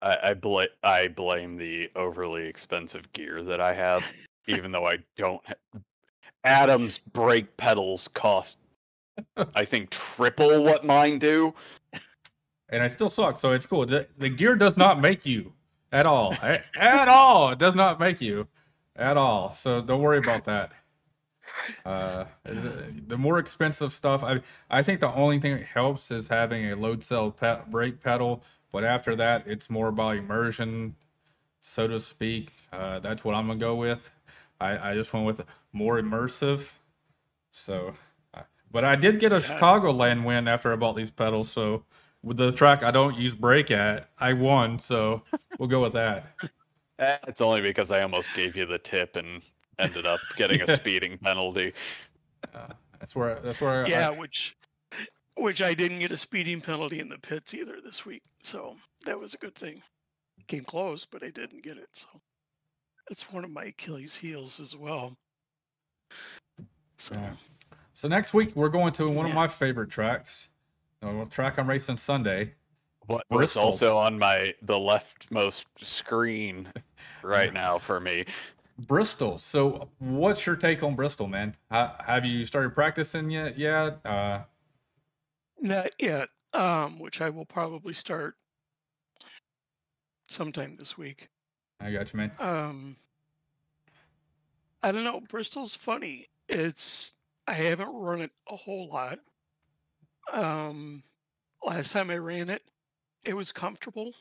[0.04, 4.12] I I, bla- I blame the overly expensive gear that I have,
[4.48, 5.42] even though I don't.
[5.48, 5.56] Ha-
[6.46, 8.60] Adam's brake pedals cost,
[9.56, 11.54] I think, triple what mine do.
[12.70, 13.40] and I still suck.
[13.40, 13.86] So it's cool.
[13.86, 15.54] The, the gear does not make you
[15.92, 16.36] at all.
[16.42, 17.52] At all.
[17.52, 18.48] It does not make you
[18.96, 19.54] at all.
[19.54, 20.72] So don't worry about that.
[21.86, 26.28] Uh, the, the more expensive stuff, I I think the only thing that helps is
[26.30, 28.44] having a load cell pe- brake pedal.
[28.74, 30.95] But after that, it's more about immersion,
[31.62, 32.52] so to speak.
[32.74, 34.10] Uh, that's what I'm gonna go with.
[34.60, 35.41] I, I just went with
[35.72, 36.66] more immersive.
[37.52, 37.94] So,
[38.34, 38.41] uh,
[38.72, 41.52] but I did get a Chicagoland win after I bought these pedals.
[41.52, 41.86] So
[42.24, 44.80] with the track I don't use brake at, I won.
[44.80, 45.22] So
[45.60, 46.34] we'll go with that.
[47.28, 49.41] It's only because I almost gave you the tip and
[49.78, 51.74] ended up getting a speeding penalty.
[52.54, 52.68] Uh,
[52.98, 54.56] that's where that's where yeah, I, which
[55.36, 58.24] which I didn't get a speeding penalty in the pits either this week.
[58.44, 59.82] So that was a good thing.
[60.48, 61.90] Came close, but I didn't get it.
[61.94, 62.10] So
[63.08, 65.18] that's one of my Achilles heels as well.
[66.98, 67.34] So Yeah.
[67.94, 70.50] So next week we're going to one of my favorite tracks.
[71.02, 72.54] Uh, track I'm racing Sunday.
[73.06, 73.64] What what's Bristol.
[73.64, 76.72] also on my the leftmost screen
[77.24, 78.26] right now for me.
[78.80, 79.38] Bristol.
[79.38, 81.56] So what's your take on Bristol, man?
[81.70, 83.58] Ha- have you started practicing yet?
[83.58, 84.00] Yet?
[84.06, 84.44] Uh,
[85.64, 86.30] not yet.
[86.53, 88.35] Um, which I will probably start
[90.27, 91.30] sometime this week.
[91.80, 92.31] I got you, man.
[92.38, 92.95] Um,
[94.84, 95.22] I don't know.
[95.22, 96.27] Bristol's funny.
[96.48, 97.14] It's
[97.48, 99.18] I haven't run it a whole lot.
[100.31, 101.02] Um,
[101.64, 102.61] last time I ran it,
[103.26, 104.11] it was comfortable.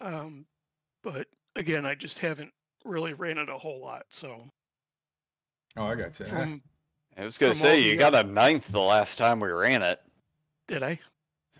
[0.00, 0.46] Um,
[1.02, 2.52] but again, I just haven't
[2.84, 4.06] really ran it a whole lot.
[4.08, 4.50] So
[5.76, 6.26] Oh, I got you.
[6.26, 6.62] from
[7.16, 10.00] I was gonna say you the got a ninth the last time we ran it.
[10.66, 10.98] Did I?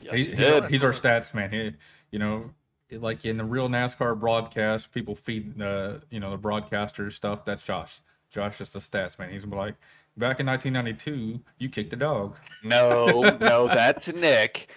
[0.00, 0.64] Yes, He- he- did.
[0.66, 1.50] he's our stats man.
[1.50, 1.72] He,
[2.10, 2.50] you know,
[2.90, 7.44] like in the real NASCAR broadcast, people feed the, you know, the broadcaster stuff.
[7.44, 8.00] That's Josh.
[8.30, 9.30] Josh is the stats man.
[9.30, 9.74] He's gonna be like,
[10.16, 12.36] back in 1992, you kicked a dog.
[12.62, 14.68] No, no, that's Nick.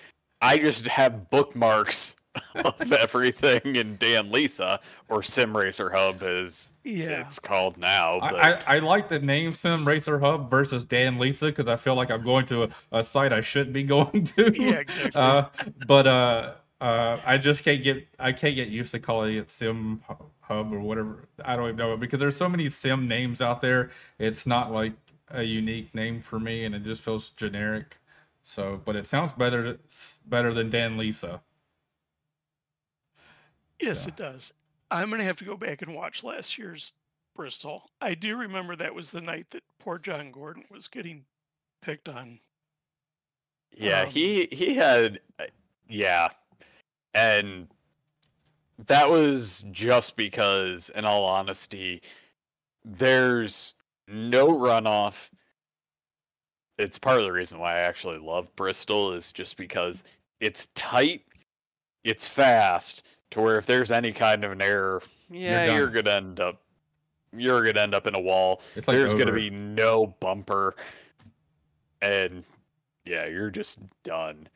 [0.42, 2.16] I just have bookmarks
[2.56, 4.80] of everything in Dan Lisa
[5.10, 7.22] or Sim Racer Hub as Yeah.
[7.22, 8.20] it's called now.
[8.20, 11.76] But I, I, I like the name Sim Racer Hub versus Dan Lisa because I
[11.78, 14.54] feel like I'm going to a, a site I shouldn't be going to.
[14.62, 15.12] Yeah, exactly.
[15.22, 15.46] Uh,
[15.88, 20.02] but uh, uh, I just can't get I can't get used to calling it Sim
[20.42, 21.28] Hub or whatever.
[21.44, 23.92] I don't even know because there's so many Sim names out there.
[24.18, 24.94] It's not like
[25.32, 27.98] a unique name for me, and it just feels generic.
[28.44, 29.78] So, but it sounds better
[30.26, 31.42] better than Dan Lisa.
[33.80, 34.10] Yes, Yeah.
[34.10, 34.54] it does.
[34.92, 36.94] I'm gonna have to go back and watch last year's
[37.36, 37.90] Bristol.
[38.02, 41.26] I do remember that was the night that poor John Gordon was getting
[41.82, 42.40] picked on.
[43.78, 45.46] Yeah, Um, he he had uh,
[45.88, 46.30] yeah.
[47.14, 47.68] And
[48.88, 52.02] that was just because in all honesty
[52.84, 53.76] there's
[54.08, 55.30] no runoff.
[56.78, 60.04] It's part of the reason why I actually love Bristol is just because
[60.40, 61.26] it's tight,
[62.04, 65.78] it's fast to where if there's any kind of an error, yeah, done.
[65.78, 66.62] you're, gonna end up
[67.36, 68.62] you're gonna end up in a wall.
[68.76, 70.76] It's like there's gonna be no bumper
[72.02, 72.44] and
[73.06, 74.48] yeah, you're just done.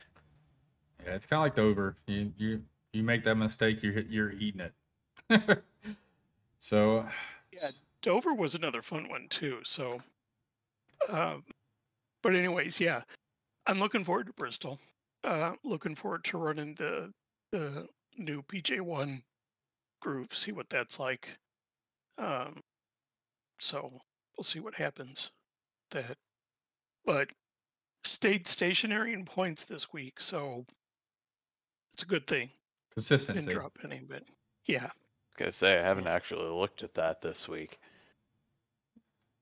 [1.04, 1.96] Yeah, it's kind of like Dover.
[2.06, 5.62] You you you make that mistake, you're you're eating it.
[6.60, 7.06] so
[7.52, 7.70] Yeah,
[8.02, 9.58] Dover was another fun one too.
[9.64, 10.00] So,
[11.08, 11.44] um,
[12.22, 13.02] but anyways, yeah,
[13.66, 14.78] I'm looking forward to Bristol.
[15.22, 17.12] Uh, looking forward to running the
[17.50, 17.88] the
[18.18, 19.22] new PJ1
[20.00, 21.38] groove, see what that's like.
[22.18, 22.60] Um,
[23.58, 24.00] so
[24.36, 25.30] we'll see what happens.
[25.90, 26.16] That,
[27.04, 27.30] but
[28.02, 30.66] stayed stationary in points this week, so
[31.92, 32.50] it's a good thing.
[32.92, 33.40] Consistency.
[33.40, 34.22] Didn't drop any, but
[34.66, 34.90] yeah.
[35.36, 37.78] gonna say I haven't actually looked at that this week.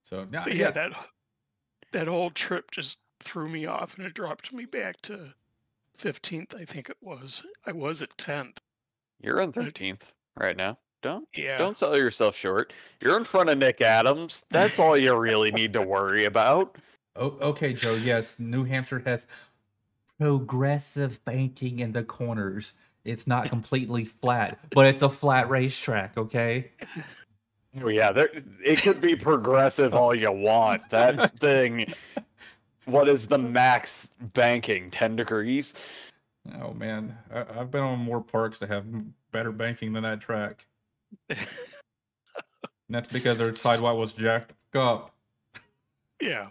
[0.03, 0.93] So now, But yeah, that
[1.93, 5.35] that whole trip just threw me off, and it dropped me back to
[6.03, 6.55] fifteenth.
[6.55, 7.43] I think it was.
[7.66, 8.59] I was at tenth.
[9.20, 10.79] You're on thirteenth right now.
[11.03, 11.59] Don't Yeah.
[11.59, 12.73] don't sell yourself short.
[13.01, 14.45] You're in front of Nick Adams.
[14.51, 16.77] That's all you really need to worry about.
[17.16, 17.95] Oh, okay, Joe.
[17.95, 19.27] Yes, New Hampshire has
[20.19, 22.73] progressive banking in the corners.
[23.05, 26.16] It's not completely flat, but it's a flat racetrack.
[26.16, 26.70] Okay.
[27.83, 28.31] Oh yeah, there
[28.65, 30.89] it could be progressive all you want.
[30.91, 31.93] That thing
[32.84, 34.90] what is the max banking?
[34.90, 35.74] 10 degrees?
[36.60, 38.84] Oh man, I, I've been on more parks that have
[39.30, 40.66] better banking than that track.
[42.92, 45.14] And that's because their sidewalk was jacked up.
[46.20, 46.48] Yeah.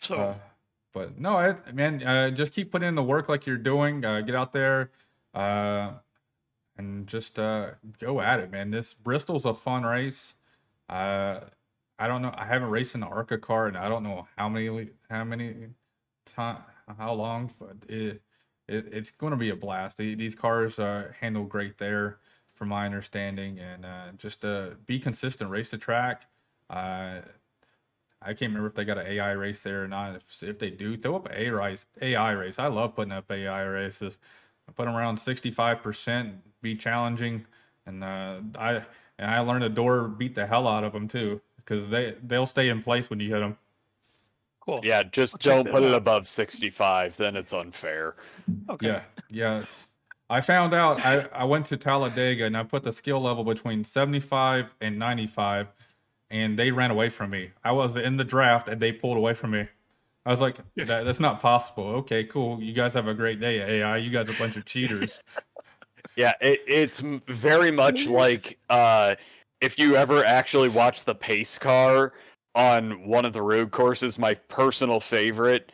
[0.00, 0.34] So Uh,
[0.92, 4.04] but no, I, man, uh, just keep putting in the work like you're doing.
[4.04, 4.90] Uh, get out there,
[5.32, 5.92] uh,
[6.76, 8.72] and just uh, go at it, man.
[8.72, 10.34] This Bristol's a fun race.
[11.98, 12.34] I don't know.
[12.36, 15.54] I haven't raced the ARCA car, and I don't know how many how many
[16.26, 16.58] time
[16.98, 18.22] how long, but it,
[18.68, 19.98] it it's going to be a blast.
[19.98, 22.18] These cars uh, handle great there,
[22.54, 26.24] from my understanding, and uh, just uh, be consistent, race the track.
[26.70, 27.20] Uh,
[28.22, 30.16] I can't remember if they got an AI race there or not.
[30.16, 32.58] If, if they do, throw up an A race, AI race.
[32.58, 34.18] I love putting up AI races.
[34.68, 37.46] I put them around sixty-five percent, be challenging,
[37.86, 38.82] and uh, I
[39.18, 42.46] and I learned a door beat the hell out of them too, because they they'll
[42.46, 43.56] stay in place when you hit them.
[44.60, 44.80] cool.
[44.82, 48.16] Yeah, just I'll don't that put it above 65, then it's unfair.
[48.70, 48.86] Okay.
[48.86, 49.86] Yeah, yes.
[50.30, 51.04] I found out.
[51.04, 55.68] I I went to Talladega and I put the skill level between seventy-five and ninety-five,
[56.30, 57.50] and they ran away from me.
[57.62, 59.68] I was in the draft and they pulled away from me.
[60.26, 61.84] I was like, that, that's not possible.
[61.84, 62.62] Okay, cool.
[62.62, 63.98] You guys have a great day, AI.
[63.98, 65.20] You guys are a bunch of cheaters.
[66.16, 69.16] Yeah, it, it's very much like uh,
[69.60, 72.12] if you ever actually watch the pace car
[72.54, 74.18] on one of the road courses.
[74.18, 75.72] My personal favorite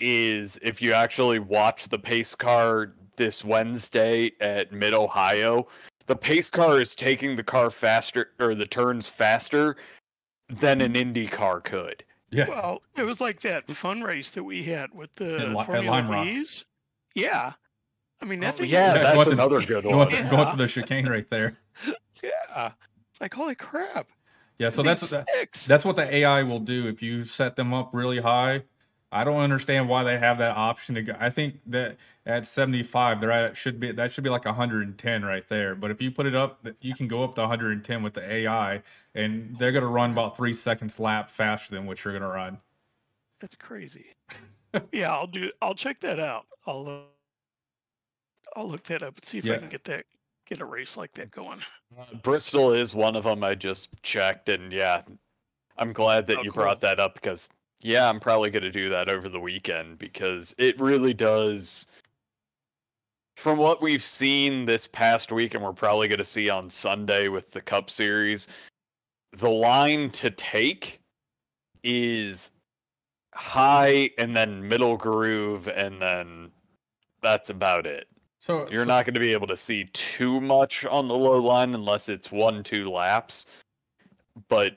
[0.00, 5.66] is if you actually watch the pace car this Wednesday at Mid Ohio.
[6.06, 9.76] The pace car is taking the car faster or the turns faster
[10.48, 12.04] than an Indy car could.
[12.30, 12.48] Yeah.
[12.48, 15.66] Well, it was like that fun race that we had with the At Li- at
[15.66, 16.24] Formula Rock.
[16.24, 16.64] V's.
[17.14, 17.52] Yeah.
[18.20, 20.08] I mean, that Oh, thing yeah, was- Yeah, that's another good one.
[20.08, 20.30] to, Yeah.
[20.30, 21.58] going to the chicane right there.
[22.22, 22.72] yeah.
[23.24, 24.08] Like, holy crap.
[24.58, 25.66] Yeah, so that's sticks.
[25.66, 28.64] that's what the AI will do if you set them up really high.
[29.10, 31.14] I don't understand why they have that option to go.
[31.18, 31.96] I think that
[32.26, 35.74] at 75, they're at should be that should be like 110 right there.
[35.74, 38.82] But if you put it up, you can go up to 110 with the AI,
[39.14, 42.58] and they're gonna run about three seconds lap faster than what you're gonna run.
[43.40, 44.08] That's crazy.
[44.92, 45.50] yeah, I'll do.
[45.62, 46.44] I'll check that out.
[46.66, 46.86] I'll.
[46.86, 47.00] Uh,
[48.54, 49.54] I'll look that up and see if Yeah.
[49.54, 50.04] I can get that
[50.46, 51.60] get a race like that going.
[51.98, 53.42] Uh, Bristol is one of them.
[53.44, 55.02] I just checked, and yeah,
[55.78, 56.62] I'm glad that Oh, you cool.
[56.62, 57.48] brought that up because
[57.82, 61.86] yeah, I'm probably going to do that over the weekend because it really does.
[63.36, 67.28] from what we've seen this past week, and we're probably going to see on Sunday
[67.28, 68.46] with the Cup Series,
[69.36, 71.00] the line to take
[71.82, 72.52] is
[73.34, 76.52] high and then middle groove, and then
[77.22, 78.06] that's about it.
[78.44, 81.40] So You're so- not going to be able to see too much on the low
[81.40, 83.46] line unless it's one, two laps.
[84.48, 84.76] But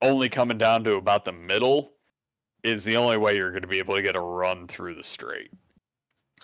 [0.00, 1.92] only coming down to about the middle
[2.62, 5.04] is the only way you're going to be able to get a run through the
[5.04, 5.50] straight.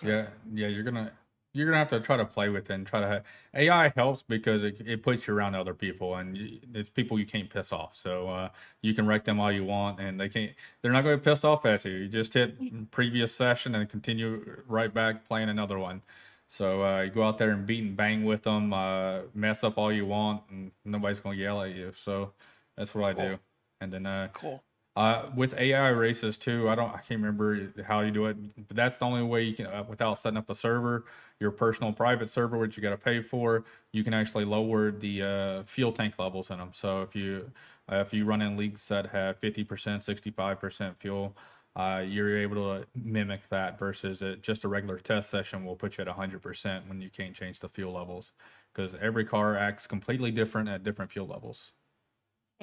[0.03, 1.11] Yeah, yeah, you're gonna
[1.53, 3.23] you're gonna have to try to play with it and try to have
[3.53, 7.25] AI helps because it, it puts you around other people and y- it's people you
[7.25, 7.95] can't piss off.
[7.95, 8.49] So uh,
[8.81, 10.51] you can wreck them all you want and they can't.
[10.81, 11.91] They're not going to be pissed off at you.
[11.93, 16.01] You just hit previous session and continue right back playing another one.
[16.47, 19.77] So uh, you go out there and beat and bang with them, uh, mess up
[19.77, 21.91] all you want, and nobody's to yell at you.
[21.95, 22.31] So
[22.77, 23.39] that's what I do.
[23.81, 24.63] And then uh, Cool.
[24.95, 28.77] uh, with AI races too, I don't, I can't remember how you do it, but
[28.77, 31.05] that's the only way you can, uh, without setting up a server,
[31.39, 35.21] your personal private server, which you got to pay for, you can actually lower the
[35.23, 36.69] uh, fuel tank levels in them.
[36.73, 37.51] So if you,
[37.91, 41.35] uh, if you run in leagues that have 50%, 65% fuel,
[41.75, 45.97] uh, you're able to mimic that versus it, just a regular test session will put
[45.97, 48.31] you at 100% when you can't change the fuel levels
[48.73, 51.73] because every car acts completely different at different fuel levels.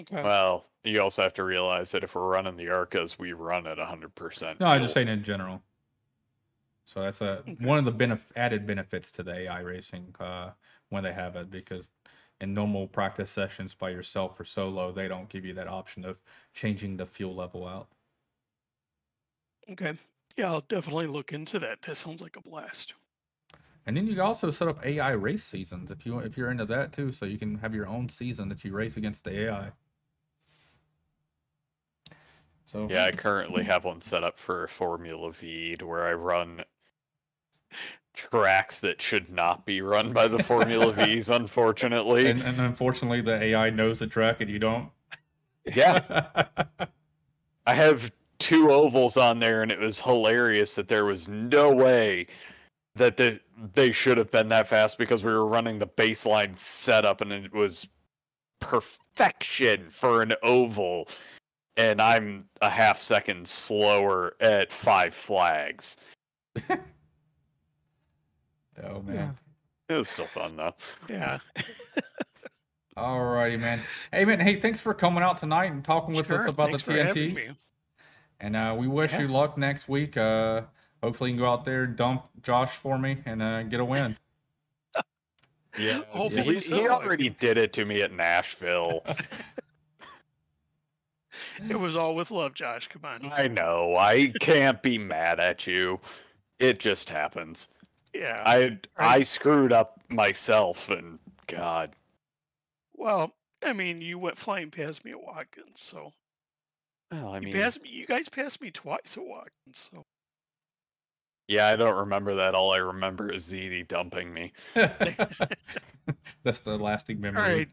[0.00, 0.22] Okay.
[0.22, 3.76] Well, you also have to realize that if we're running the Arcas, we run at
[3.78, 4.60] 100%.
[4.60, 5.04] No, I'm just fuel.
[5.04, 5.62] saying in general.
[6.86, 7.56] So that's a Okay.
[7.60, 10.52] one of the benef- added benefits to the AI racing uh,
[10.88, 11.90] when they have it because
[12.40, 16.18] in normal practice sessions by yourself or solo, they don't give you that option of
[16.54, 17.88] changing the fuel level out.
[19.70, 19.94] Okay.
[20.36, 21.82] Yeah, I'll definitely look into that.
[21.82, 22.94] That sounds like a blast.
[23.86, 26.64] And then you can also set up AI race seasons if you if you're into
[26.66, 29.72] that too, so you can have your own season that you race against the AI.
[32.64, 36.64] So Yeah, I currently have one set up for Formula V to where I run
[38.14, 42.30] tracks that should not be run by the Formula Vs, unfortunately.
[42.30, 44.90] and, and unfortunately the AI knows the track and you don't.
[45.74, 46.46] yeah,
[47.66, 48.12] I have
[48.42, 52.26] two ovals on there, and it was hilarious that there was no way
[52.96, 53.40] that the,
[53.74, 57.54] they should have been that fast because we were running the baseline setup, and it
[57.54, 57.88] was
[58.60, 61.08] perfection for an oval.
[61.76, 65.96] And I'm a half second slower at five flags.
[66.68, 66.76] oh
[69.06, 69.38] man.
[69.88, 70.74] It was still fun though.
[71.08, 71.38] Yeah.
[72.96, 73.80] Alrighty, man.
[74.12, 74.38] Hey, man.
[74.38, 77.34] Hey, thanks for coming out tonight and talking with us about thanks the for having
[77.34, 77.56] TNT.
[78.42, 78.46] Me.
[78.46, 79.22] And uh, we wish Yeah.
[79.22, 80.16] you luck next week.
[80.16, 80.62] Uh,
[81.02, 84.16] hopefully, you can go out there, dump Josh for me, and uh, get a win.
[85.78, 89.02] Yeah, Hopefully he, so, he already did it to me at Nashville.
[91.68, 92.88] It was all with love, Josh.
[92.88, 93.32] Come on.
[93.32, 93.96] I know.
[93.96, 95.98] I can't be mad at you.
[96.58, 97.68] It just happens.
[98.12, 98.42] Yeah.
[98.44, 101.96] I I screwed up myself, and God,
[102.94, 103.32] Well,
[103.64, 106.12] I mean, you went flying past me at Watkins, so
[107.12, 107.90] well, I you mean, passed me.
[107.90, 110.04] You guys passed me twice at Watkins, so
[111.48, 112.54] yeah, I don't remember that.
[112.54, 114.52] All I remember is ZD dumping me.
[116.42, 117.42] That's the lasting memory.
[117.42, 117.68] all right,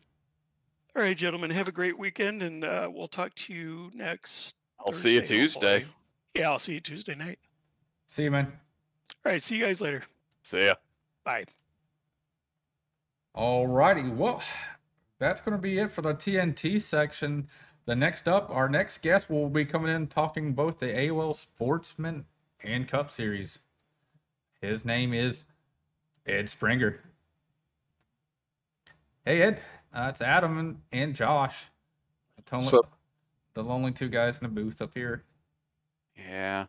[0.96, 1.50] all right, gentlemen.
[1.52, 4.56] Have a great weekend, and uh, we'll talk to you next.
[4.80, 5.80] I'll see you Tuesday.
[5.80, 5.96] hopefully.
[6.36, 7.40] Yeah, I'll see you Tuesday night.
[8.08, 8.48] See you, man.
[9.26, 10.04] All right, see you guys later.
[10.44, 10.76] See ya.
[11.24, 11.46] Bye.
[13.34, 14.10] All righty.
[14.10, 14.42] Well,
[15.20, 17.48] that's going to be it for the TNT section.
[17.86, 22.26] The next up, our next guest will be coming in talking both the AOL Sportsman
[22.64, 23.60] and Cup Series.
[24.62, 25.44] His name is
[26.28, 27.00] Ed Springer.
[29.26, 29.62] Hey, Ed.
[29.94, 31.66] Uh, it's Adam and, and Josh.
[32.46, 32.88] The only, What's
[33.54, 35.24] the lonely two guys in the booth up here.
[36.16, 36.66] Yeah.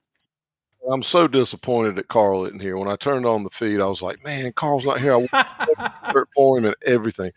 [0.90, 2.78] I'm so disappointed that Carl isn't here.
[2.78, 5.12] When I turned on the feed, I was like, man, Carl's not here.
[5.12, 7.30] I want a shirt for him and everything.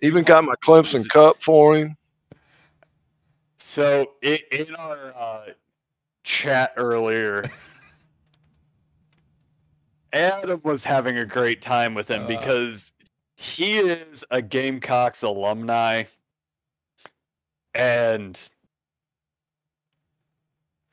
[0.00, 1.96] Even got my Clemson cup for him.
[3.62, 5.44] So i in our uh,
[6.24, 7.50] chat earlier,
[10.14, 12.26] Adam was having a great time with him Uh.
[12.26, 12.92] because
[13.36, 16.04] he is a Gamecocks alumni,
[17.74, 18.48] and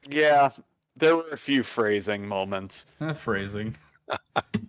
[0.10, 0.50] yeah,
[0.98, 2.86] there were a few phrasing moments.
[3.00, 3.78] Uh, phrasing.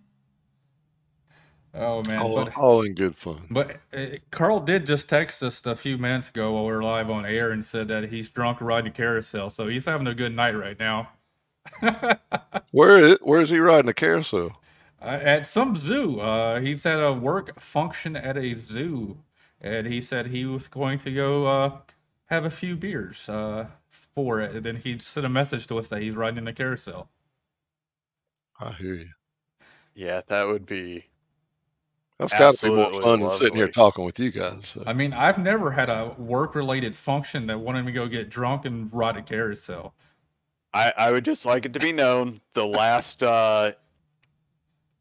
[1.79, 2.19] oh, man.
[2.19, 3.47] All, but- all in good fun.
[3.51, 7.11] But uh, Carl did just text us a few minutes ago while we were live
[7.11, 10.35] on air and said that he's drunk riding a carousel, so he's having a good
[10.35, 11.11] night right now.
[12.71, 14.59] Where is where is he riding a carousel?
[15.01, 19.19] Uh, at some zoo, uh, he's at a work function at a zoo,
[19.61, 21.79] and he said he was going to go uh,
[22.27, 24.55] have a few beers uh, for it.
[24.57, 27.09] And then he sent a message to us that he's riding in a carousel.
[28.61, 29.09] I hear you.
[29.95, 31.07] Yeah, that would be.
[32.19, 34.75] That's got to be more Absolutely fun than sitting here talking with you guys.
[34.75, 34.83] so.
[34.87, 38.65] I mean, I've never had a work-related function that wanted me to go get drunk
[38.65, 39.95] and ride a carousel.
[40.75, 43.73] I, I would just like it to be known the last uh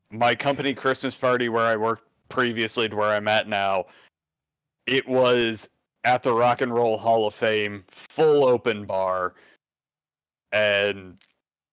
[0.10, 3.88] my company Christmas party where I worked previously to where I'm at now,
[4.86, 5.70] it was
[6.04, 9.34] at the Rock and Roll Hall of Fame, full open bar,
[10.54, 11.18] and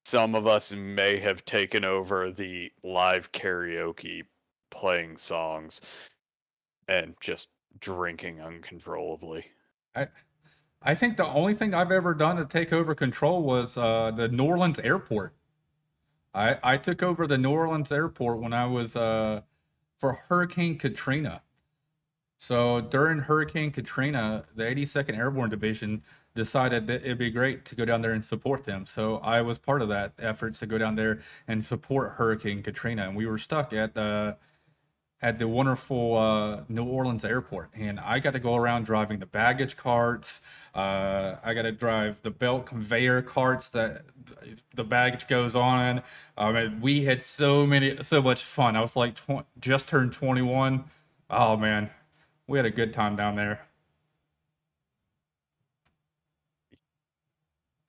[0.05, 4.25] some of us may have taken over the live karaoke
[4.75, 5.81] playing songs
[6.89, 7.49] and just
[7.81, 9.47] drinking uncontrollably.
[9.95, 10.09] I
[10.83, 14.29] I think the only thing I've ever done to take over control was uh, the
[14.29, 15.35] New Orleans airport.
[16.35, 19.41] I, I took over the New Orleans airport when I was uh,
[19.99, 21.41] for Hurricane Katrina.
[22.37, 26.03] So during Hurricane Katrina, the 82nd Airborne Division
[26.35, 28.85] decided that it'd be great to go down there and support them.
[28.85, 33.07] So I was part of that efforts to go down there and support Hurricane Katrina.
[33.07, 34.37] And we were stuck at the
[35.25, 39.25] at the wonderful uh, New Orleans airport, and I got to go around driving the
[39.25, 40.41] baggage carts.
[40.75, 44.03] Uh, I got to drive the belt conveyor carts that
[44.75, 46.03] the baggage goes on.
[46.37, 48.77] I mean, we had so many, so much fun.
[48.77, 50.85] I was like, tw- just turned 21.
[51.31, 51.89] Oh man,
[52.47, 53.67] we had a good time down there.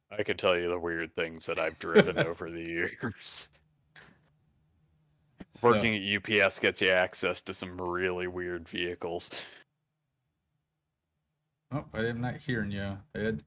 [0.09, 3.49] I could tell you the weird things that I've driven over the years.
[5.65, 9.31] So- Working at UPS gets you access to some really weird vehicles.
[11.71, 13.43] Oh, I'm not hearing you, Ed.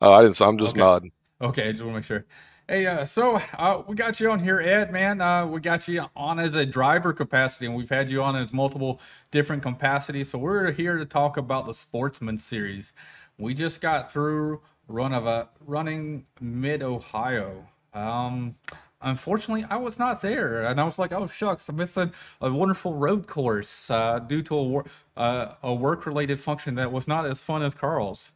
[0.00, 0.36] Oh, I didn't.
[0.36, 0.80] So I'm just Okay.
[0.80, 1.12] nodding.
[1.40, 2.24] Okay, I just want to make sure.
[2.68, 5.20] Hey, uh, so uh, we got you on here, Ed, man.
[5.20, 8.52] Uh, we got you on as a driver capacity, and we've had you on as
[8.52, 9.00] multiple
[9.30, 10.30] different capacities.
[10.30, 12.92] So we're here to talk about the Sportsman Series.
[13.38, 17.66] We just got through run of a running mid Ohio.
[17.92, 18.54] Um,
[19.02, 22.94] unfortunately, I was not there, and I was like, "Oh shucks, I'm missing a wonderful
[22.94, 27.26] road course uh, due to a wor- uh, a work related function that was not
[27.26, 28.32] as fun as Carl's."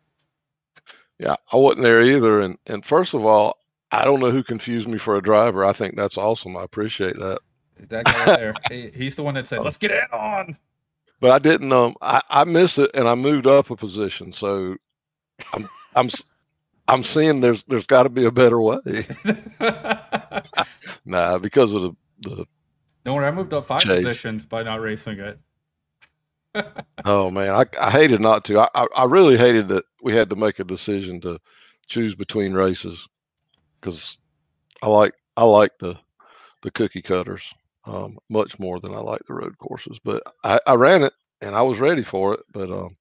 [1.18, 2.40] Yeah, I wasn't there either.
[2.40, 3.58] And and first of all,
[3.92, 5.64] I don't know who confused me for a driver.
[5.64, 6.56] I think that's awesome.
[6.56, 7.38] I appreciate that.
[7.88, 10.56] That guy right there, he, he's the one that said, "Let's get it on."
[11.20, 11.72] But I didn't.
[11.72, 14.32] Um, I, I missed it, and I moved up a position.
[14.32, 14.76] So
[15.52, 16.10] I'm I'm
[16.88, 19.06] I'm seeing there's there's got to be a better way.
[21.04, 22.46] nah, because of the the
[23.04, 24.04] Don't worry, I moved up five Chase.
[24.04, 25.40] positions by not racing it.
[27.04, 28.60] Oh man, I, I hated not to.
[28.60, 31.38] I, I I really hated that we had to make a decision to
[31.88, 33.06] choose between races
[33.80, 34.18] because
[34.82, 35.96] I like I like the
[36.62, 37.42] the cookie cutters
[37.86, 39.98] um, much more than I like the road courses.
[40.04, 42.40] But I, I ran it and I was ready for it.
[42.52, 42.96] But um,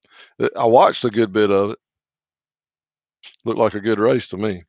[0.55, 1.79] I watched a good bit of it.
[3.43, 4.63] Looked like a good race to me.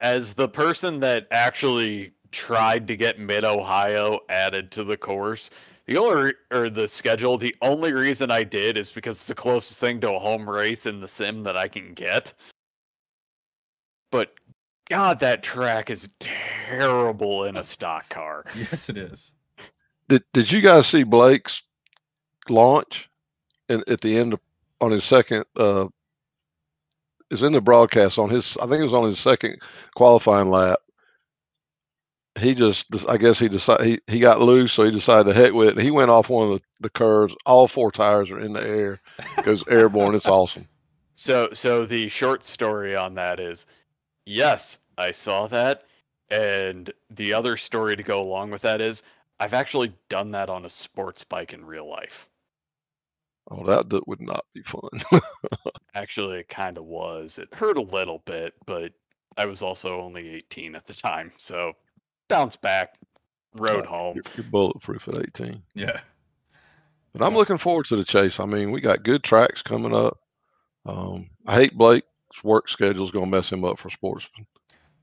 [0.00, 5.50] As the person that actually tried to get Mid Ohio added to the course,
[5.86, 9.34] the only re- or the schedule, the only reason I did is because it's the
[9.34, 12.34] closest thing to a home race in the sim that I can get.
[14.10, 14.34] But
[14.88, 18.44] God, that track is terrible in a stock car.
[18.54, 19.32] Yes, it is.
[20.08, 21.62] Did Did you guys see Blake's
[22.48, 23.08] launch?
[23.68, 24.40] And at the end of,
[24.80, 25.86] on his second uh,
[27.32, 29.56] is in the broadcast on his I think it was on his second
[29.96, 30.78] qualifying lap.
[32.38, 35.52] He just I guess he decided he, he got loose, so he decided to heck
[35.52, 35.78] with it.
[35.78, 37.34] He went off one of the, the curves.
[37.46, 39.00] All four tires are in the air.
[39.42, 40.14] Goes airborne.
[40.14, 40.68] It's awesome.
[41.14, 43.66] So so the short story on that is
[44.24, 45.84] yes, I saw that.
[46.30, 49.02] And the other story to go along with that is
[49.38, 52.30] I've actually done that on a sports bike in real life.
[53.50, 54.90] Oh, that, that would not be fun.
[55.94, 57.38] Actually, it kind of was.
[57.38, 58.92] It hurt a little bit, but
[59.36, 61.32] I was also only 18 at the time.
[61.36, 61.72] So
[62.28, 62.96] bounce back,
[63.54, 64.14] rode home.
[64.16, 65.62] you're, you're bulletproof at 18.
[65.74, 66.00] Yeah.
[67.12, 68.40] But I'm looking forward to the chase.
[68.40, 70.18] I mean, we got good tracks coming up.
[70.86, 72.06] Um, I hate Blake's
[72.42, 74.46] work schedule is going to mess him up for sportsman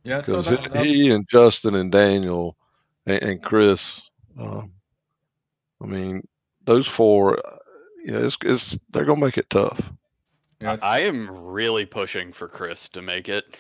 [0.04, 0.22] Yeah.
[0.22, 2.58] So because that, he and Justin and Daniel
[3.06, 4.02] and, and Chris.
[4.40, 4.72] Um,
[5.82, 6.28] I mean,
[6.66, 7.42] those four.
[8.04, 9.92] You know, it's, it's they're going to make it tough.
[10.62, 13.58] yeah, I am really pushing for Chris to make it.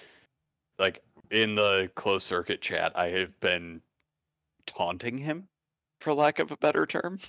[0.77, 3.81] Like in the closed circuit chat, I have been
[4.65, 5.49] taunting him,
[5.99, 7.19] for lack of a better term.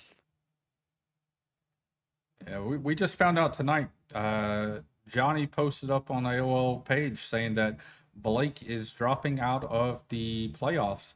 [2.46, 3.88] yeah, we, we just found out tonight.
[4.14, 7.78] Uh, Johnny posted up on the AOL page saying that
[8.14, 11.14] Blake is dropping out of the playoffs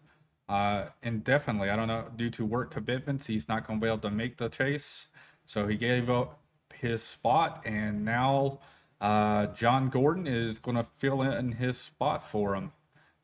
[0.48, 1.70] uh, indefinitely.
[1.70, 4.36] I don't know due to work commitments, he's not going to be able to make
[4.36, 5.06] the chase.
[5.46, 6.40] So he gave up
[6.74, 8.58] his spot, and now
[9.00, 12.72] uh, John Gordon is going to fill in his spot for him.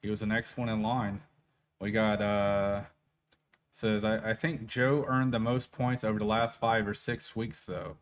[0.02, 1.20] He was the next one in line.
[1.80, 2.82] We got uh,
[3.72, 7.34] says, I, I think Joe earned the most points over the last five or six
[7.34, 7.96] weeks, though.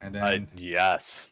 [0.00, 1.30] And then, Uh, yes.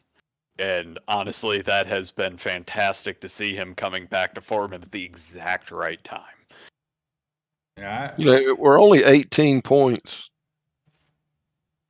[0.59, 5.03] And honestly, that has been fantastic to see him coming back to form at the
[5.03, 6.23] exact right time.
[7.77, 10.29] yeah, I- You know, we're only 18 points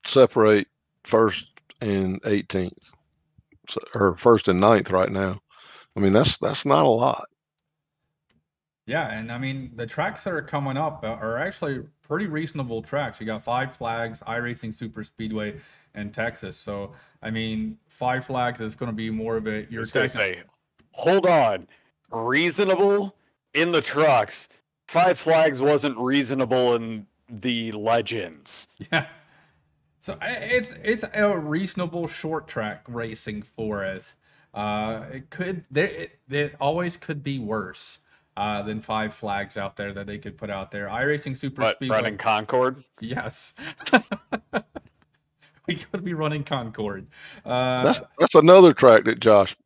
[0.07, 0.67] separate
[1.03, 1.47] first
[1.81, 2.71] and 18th,
[3.69, 5.39] so, or first and ninth right now.
[5.95, 7.27] I mean, that's that's not a lot.
[8.85, 12.81] Yeah, and I mean the tracks that are coming up are- are actually pretty reasonable
[12.81, 13.19] tracks.
[13.19, 15.59] You got Five Flags, iRacing Super Speedway,
[15.93, 16.55] and Texas.
[16.57, 19.91] So I mean, Five Flags is going to be more of a I you're was
[19.91, 20.41] gonna say,
[20.91, 21.67] hold on,
[22.11, 23.15] reasonable
[23.53, 24.47] in the trucks.
[24.88, 28.69] Five Flags wasn't reasonable in the legends.
[28.91, 29.07] Yeah.
[30.07, 34.15] So it's it's a reasonable short track racing for us.
[34.53, 37.97] Uh, it could there it, it always could be worse
[38.38, 40.88] uh, than Five Flags out there that they could put out there.
[40.88, 41.97] iRacing Super But Speedway.
[41.97, 43.53] running Concord, Yes.
[45.67, 47.07] we could be running Concord.
[47.45, 49.57] Uh, That's that's another track that Josh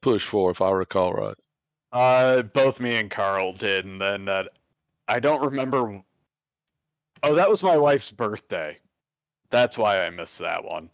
[0.00, 1.34] pushed for, if I recall right.
[1.92, 4.50] uh, both me and Carl did, and then that
[5.08, 6.04] I don't remember.
[7.24, 8.78] Oh, that was my wife's birthday.
[9.52, 10.90] That's why I missed that one.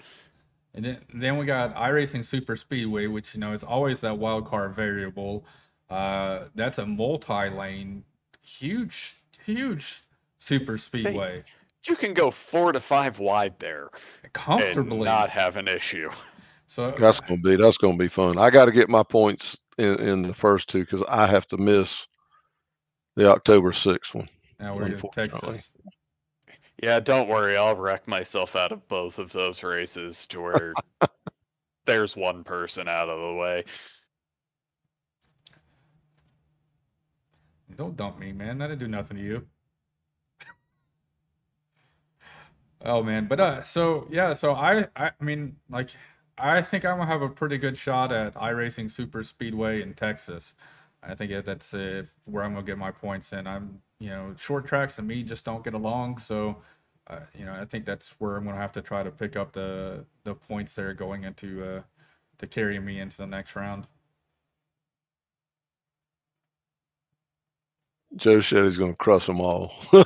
[0.75, 4.47] And then, then we got iRacing Super Speedway, which you know is always that wild
[4.47, 5.45] card variable.
[5.89, 8.05] Uh, that's a multi-lane,
[8.43, 9.17] huge,
[9.47, 10.03] huge
[10.39, 11.43] super Say- speedway,
[11.87, 13.89] You can go four to five wide there
[14.23, 15.05] and comfortably.
[15.07, 16.11] not have an issue.
[16.67, 18.37] so That's gonna be that's gonna be fun.
[18.39, 21.57] I got to get my points in, in the first two because I have to
[21.57, 22.07] miss
[23.17, 24.29] the October sixth one.
[24.61, 24.99] now we're in.
[25.13, 25.71] Texas.
[26.83, 27.57] Yeah, don't worry.
[27.57, 30.75] I'll wreck myself out of both of those races to where
[31.87, 33.65] there's one person out of the way.
[37.77, 38.59] Don't dump me, man.
[38.59, 39.49] That didn't do nothing to you.
[42.81, 45.91] Oh man, but uh, so yeah, so I, I, I mean, like,
[46.39, 50.55] I think I'm gonna have a pretty good shot at iRacing Super Speedway in Texas.
[51.03, 53.47] I think that that's uh, where I'm gonna get my points in.
[53.49, 56.57] I'm, you know, short tracks and me just don't get along, so,
[57.09, 59.53] uh, you know, I think that's where I'm gonna have to try to pick up
[59.53, 61.83] the the points there going into uh
[62.39, 63.87] to carry me into the next round.
[68.17, 69.73] Joe said he's gonna crush them all.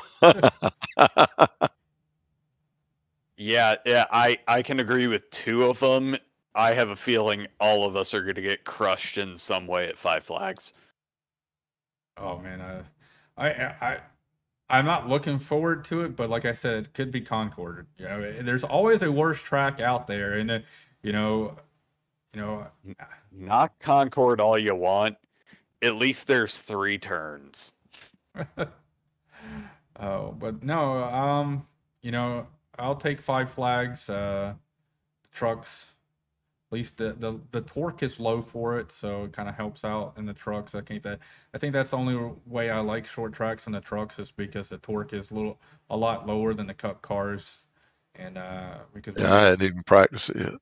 [3.37, 6.17] Yeah, yeah, I I can agree with two of them.
[6.55, 9.89] I have a feeling all of us are going to get crushed in some way
[9.89, 10.73] at Five Flags.
[12.17, 12.83] Oh man, I,
[13.37, 13.99] I, I,
[14.69, 17.87] I'm not looking forward to it, but like I said, it could be Concord.
[17.99, 20.65] You know, there's always a worse track out there, and then,
[21.03, 21.57] you know,
[22.33, 22.67] you know,
[23.31, 25.17] Knock Concord all you want.
[25.83, 27.73] At least there's three turns.
[30.01, 31.67] oh, but no, um,
[32.03, 32.47] you know,
[32.79, 34.09] I'll take Five Flags.
[34.09, 34.55] Uh,
[35.33, 35.87] trucks,
[36.73, 39.85] at least the the the torque is low for it, so it kind of helps
[39.85, 40.75] out in the trucks.
[40.75, 41.19] I think that
[41.53, 44.71] I think that's the only way I like short tracks in the trucks is because
[44.71, 47.67] the torque is a little a lot lower than the cup cars,
[48.15, 50.55] and uh, because yeah, I hadn't even practiced it yet.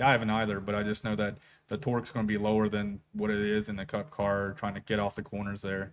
[0.00, 1.36] Yeah, I haven't either, but I just know that
[1.68, 4.74] the torque's going to be lower than what it is in the cup car, trying
[4.74, 5.92] to get off the corners there.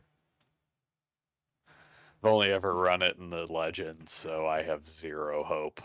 [2.24, 5.82] I've only ever run it in the Legends, so I have zero hope.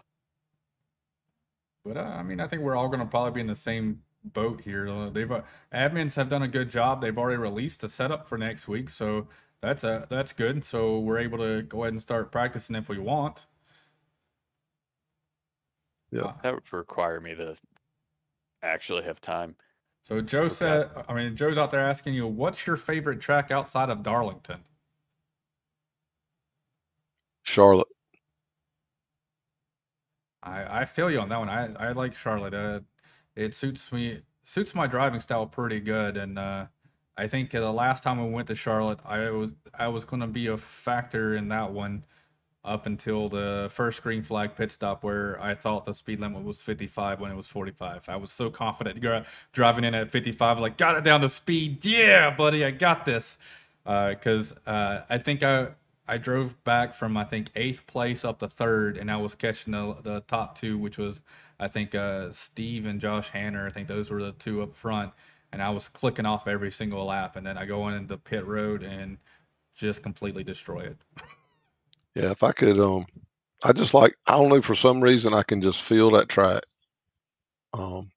[1.84, 4.02] But uh, I mean, I think we're all going to probably be in the same
[4.24, 4.88] boat here.
[4.88, 5.42] Uh, They've uh,
[5.72, 7.00] admins have done a good job.
[7.00, 9.28] They've already released a setup for next week, so
[9.62, 10.64] that's uh, that's good.
[10.64, 13.44] So we're able to go ahead and start practicing if we want.
[16.12, 16.32] Yeah.
[16.42, 17.56] That would require me to
[18.62, 19.56] actually have time.
[20.02, 20.48] So Joe Okay.
[20.48, 24.64] said, I mean, Joe's out there asking you, what's your favorite track outside of Darlington?
[27.42, 27.88] Charlotte.
[30.42, 31.48] I, I feel you on that one.
[31.48, 32.54] I, I like Charlotte.
[32.54, 32.80] Uh,
[33.36, 36.66] it suits me suits my driving style pretty good, and uh,
[37.16, 40.20] I think uh, the last time we went to Charlotte, I was I was going
[40.20, 42.04] to be a factor in that one
[42.64, 46.60] up until the first green flag pit stop where I thought the speed limit was
[46.60, 48.04] 55 when it was 45.
[48.08, 49.02] I was so confident
[49.52, 51.84] driving in at 55, like got it down to speed.
[51.84, 53.38] Yeah, buddy, I got this.
[53.84, 55.68] Because uh, I think I
[56.10, 59.72] I drove back from I think eighth place up to third, and I was catching
[59.72, 61.20] the the top two, which was
[61.60, 63.64] I think uh, Steve and Josh Hanner.
[63.64, 65.12] I think those were the two up front,
[65.52, 68.44] and I was clicking off every single lap, and then I go in into pit
[68.44, 69.18] road and
[69.76, 70.96] just completely destroy it.
[72.16, 73.06] Yeah, if I could, um,
[73.62, 76.64] I just like I don't know for some reason I can just feel that track.
[77.72, 78.10] Um,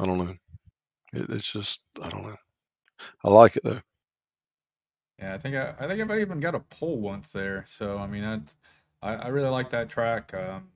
[0.00, 0.34] I don't know.
[1.12, 2.36] It, it's just I don't know.
[3.26, 3.80] I like it though.
[5.20, 7.64] Yeah, I think I, I think I've even got a pole once there.
[7.68, 8.40] So I mean, I
[9.06, 10.32] I, I really like that track.
[10.34, 10.68] Um,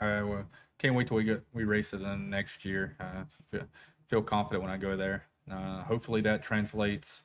[0.00, 0.42] I uh,
[0.78, 2.96] can't wait till we get we race it in next year.
[2.98, 3.66] Uh, feel,
[4.08, 5.24] feel confident when I go there.
[5.50, 7.22] Uh, hopefully that translates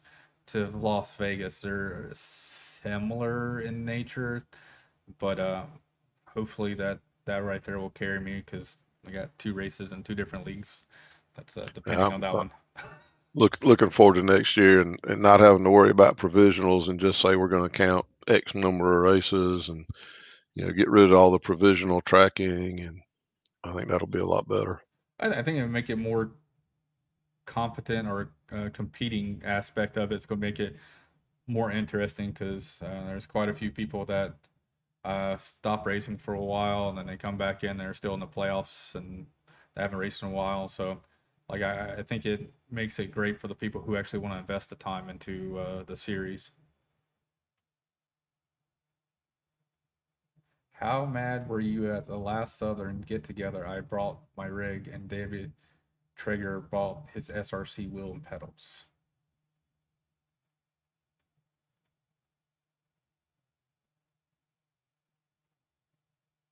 [0.48, 1.61] to Las Vegas.
[1.61, 4.44] They're similar in nature,
[5.19, 5.64] but uh,
[6.28, 10.15] hopefully that that right there will carry me because I got two races in two
[10.15, 10.86] different leagues.
[11.36, 12.52] That's uh, depending Yeah, on that but- one.
[13.38, 16.99] Look, looking forward to next year and, and not having to worry about provisionals and
[16.99, 19.85] just say we're going to count X number of races and
[20.55, 22.99] you know get rid of all the provisional tracking and
[23.64, 24.81] I think that'll be a lot better.
[25.19, 26.31] I, I think it would make it more
[27.45, 30.15] competent or uh, competing aspect of it.
[30.15, 30.76] It's going to make it
[31.45, 34.34] more interesting because uh, there's quite a few people that
[35.05, 37.77] uh, stop racing for a while and then they come back in.
[37.77, 39.27] They're still in the playoffs and
[39.76, 40.68] they haven't raced in a while.
[40.68, 41.01] So,
[41.49, 44.39] like, I, I think it makes it great for the people who actually want to
[44.39, 46.52] invest the time into uh, the series.
[50.72, 53.68] How mad were you at the last Southern get together?
[53.68, 55.52] I brought my rig and David
[56.15, 58.85] Traeger bought his SRC wheel and pedals.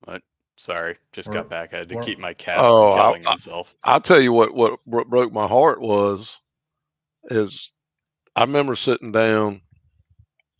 [0.05, 0.21] What?
[0.57, 1.73] Sorry, just got back.
[1.73, 3.75] I had to keep my cat Oh, from I- killing himself.
[3.83, 6.39] I'll tell you what what bro- broke my heart was
[7.25, 7.71] is
[8.35, 9.61] I remember sitting down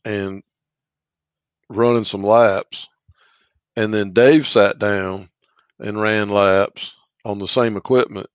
[0.04, 0.44] and
[1.70, 2.88] running some laps
[3.76, 5.30] and then Dave sat down
[5.80, 6.94] and ran laps
[7.24, 8.30] on the same equipment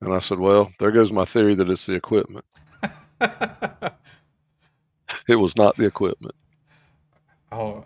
[0.00, 2.44] and I said, "Well, there goes my theory that it's the equipment.
[5.28, 6.34] It was not the equipment."
[7.52, 7.84] Oh,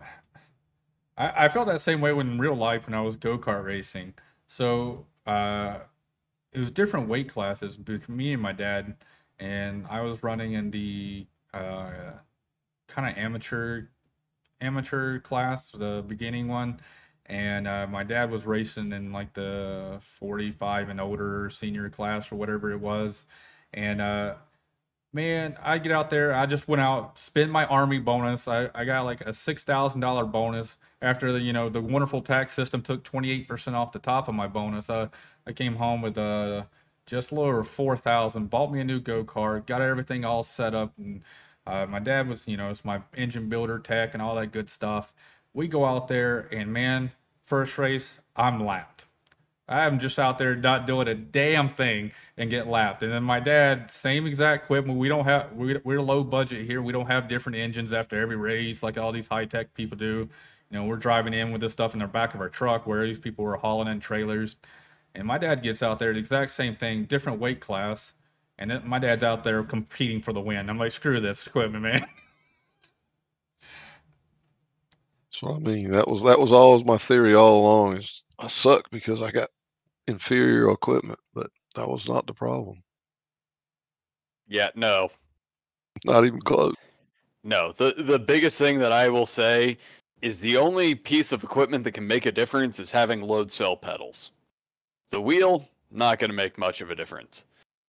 [1.16, 3.64] I, I felt that same way when in real life when I was go kart
[3.64, 4.14] racing.
[4.48, 5.78] So uh,
[6.52, 8.96] it was different weight classes between me and my dad,
[9.38, 11.90] and I was running in the uh,
[12.88, 13.84] kind of amateur
[14.60, 16.80] amateur class, the beginning one,
[17.26, 22.36] and uh, my dad was racing in like the 45 and older senior class or
[22.36, 23.24] whatever it was,
[23.74, 24.34] and uh,
[25.12, 26.34] man, I get out there.
[26.34, 28.48] I just went out, spent my army bonus.
[28.48, 32.22] I, I got like a six thousand dollar bonus after the you know the wonderful
[32.22, 34.90] tax system took twenty eight percent off the top of my bonus.
[34.90, 35.08] Uh,
[35.46, 36.64] I came home with uh
[37.06, 38.50] just a little over four thousand.
[38.50, 39.66] Bought me a new go kart.
[39.66, 41.22] Got everything all set up, and
[41.66, 44.70] uh, my dad was you know it's my engine builder tech and all that good
[44.70, 45.12] stuff.
[45.54, 47.12] We go out there and man,
[47.46, 49.04] first race I'm lapped.
[49.68, 53.02] I'm just out there not doing a damn thing and get lapped.
[53.02, 54.98] And then my dad, same exact equipment.
[54.98, 56.80] We don't have we, we're low budget here.
[56.82, 60.28] We don't have different engines after every race like all these high tech people do.
[60.70, 63.06] You know, we're driving in with this stuff in the back of our truck where
[63.06, 64.56] these people were hauling in trailers.
[65.14, 68.12] And my dad gets out there, the exact same thing, different weight class.
[68.58, 70.68] And then my dad's out there competing for the win.
[70.70, 72.06] I'm like, screw this equipment, man.
[75.30, 75.92] That's what I mean.
[75.92, 77.98] That was that was always my theory all along.
[77.98, 79.50] Is I suck because I got
[80.08, 82.82] inferior equipment, but that was not the problem.
[84.48, 85.10] Yeah, no,
[86.06, 86.74] Not even close.
[87.42, 87.72] no.
[87.72, 89.78] The the biggest thing that I will say
[90.22, 93.76] is the only piece of equipment that can make a difference is having load cell
[93.76, 94.32] pedals.
[95.10, 97.44] The wheel not going to make much of a difference.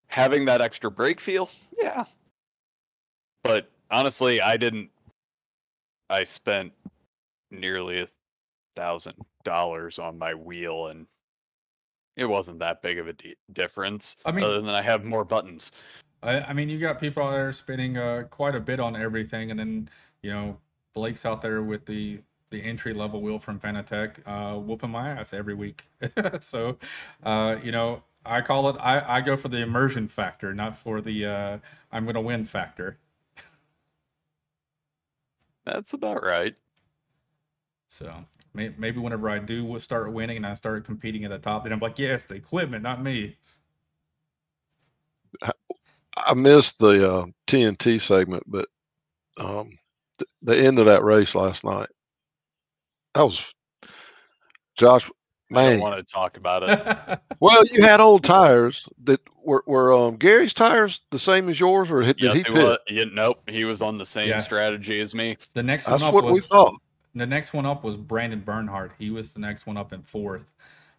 [0.08, 2.06] Having that extra brake feel, yeah.
[3.44, 4.90] But honestly, I didn't.
[6.10, 6.72] I spent
[7.52, 8.08] nearly a
[8.76, 11.08] thousand dollars on my wheel, and
[12.16, 14.18] it wasn't that big of a d- difference.
[14.26, 15.72] I mean- other than I have more buttons.
[16.24, 19.52] I, I mean, you got people out there spending uh, quite a bit on everything,
[19.52, 19.90] and then
[20.24, 20.58] you know
[20.98, 22.20] Blake's out there with the
[22.50, 25.84] the entry level wheel from Fanatec, uh, whooping my ass every week.
[26.42, 26.78] so,
[27.24, 28.78] uh, you know, I call it.
[28.80, 31.58] I, I go for the immersion factor, not for the uh,
[31.92, 32.98] I'm going to win factor.
[35.66, 36.56] That's about right.
[37.90, 38.12] So
[38.56, 41.74] may, maybe whenever I do start winning and I start competing at the top, then
[41.74, 43.38] I'm like, yes, the equipment, not me.
[46.18, 48.66] I missed the uh, TNT segment, but
[49.38, 49.78] um,
[50.42, 51.90] the end of that race last night.
[53.16, 53.44] That was
[54.78, 55.10] Josh.
[55.50, 57.20] Man, I don't want to talk about it.
[57.40, 61.90] well, you had old tires that were were um, Gary's tires the same as yours,
[61.90, 62.56] or did yes, he he pit?
[62.56, 62.78] was.
[62.90, 64.40] Yeah, nope, he was on the same Yeah.
[64.40, 65.38] strategy as me.
[65.54, 66.76] the next That's one up what was we thought.
[67.16, 68.92] The next one up was Brandon Bernhardt.
[69.00, 70.44] He was the next one up in fourth.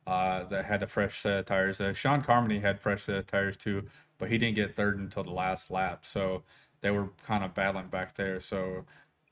[0.06, 1.82] Uh, that had the fresh set of tires.
[1.82, 3.82] Uh, Sean Carmody had fresh set of tires too,
[4.16, 6.06] but he didn't get third until the last lap.
[6.06, 6.44] So
[6.80, 8.40] they were kind of battling back there.
[8.40, 8.86] So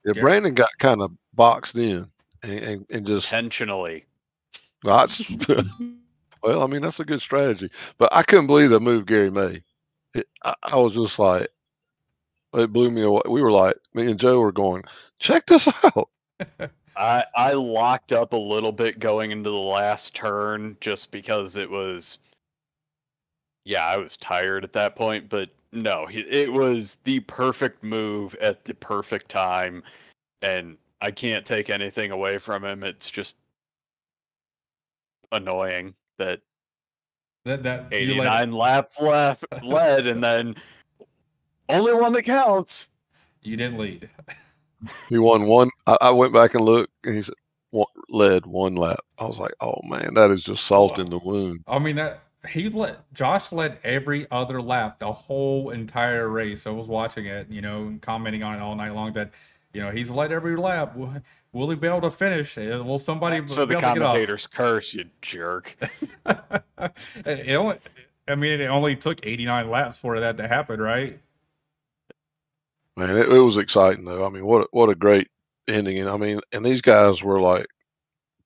[0.06, 2.08] Yeah, Gary- Brandon got kind of boxed in
[2.42, 4.06] and, and, and just Intentionally.
[4.84, 5.22] That's,
[6.42, 7.70] well, I mean, that's a good strategy.
[7.98, 9.62] But I couldn't believe they moved Gary May.
[10.14, 11.48] It, I, I was just like,
[12.54, 13.22] It blew me away.
[13.28, 14.84] We were like, me and Joe were going,
[15.18, 16.08] check this out.
[16.96, 21.70] I I locked up a little bit going into the last turn just because it
[21.70, 22.20] was
[23.64, 28.64] yeah, I was tired at that point, but no, it was the perfect move at
[28.64, 29.82] the perfect time
[30.42, 32.82] and I can't take anything away from him.
[32.82, 33.36] It's just
[35.32, 36.40] annoying that
[37.44, 40.56] That that 89 laps left led and then
[41.68, 42.90] only one that counts.
[43.42, 44.08] You didn't lead.
[45.08, 45.70] He won one.
[45.86, 47.34] I, I went back and looked, and he said,
[47.70, 49.00] one, led one lap.
[49.18, 51.64] I was like, oh man, that is just salt in the wound.
[51.66, 56.66] I mean that he let Josh led every other lap the whole entire race.
[56.66, 59.12] I was watching it, you know, and commenting on it all night long.
[59.14, 59.32] That
[59.72, 60.96] you know he's led every lap.
[60.96, 61.14] Will,
[61.52, 62.56] will he be able to finish?
[62.58, 64.24] Uh, Will somebody So be the able to get off?
[64.24, 65.76] commentator's curse, you jerk.
[67.24, 67.78] it only,
[68.28, 71.20] I mean, it only took 89 laps for that to happen, right?
[72.96, 74.24] Man, it, it was exciting though.
[74.24, 75.28] I mean, what what a great
[75.68, 75.98] ending!
[75.98, 77.66] And I mean, and these guys were like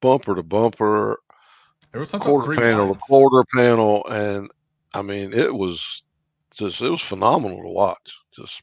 [0.01, 1.18] bumper to bumper,
[1.92, 2.98] There was something quarter three panel lines.
[2.98, 4.50] to quarter panel, and
[4.94, 6.02] I mean, it was
[6.54, 8.16] just it was phenomenal to watch.
[8.34, 8.62] Just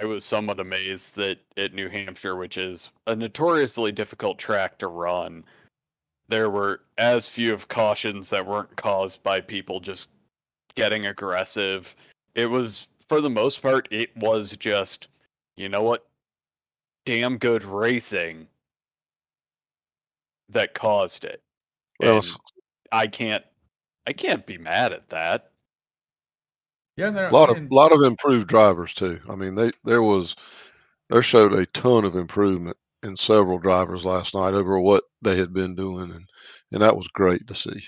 [0.00, 4.86] I was somewhat amazed that at New Hampshire, which is a notoriously difficult track to
[4.86, 5.44] run,
[6.28, 10.08] there were as few of cautions that weren't caused by people just
[10.74, 11.96] getting aggressive.
[12.34, 15.08] It was, for the most part, it was just,
[15.56, 16.06] you know what?
[17.04, 18.46] Damn good racing
[20.50, 21.42] that caused it.
[21.98, 22.26] well, And
[22.92, 23.44] I can't,
[24.06, 25.50] I can't be mad at that.
[26.96, 29.20] Yeah, there, a lot of and- lot of improved drivers too.
[29.28, 30.34] I mean, they there was
[31.10, 35.52] there showed a ton of improvement in several drivers last night over what they had
[35.52, 36.28] been doing, and
[36.72, 37.82] and that was great to see.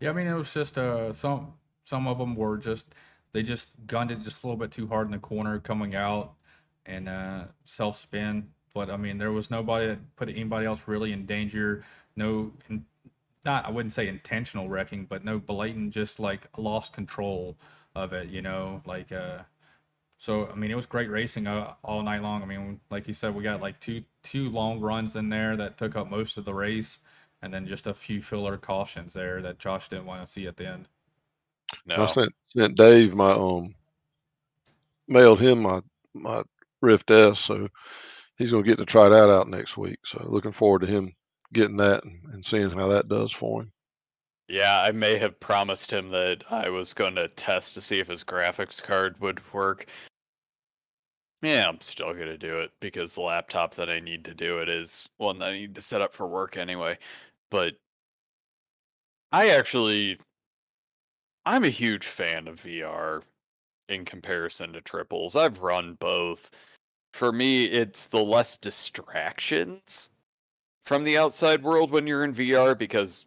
[0.00, 1.52] Yeah, I mean, it was just uh, some
[1.82, 2.86] some of them were just
[3.32, 6.32] they just gunned it just a little bit too hard in the corner coming out
[6.86, 8.48] and uh, self spin.
[8.72, 11.84] But I mean, there was nobody that put anybody else really in danger.
[12.16, 12.84] No, in,
[13.46, 17.56] not I wouldn't say intentional wrecking, but no blatant just like lost control
[17.94, 18.28] of it.
[18.28, 19.38] You know, like uh,
[20.18, 20.48] so.
[20.48, 22.42] I mean, it was great racing uh, all night long.
[22.42, 25.78] I mean, like you said, we got like two two long runs in there that
[25.78, 26.98] took up most of the race
[27.42, 30.56] and then just a few filler cautions there that Josh didn't want to see at
[30.56, 30.88] the end.
[31.90, 33.74] I sent sent Dave my um
[35.08, 35.80] mailed him my
[36.14, 36.42] my
[36.80, 37.68] Rift S, so
[38.36, 39.98] he's gonna get to try that out next week.
[40.04, 41.12] So looking forward to him
[41.56, 43.72] getting that and, seeing how that does for him.
[44.48, 48.06] Yeah, I may have promised him that I was going to test to see if
[48.06, 49.86] his graphics card would work.
[51.42, 54.58] Yeah, I'm still going to do it because the laptop that I need to do
[54.58, 56.98] it is one that I need to set up for work anyway.
[57.50, 57.74] But
[59.32, 60.18] I actually,
[61.44, 63.22] I'm a huge fan of VR
[63.88, 65.34] in comparison to triples.
[65.36, 66.50] I've run both.
[67.14, 70.10] For me, it's the less distractions
[70.86, 73.26] from the outside world when you're in VR because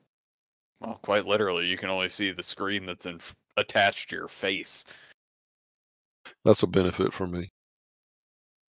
[0.79, 3.19] well, quite literally, you can only see the screen that's in,
[3.57, 4.85] attached to your face.
[6.45, 7.51] That's a benefit for me.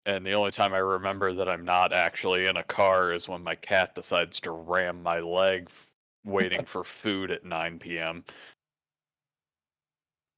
[0.05, 3.43] And the only time I remember that I'm not actually in a car is when
[3.43, 5.91] my cat decides to ram my leg f-
[6.23, 8.23] waiting for food at 9 p.m.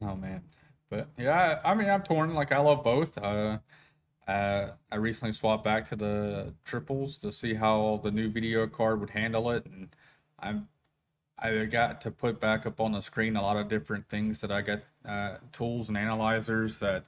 [0.01, 0.41] Oh man,
[0.89, 2.33] but yeah, I I mean, I'm torn.
[2.33, 3.15] Like, I love both.
[3.15, 3.59] Uh,
[4.29, 8.99] uh, I recently swapped back to the triples to see how the new video card
[8.99, 9.89] would handle it, and
[10.39, 10.67] I'm
[11.39, 14.51] I got to put back up on the screen a lot of different things that
[14.51, 17.05] I got uh, tools and analyzers that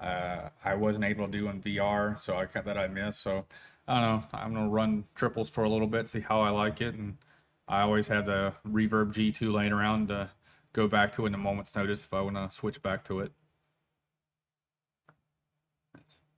[0.00, 3.20] uh, I wasn't able to do in VR, so I got that I missed.
[3.22, 3.44] So
[3.86, 4.24] I don't know.
[4.32, 7.18] I'm gonna run triples for a little bit, see how I like it, and
[7.68, 10.30] I always have the Reverb G2 laying around to
[10.72, 13.32] go back to in a moment's notice if I want to switch back to it.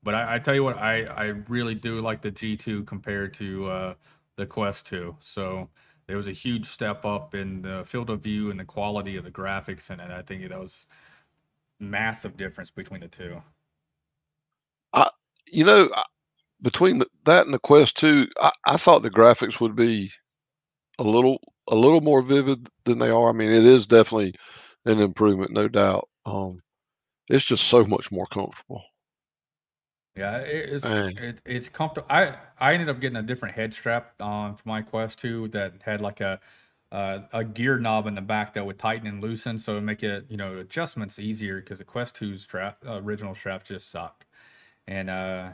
[0.04, 3.68] But I, I tell you what, I, I really do like the G2 compared to
[3.70, 3.94] uh,
[4.36, 5.16] the Quest 2.
[5.20, 5.70] So
[6.08, 9.24] there was a huge step up in the field of view and the quality of
[9.24, 10.10] the graphics in it.
[10.12, 10.86] I think that was
[11.80, 13.42] massive difference between the two.
[15.50, 15.90] You know,
[16.62, 20.10] between that and the Quest Two, I, I thought the graphics would be
[20.98, 23.30] a little a little more vivid than they are.
[23.30, 24.34] I mean, it is definitely
[24.86, 26.08] an improvement, no doubt.
[26.26, 26.60] Um,
[27.28, 28.82] it's just so much more comfortable.
[30.16, 32.06] Yeah, it, it's it, it's comfortable.
[32.10, 35.82] I I ended up getting a different head strap on for my Quest 2 that
[35.82, 36.40] had like a
[36.92, 40.02] uh, a gear knob in the back that would tighten and loosen, so it make
[40.04, 44.24] it you know adjustments easier because the Quest 2's strap original straps just suck.
[44.86, 45.52] And uh,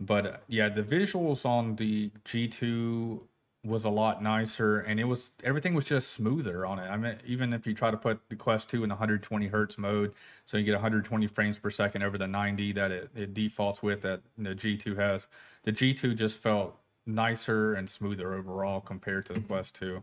[0.00, 3.28] but uh, yeah, the visuals on the G2
[3.64, 6.88] was a lot nicer, and it was everything was just smoother on it.
[6.88, 9.78] I mean, even if you try to put the Quest 2 in the 120 hertz
[9.78, 10.14] mode,
[10.46, 14.02] so you get 120 frames per second over the 90 that it, it defaults with
[14.02, 15.26] that the G2 has,
[15.64, 16.76] the G2 just felt
[17.06, 20.02] nicer and smoother overall compared to the Quest 2.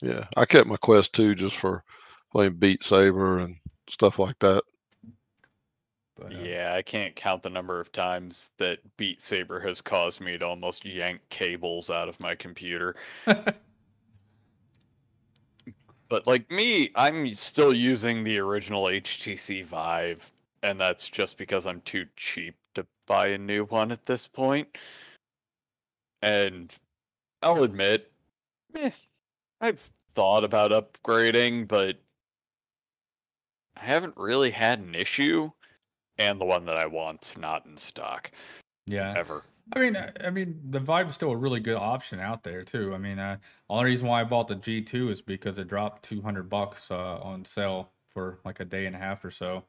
[0.00, 1.84] Yeah, I kept my Quest 2 just for
[2.30, 3.56] playing Beat Saber and
[3.90, 4.62] stuff like that.
[6.22, 10.20] But, uh, Yeah, I can't count the number of times that Beat Saber has caused
[10.20, 12.96] me to almost yank cables out of my computer.
[16.08, 20.30] But like me, I'm still using the original HTC Vive,
[20.62, 24.76] and that's just because I'm too cheap to buy a new one at this point.
[26.22, 26.74] And
[27.42, 28.12] I'll admit,
[28.74, 28.92] eh,
[29.60, 31.98] I've thought about upgrading, but
[33.76, 35.52] I haven't really had an issue.
[36.22, 38.30] And the one that I want's not in stock
[38.86, 39.14] yeah.
[39.16, 39.42] ever.
[39.74, 42.62] I mean, I I mean, the Vive is still a really good option out there
[42.62, 42.94] too.
[42.94, 43.38] I mean, uh,
[43.68, 47.44] only reason why I bought the G2 is because it dropped 200 bucks uh, on
[47.44, 49.64] sale for like a day and a half or so,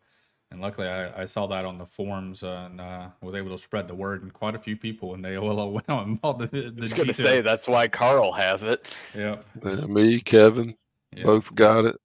[0.52, 3.62] and luckily I, I saw that on the forums uh, and uh, was able to
[3.62, 4.24] spread the word.
[4.24, 6.48] And quite a few people in the AOL went out and bought the.
[6.48, 8.96] the I was gonna say that's why Carl has it.
[9.16, 9.38] Yeah.
[9.64, 10.76] Yeah, me, Kevin,
[11.16, 11.24] Yeah.
[11.24, 11.96] both got it.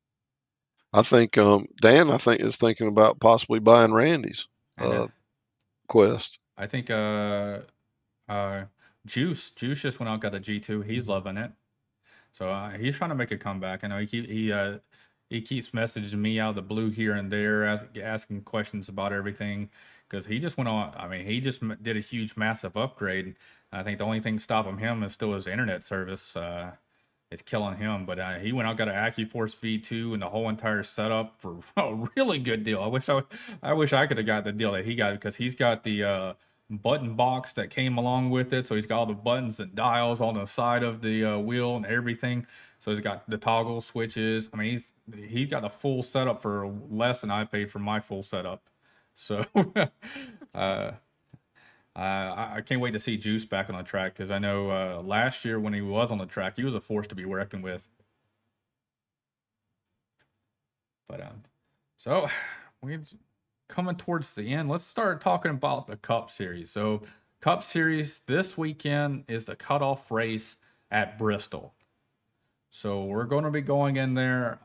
[0.93, 4.47] I think um, Dan, I think is thinking about possibly buying Randy's
[4.79, 5.09] uh,
[5.89, 6.39] Quest.
[6.57, 7.61] I think uh,
[8.29, 8.65] uh,
[9.07, 10.85] Juice Juice just went out got the G2.
[10.85, 11.53] He's loving it.
[12.33, 13.85] So uh, he's trying to make a comeback.
[13.85, 14.79] I know he he uh,
[15.29, 19.13] he keeps messaging me out of the blue here and there, ask, asking questions about
[19.13, 19.69] everything
[20.09, 20.95] because he just went on.
[20.97, 23.37] I mean, he just did a huge, massive upgrade.
[23.73, 26.35] I think the only thing stopping him is still his internet service.
[26.35, 26.73] Uh,
[27.31, 28.07] it's killing him.
[28.07, 31.59] But uh, he went out got an AccuForce V2 and the whole entire setup for
[31.77, 32.83] a really good deal.
[32.83, 33.23] I wish I,
[33.63, 36.05] I wish I could have got the deal that he got because he's got the
[36.05, 36.33] uh,
[36.71, 38.67] button box that came along with it.
[38.67, 41.77] So he's got all the buttons and dials on the side of the uh, wheel
[41.77, 42.47] and everything.
[42.81, 44.49] So he's got the toggle switches.
[44.53, 48.01] I mean, he's he's got the full setup for less than I paid for my
[48.01, 48.63] full setup.
[49.15, 49.45] So
[50.55, 50.93] uh,
[52.01, 55.03] I, I can't wait to see Juice back on the track because I know uh,
[55.03, 57.65] last year when he was on the track, he was a force to be reckoned
[57.65, 57.89] with.
[61.09, 61.43] But um,
[61.97, 62.29] so
[62.81, 63.01] we're
[63.69, 64.69] coming towards the end.
[64.69, 66.71] Let's start talking about the Cup Series.
[66.71, 67.03] So
[67.41, 70.57] Cup Series this weekend is the cutoff race
[70.91, 71.75] at Bristol.
[72.71, 74.61] So we're going to be going in there.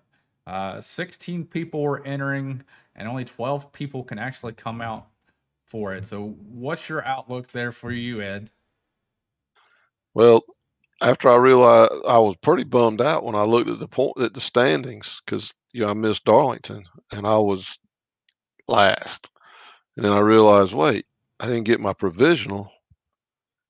[0.46, 2.64] Uh, 16 people are entering,
[2.96, 5.08] and only 12 people can actually come out
[5.74, 6.06] for it.
[6.06, 8.52] So, what's your outlook there for you, Ed?
[10.14, 10.44] Well,
[11.02, 14.36] after I realized I was pretty bummed out when I looked at the point at
[14.36, 17.80] the standings because you know I missed Darlington and I was
[18.68, 19.30] last,
[19.98, 21.08] and then I realized, wait,
[21.40, 22.72] I didn't get my provisional,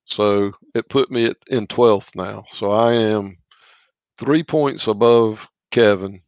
[0.04, 2.44] so it put me at, in twelfth now.
[2.50, 3.38] So I am
[4.18, 6.20] three points above Kevin,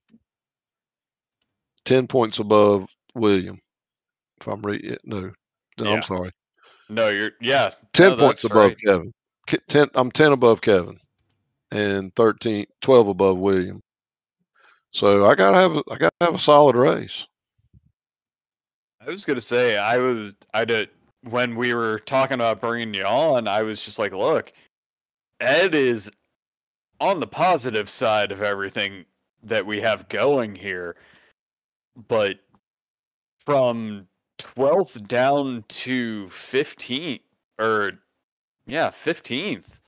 [1.85, 3.61] ten points above William.
[4.41, 5.33] If I'm reading it, no,
[5.79, 5.97] no, Yeah.
[5.97, 6.33] I'm sorry.
[6.89, 7.71] No, you're yeah.
[7.93, 8.77] Ten no, points above right.
[8.85, 9.13] Kevin.
[9.69, 10.99] Ten, I'm ten above Kevin,
[11.71, 13.81] and 13, 12 above William.
[14.91, 17.27] So I gotta have a, I gotta have a solid race.
[19.01, 20.89] I was gonna say I was I did
[21.23, 23.47] when we were talking about bringing you on.
[23.47, 24.53] I was just like, look,
[25.41, 26.11] Ed is
[27.01, 29.05] on the positive side of everything
[29.43, 30.97] that we have going here,
[32.09, 32.39] but
[33.45, 34.09] from
[34.39, 37.23] twelfth down to fifteenth,
[37.59, 37.93] or
[38.67, 39.81] yeah, fifteenth.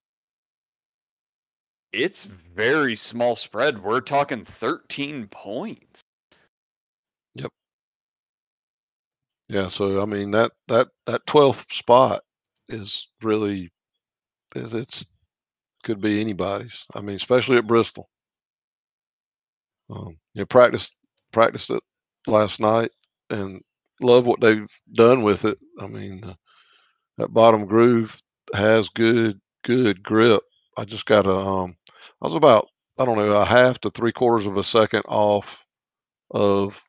[1.92, 3.82] It's very small spread.
[3.82, 6.02] We're talking 13 points.
[7.34, 7.50] Yep.
[9.48, 9.68] Yeah.
[9.68, 12.22] So I mean that that that twelfth spot
[12.68, 13.70] is really
[14.54, 15.04] is it's
[15.82, 16.84] could be anybody's.
[16.94, 18.08] I mean, especially at Bristol.
[19.90, 20.96] Um, you practiced
[21.32, 21.82] practiced it
[22.26, 22.90] last night
[23.30, 23.62] and
[24.00, 25.58] love what they've done with it.
[25.80, 26.34] I mean, uh,
[27.18, 28.16] that bottom groove
[28.54, 30.42] has good good grip.
[30.76, 31.76] I just got a um,
[32.22, 32.68] I was about
[32.98, 35.64] I don't know a half to three quarters of a second off
[36.30, 36.82] of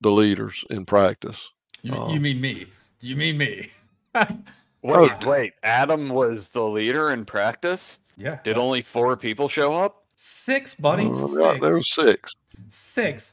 [0.00, 1.48] the leaders in practice.
[1.82, 2.66] You, you Um, mean me?
[3.00, 3.70] You mean me?
[4.82, 5.52] Wait, wait.
[5.64, 7.98] Adam was the leader in practice?
[8.16, 8.38] yeah.
[8.44, 10.04] Did only four people show up?
[10.16, 11.04] Six, buddy.
[11.06, 11.60] uh, yeah, Six.
[11.60, 12.34] there was six.
[12.68, 13.32] Six.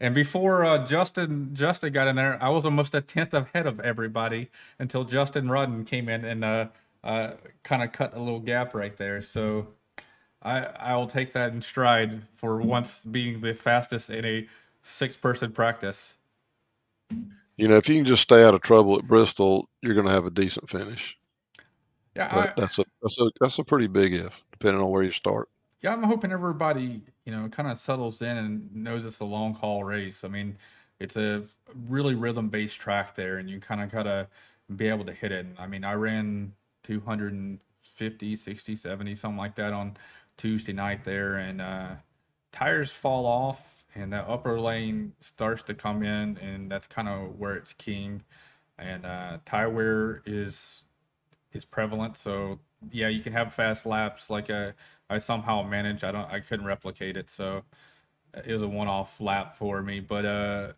[0.00, 3.80] And before uh, Justin Justin got in there, I was almost a tenth ahead of
[3.80, 6.66] everybody until Justin Rudden came in and uh,
[7.02, 7.32] uh,
[7.62, 9.22] kind of cut a little gap right there.
[9.22, 9.68] So
[10.42, 14.46] I I will take that in stride for once being the fastest in a
[14.82, 16.14] six person practice.
[17.56, 20.12] You know, if you can just stay out of trouble at Bristol, you're going to
[20.12, 21.16] have a decent finish.
[22.14, 24.34] Yeah, I, that's a that's a that's a pretty big if.
[24.52, 25.48] depending on where you start.
[25.82, 29.24] Yeah, I'm hoping everybody, you know, it kind of settles in and knows it's a
[29.24, 30.24] long haul race.
[30.24, 30.56] I mean,
[31.00, 31.42] it's a
[31.88, 34.28] really rhythm based track there, and you kind of gotta
[34.74, 35.46] be able to hit it.
[35.58, 36.52] I mean, I ran
[36.84, 39.96] 250, 60, 70, something like that on
[40.36, 41.88] Tuesday night there, and uh,
[42.52, 43.60] tires fall off,
[43.94, 48.22] and that upper lane starts to come in, and that's kind of where it's king.
[48.78, 50.84] And uh, tire wear is
[51.52, 54.30] is prevalent, so yeah, you can have fast laps.
[54.30, 54.72] Like I,
[55.10, 56.04] I somehow managed.
[56.04, 56.30] I don't.
[56.30, 57.62] I couldn't replicate it, so
[58.34, 60.00] it was a one-off lap for me.
[60.00, 60.72] But uh,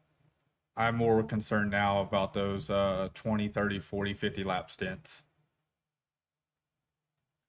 [0.77, 5.23] I'm more concerned now about those uh 20, 30, 40, 50 lap stints.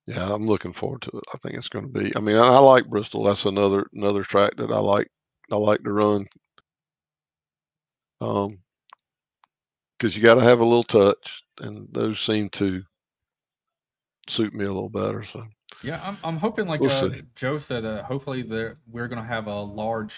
[0.07, 1.23] Yeah, I'm looking forward to it.
[1.34, 2.13] I think it's going to be.
[2.15, 3.23] I mean, I, I like Bristol.
[3.23, 5.07] That's another another track that I like.
[5.51, 6.27] I like to run.
[8.21, 8.59] Um,
[9.97, 12.84] because you got to have a little touch, and those seem to
[14.30, 15.23] suit me a little better.
[15.23, 15.45] So
[15.84, 17.10] Yeah, I'm I'm hoping like We'll uh.
[17.35, 20.15] Joe said, uh, hopefully that we're gonna have a large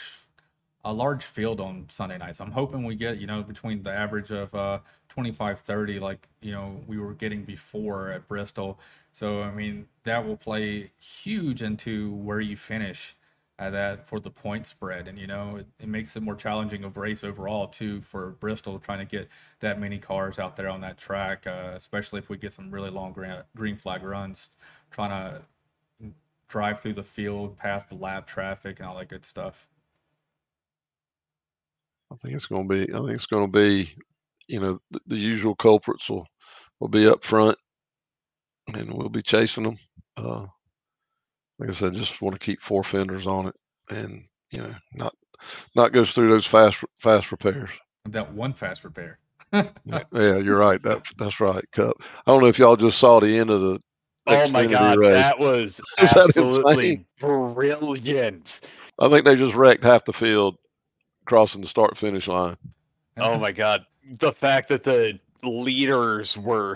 [0.83, 2.41] a large field on Sunday nights.
[2.41, 4.79] I'm hoping we get, you know, between the average of uh
[5.09, 8.79] 25 30 like, you know, we were getting before at Bristol.
[9.13, 13.15] So I mean, that will play huge into where you finish
[13.61, 16.83] at that for the point spread and you know, it, it makes it more challenging
[16.83, 19.29] of race overall too for Bristol trying to get
[19.59, 22.89] that many cars out there on that track, uh, especially if we get some really
[22.89, 24.49] long green, green flag runs
[24.89, 25.41] trying to
[26.47, 29.67] drive through the field past the lap traffic and all that good stuff.
[32.11, 32.93] I think it's going to be.
[32.93, 33.95] I think it's going to be.
[34.47, 36.27] You know, the, the usual culprits will
[36.79, 37.57] will be up front,
[38.73, 39.77] and we'll be chasing them.
[40.17, 40.47] Uh,
[41.61, 43.55] like I said, just want to keep four fenders on it,
[43.91, 45.13] and you know, not
[45.75, 47.69] not go through those fast fast repairs.
[48.09, 49.19] That one fast repair.
[49.53, 50.81] Yeah, yeah, you're right.
[50.81, 51.63] That that's right.
[51.71, 51.97] Cup.
[52.25, 53.79] I don't know if y'all just saw the end of the.
[54.25, 55.13] Oh my god, race.
[55.13, 58.61] that was Is that absolutely brilliant.
[58.99, 60.57] I think they just wrecked half the field
[61.25, 62.57] crossing the start finish line.
[63.17, 63.85] Oh my god,
[64.17, 66.75] the fact that the leaders were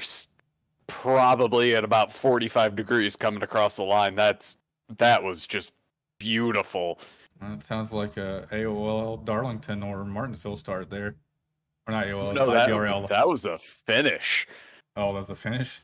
[0.86, 4.58] probably at about 45 degrees coming across the line, that's
[4.98, 5.74] that was just
[6.20, 7.00] beautiful.
[7.42, 11.16] It sounds like a AOL Darlington or Martinsville start there.
[11.88, 13.08] Or not AOL, No, that, IDRL.
[13.10, 14.48] that was a finish.
[14.96, 15.82] Oh, that was a finish?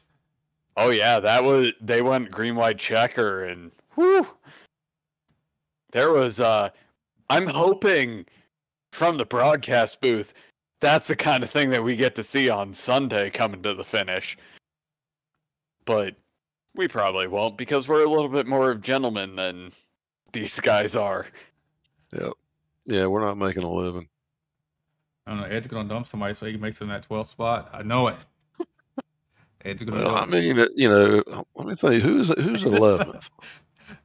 [0.77, 4.25] Oh yeah, that was they went green white checker and whew.
[5.91, 6.69] There was uh
[7.29, 8.25] I'm hoping
[8.93, 10.33] from the broadcast booth
[10.79, 13.83] that's the kind of thing that we get to see on Sunday coming to the
[13.83, 14.35] finish.
[15.85, 16.15] But
[16.75, 19.71] we probably won't because we're a little bit more of gentlemen than
[20.31, 21.27] these guys are.
[22.13, 22.33] Yep.
[22.85, 24.07] Yeah, we're not making a living.
[25.25, 25.47] I don't know.
[25.47, 27.69] Ed's going to dump somebody so he can make it in that 12th spot.
[27.73, 28.17] I know it.
[29.65, 32.03] Ed's going to Well, do I mean, you know, let me think.
[32.03, 33.29] Who's who's eleventh?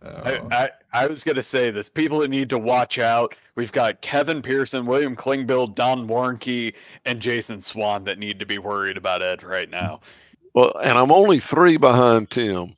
[0.02, 3.36] I, Uh, I, I was gonna say the people that need to watch out.
[3.54, 6.74] We've got Kevin Pearson, William Klingbill, Don Warnke,
[7.04, 10.00] and Jason Swan that need to be worried about Ed right now.
[10.56, 12.76] Well, and I'm only three behind Tim,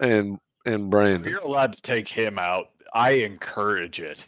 [0.00, 1.30] and and Brandon.
[1.30, 2.70] You're allowed to take him out.
[2.92, 4.26] I encourage it.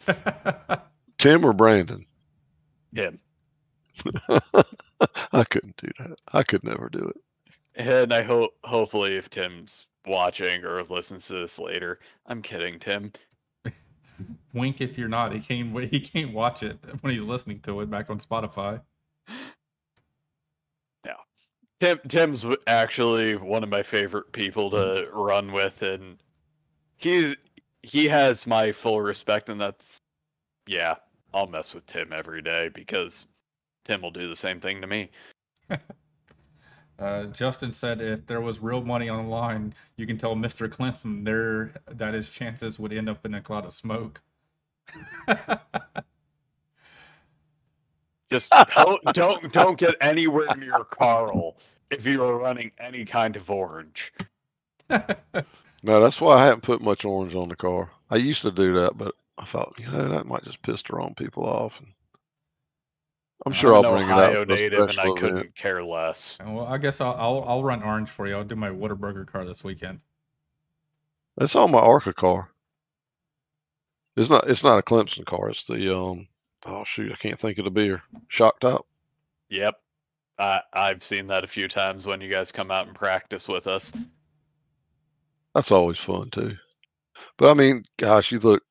[1.17, 2.05] Tim or Brandon?
[2.93, 3.19] Him.
[5.31, 6.17] I couldn't do that.
[6.31, 7.17] I could never do it.
[7.75, 11.99] And I hope hopefully if Tim's watching or listens to this later.
[12.25, 13.11] I'm kidding, Tim.
[14.53, 15.33] Wink if you're not.
[15.33, 15.77] He can't.
[15.91, 18.79] He can't watch it when he's listening to it back on Spotify.
[21.79, 26.17] Tim Tim's actually one of my favorite people to run with and
[26.97, 27.35] he's
[27.83, 29.97] he has my full respect and that's
[30.67, 30.95] yeah,
[31.33, 33.27] I'll mess with Tim every day because
[33.85, 35.09] Tim will do the same thing to me.
[36.99, 40.71] Uh, Justin said if there was real money on the line, you can tell Mr.
[40.71, 44.19] Clinton there that his chances would end up in a cloud of smoke.
[48.31, 51.57] Just don't don't don't get anywhere near Carl
[51.89, 54.13] if you are running any kind of orange.
[55.83, 57.89] No, that's why I haven't put much orange on the car.
[58.09, 60.95] I used to do that, but I thought, you know, that might just piss the
[60.95, 61.79] wrong people off.
[61.79, 61.87] And
[63.45, 64.29] I'm sure I'm I'll an bring it out.
[64.31, 66.39] Ohio for a native and I special couldn't care less.
[66.43, 68.35] well, I guess I'll, I'll I'll run orange for you.
[68.35, 69.99] I'll do my Whataburger car this weekend.
[71.39, 72.49] It's on my Arca car.
[74.15, 74.49] It's not.
[74.49, 75.49] It's not a Clemson car.
[75.49, 76.27] It's the um.
[76.65, 78.01] Oh shoot, I can't think of the beer.
[78.27, 78.85] Shock top.
[79.49, 79.75] Yep.
[80.39, 83.67] I I've seen that a few times when you guys come out and practice with
[83.67, 83.91] us.
[85.55, 86.55] That's always fun too.
[87.37, 88.63] But I mean, gosh, you look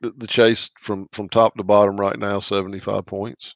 [0.00, 3.54] the, the chase from from top to bottom right now, seventy five points.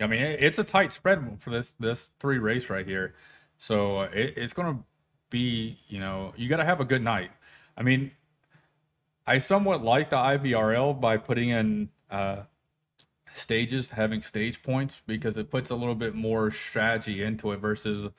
[0.00, 3.14] I mean, it's a tight spread for this this three race right here,
[3.58, 4.78] so uh, it, it's gonna
[5.30, 7.30] be you know you got to have a good night.
[7.76, 8.10] I mean,
[9.26, 12.36] I somewhat like the IVRL by putting in uh,
[13.34, 18.10] stages, having stage points, because it puts a little bit more strategy into it versus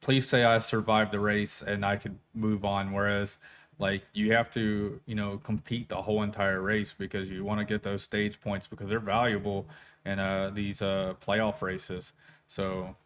[0.00, 2.92] please say I survived the race and I could move on.
[2.92, 3.38] Whereas,
[3.78, 7.64] like, you have to, you know, compete the whole entire race because you want to
[7.64, 9.66] get those stage points because they're valuable
[10.04, 12.12] in uh, these uh, playoff races.
[12.48, 12.96] So,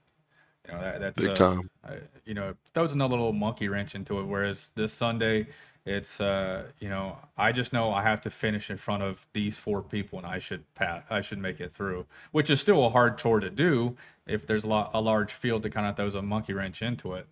[0.67, 1.71] you know, that, that's Big uh, time.
[1.85, 4.25] uh, you know, that was another little monkey wrench into it.
[4.25, 5.47] Whereas this Sunday,
[5.87, 9.57] it's uh, you know, I just know I have to finish in front of these
[9.57, 12.91] four people, and I should pat, I should make it through, which is still a
[12.91, 13.97] hard chore to do
[14.27, 17.15] if there's a, lot, a large field that kind of throws a monkey wrench into
[17.15, 17.29] it.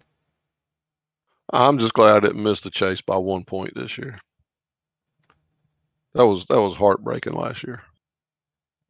[1.52, 4.18] I'm just glad I didn't miss the chase by one point this year.
[6.14, 7.82] That was that was heartbreaking last year.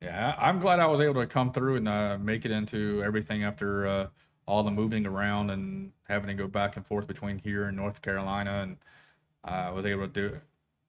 [0.03, 3.45] Yeah, I'm glad I was able to come through and uh, make it into everything
[3.45, 4.07] after uh,
[4.47, 8.03] all the moving around and having to go back and forth between here and North
[8.03, 8.77] Carolina, and
[9.45, 10.41] I was able to do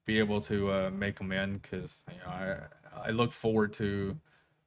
[0.05, 2.57] be able to uh, make them in because you know I
[3.07, 4.15] I look forward to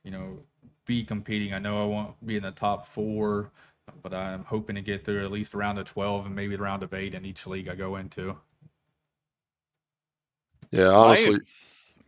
[0.05, 0.39] you know
[0.85, 1.55] be competing.
[1.55, 3.53] I know I won't be in the top four,
[4.03, 6.63] but I'm hoping to get through at least a round of 12 and maybe the
[6.63, 8.37] round of eight in each league I go into.
[10.71, 11.41] Yeah, My, honestly,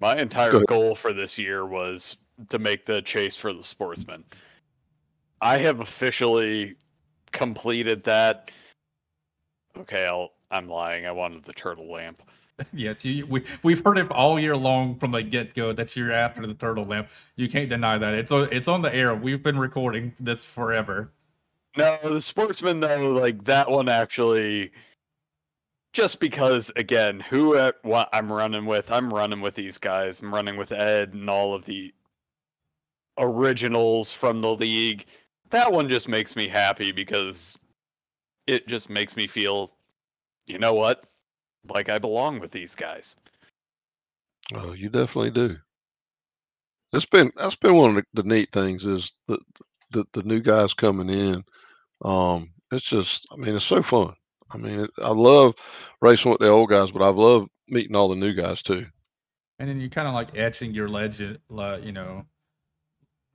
[0.00, 2.16] my entire Go goal for this year was
[2.48, 4.24] to make the chase for the sportsman.
[5.40, 6.76] I have officially
[7.32, 8.50] completed that.
[9.76, 11.06] Okay, I'll, I'm lying.
[11.06, 12.22] I wanted the turtle lamp.
[12.74, 16.12] Yes, you, we we've heard it all year long from the get go that you're
[16.12, 17.08] after the turtle lamp.
[17.36, 18.12] You can't deny that.
[18.12, 19.14] It's on it's on the air.
[19.14, 21.10] We've been recording this forever.
[21.76, 24.72] No, the sportsman though, like that one actually.
[25.92, 30.20] Just because, again, who uh, what I'm running with, I'm running with these guys.
[30.20, 31.92] I'm running with Ed and all of the
[33.18, 35.06] originals from the league.
[35.50, 37.58] That one just makes me happy because
[38.46, 39.70] it just makes me feel,
[40.46, 41.04] you know what,
[41.68, 43.16] like I belong with these guys.
[44.54, 45.56] oh, you definitely do.
[46.92, 49.38] It's been that's been one of the, the neat things is the,
[49.92, 51.44] the the new guys coming in.
[52.04, 54.14] Um, it's just I mean it's so fun.
[54.50, 55.54] I mean it, I love
[56.00, 58.86] racing with the old guys, but I've loved meeting all the new guys too.
[59.58, 62.24] And then you kind of like etching your legend, uh, you know,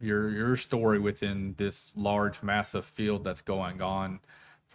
[0.02, 4.19] your your story within this large, massive field that's going on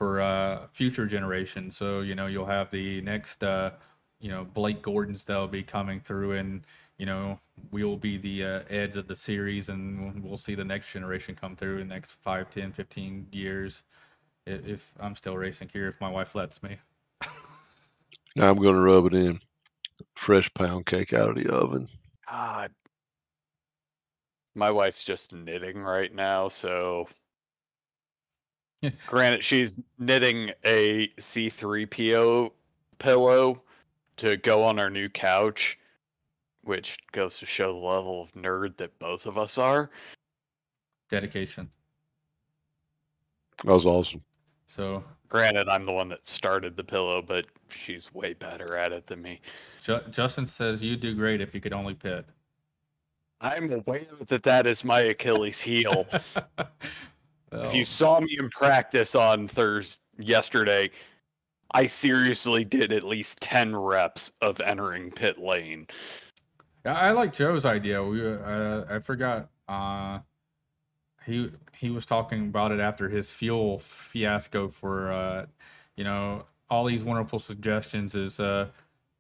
[0.01, 1.77] for uh, future generations.
[1.77, 3.73] So you know you'll have the next, uh,
[4.19, 6.63] you know, Blake Gordons that'll be coming through, and
[6.97, 7.39] you know
[7.71, 11.37] we will be the uh, edge of the series, and we'll see the next generation
[11.39, 13.83] come through in the next 5, 10, 15 years.
[14.49, 16.79] i- If I'm still racing here, if my wife lets me.
[18.37, 19.41] Now I'm going to rub it in.
[20.17, 21.89] Fresh pound cake out of the oven.
[22.29, 22.73] God.
[24.55, 27.20] My wife's just knitting right now, so Yeah.
[29.07, 32.51] granted she's knitting a C3PO
[32.99, 33.63] pillow
[34.17, 35.79] to go on our new couch,
[36.63, 39.91] which goes to show the level of nerd that both of us are.
[41.11, 41.69] Dedication.
[43.65, 44.23] That was awesome.
[44.69, 49.07] So Granted, I'm the one that started the pillow, but she's way better at it
[49.07, 49.41] than me.
[49.85, 52.27] Ju- Justin says you'd do great if you could only pit.
[53.41, 56.05] I'm aware that that is my Achilles heel.
[57.53, 60.91] Well, If you saw me in practice on Thursday yesterday,
[61.73, 65.87] I seriously did at least 10 reps of entering pit lane.
[66.85, 68.03] I I like Joe's idea.
[68.03, 69.49] We uh, I forgot.
[69.69, 70.21] Uh,
[71.27, 75.47] he he was talking about it after his fuel fiasco for uh,
[75.97, 78.69] you know all these wonderful suggestions is uh,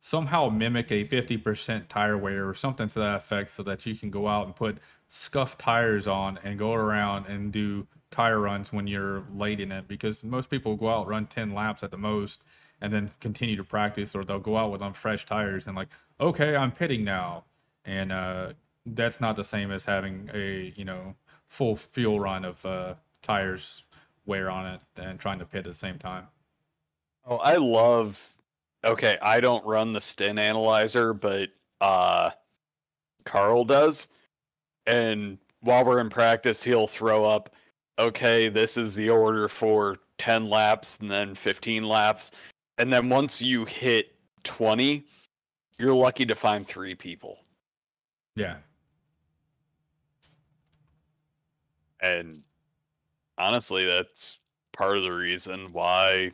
[0.00, 4.08] somehow mimic a 50% tire wear or something to that effect so that you can
[4.10, 4.78] go out and put
[5.08, 9.86] scuffed tires on and go around and do tire runs when you're late in it
[9.88, 12.42] because most people go out run 10 laps at the most
[12.80, 15.88] and then continue to practice or they'll go out with on fresh tires and like
[16.20, 17.44] okay i'm pitting now
[17.84, 18.52] and uh,
[18.86, 21.14] that's not the same as having a you know
[21.48, 23.82] full fuel run of uh, tires
[24.26, 26.26] wear on it and trying to pit at the same time
[27.26, 28.34] Oh, I love.
[28.84, 31.50] Okay, I don't run the stint analyzer, but
[31.80, 32.30] uh,
[33.24, 34.08] Carl does.
[34.86, 37.54] And while we're in practice, he'll throw up,
[37.98, 42.32] okay, this is the order for 10 laps and then 15 laps.
[42.78, 44.14] And then once you hit
[44.44, 45.04] 20,
[45.78, 47.38] you're lucky to find three people.
[48.36, 48.56] yeah
[52.02, 52.42] And
[53.38, 54.38] honestly, that's
[54.72, 56.32] part of the reason why.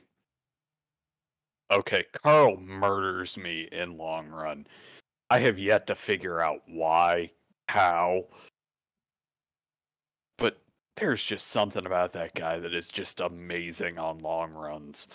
[1.71, 4.67] Okay, Carl murders me in long run.
[5.31, 7.33] I have yet to figure out why,
[7.69, 8.27] how.
[10.97, 15.09] But there's just something about that guy that is just amazing on long runs.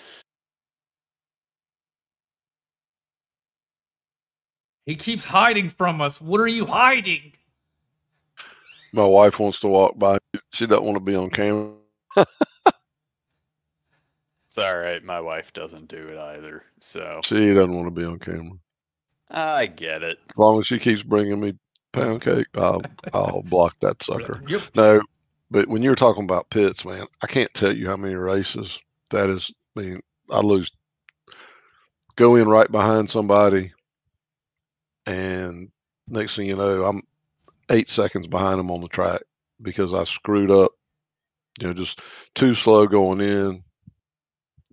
[4.86, 6.20] He keeps hiding from us.
[6.20, 7.34] What are you hiding?
[8.94, 10.18] My wife wants to walk by.
[10.52, 11.72] She doesn't want to be on camera.
[12.18, 12.28] It's
[14.58, 15.04] all right.
[15.04, 16.64] My wife doesn't do it either.
[16.82, 18.58] So She doesn't want to be on camera.
[19.30, 20.18] I get it.
[20.30, 21.54] As long as she keeps bringing me
[21.94, 22.82] pound cake, I'll
[23.14, 24.44] I'll block that sucker.
[24.48, 24.62] Yep.
[24.76, 25.02] No,
[25.52, 28.80] but when you're talking about pits, man, I can't tell you how many races
[29.12, 29.52] that is.
[29.76, 30.02] I mean,
[30.32, 30.72] I lose,
[32.16, 33.74] go in right behind somebody,
[35.06, 35.70] and
[36.08, 37.04] next thing you know, I'm
[37.70, 39.22] eight seconds behind them on the track
[39.62, 40.72] because I screwed up.
[41.60, 42.00] You know, just
[42.34, 43.62] too slow going in,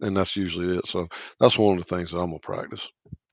[0.00, 0.86] and that's usually it.
[0.86, 1.08] So
[1.40, 2.86] that's one of the things that I'm gonna practice.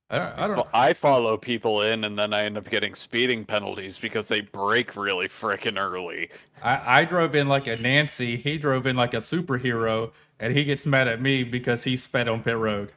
[0.09, 0.39] I don't.
[0.39, 0.67] I I, don't.
[0.73, 4.95] I follow people in, and then I end up getting speeding penalties because they brake
[4.95, 6.29] really frickin' early.
[6.61, 8.37] I, I drove in like a Nancy.
[8.37, 12.27] He drove in like a superhero, and he gets mad at me because he sped
[12.27, 12.93] on pit road.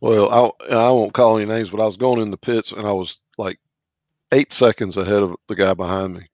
[0.00, 2.72] Well, I and I won't call any names, but I was going in the pits
[2.72, 3.58] and I was like
[4.32, 6.28] eight seconds ahead of the guy behind me,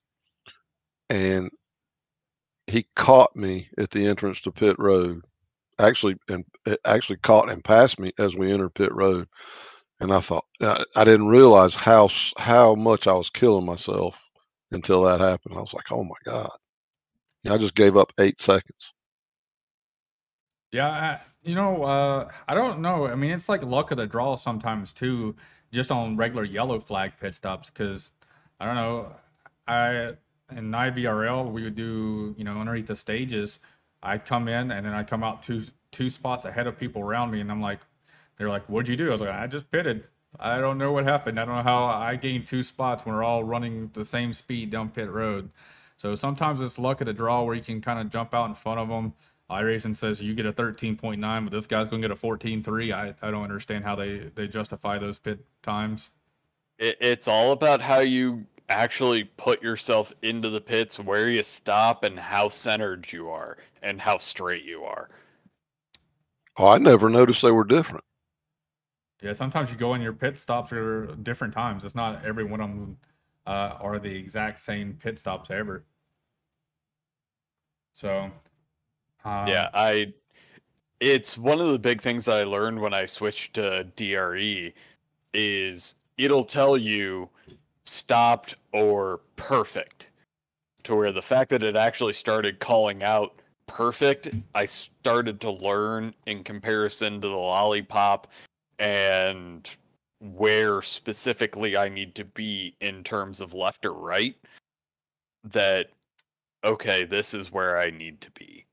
[1.10, 1.50] and
[2.66, 5.24] he caught me at the entrance to pit road.
[5.78, 9.28] Actually, and it actually caught and passed me as we entered pit road,
[10.00, 14.16] and I thought I, I didn't realize how how much I was killing myself
[14.72, 15.56] until that happened.
[15.56, 16.50] I was like, oh my god,
[17.42, 18.92] Yeah, I just gave up eight seconds.
[20.72, 23.06] Yeah, I, you know, uh, I don't know.
[23.06, 25.34] I mean, it's like luck of the draw sometimes too,
[25.72, 27.70] just on regular yellow flag pit stops.
[27.70, 28.10] Because
[28.60, 29.12] I don't know,
[29.66, 30.14] I
[30.55, 33.60] in IVRL we would do, you know, underneath the stages.
[34.02, 37.30] I'd come in and then I'd come out two two spots ahead of people around
[37.30, 37.80] me, and I'm like,
[38.36, 40.04] they're like, "What'd you do?" I was like, "I just pitted."
[40.38, 41.40] I don't know what happened.
[41.40, 44.70] I don't know how I gained two spots when we're all running the same speed
[44.70, 45.50] down pit road.
[45.96, 48.54] So sometimes it's luck of the draw where you can kind of jump out in
[48.54, 49.14] front of them.
[49.50, 52.94] iRacing says you get a 13.9, but this guy's going to get a 14.3.
[52.94, 56.10] I, I don't understand how they, they justify those pit times.
[56.78, 62.04] It, it's all about how you actually put yourself into the pits, where you stop,
[62.04, 65.08] and how centered you are, and how straight you are.
[66.56, 68.04] Oh, I never noticed they were different.
[69.22, 71.84] Yeah, sometimes you go in your pit stops are different times.
[71.84, 72.96] It's not every one of them
[73.46, 75.84] uh, are the exact same pit stops ever.
[77.94, 78.30] So,
[79.24, 80.12] um, yeah, I.
[81.00, 84.74] It's one of the big things that I learned when I switched to DRE
[85.32, 87.28] is it'll tell you
[87.89, 90.10] stopped or perfect.
[90.85, 96.15] To where the fact that it actually started calling out perfect, I started to learn
[96.27, 98.28] in comparison to the lollipop
[98.78, 99.69] and
[100.20, 104.36] where specifically I need to be in terms of left or right.
[105.44, 105.90] That
[106.65, 108.66] okay, this is where I need to be.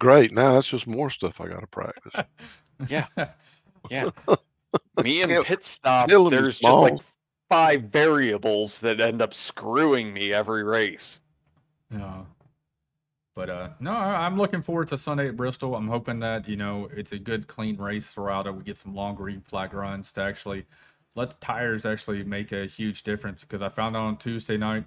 [0.00, 0.32] Great.
[0.32, 2.12] Now that's just more stuff I got to practice.
[2.88, 3.06] Yeah.
[3.90, 4.08] Yeah.
[5.04, 6.94] Me and pit stops, there's just like.
[7.50, 11.20] Five variables that end up screwing me every race.
[11.92, 12.22] Yeah.
[13.34, 15.74] But uh no, I'm looking forward to Sunday at Bristol.
[15.74, 18.54] I'm hoping that, you know, it's a good clean race throughout it.
[18.54, 20.64] We get some long green flag runs to actually
[21.16, 24.84] let the tires actually make a huge difference because I found out on Tuesday night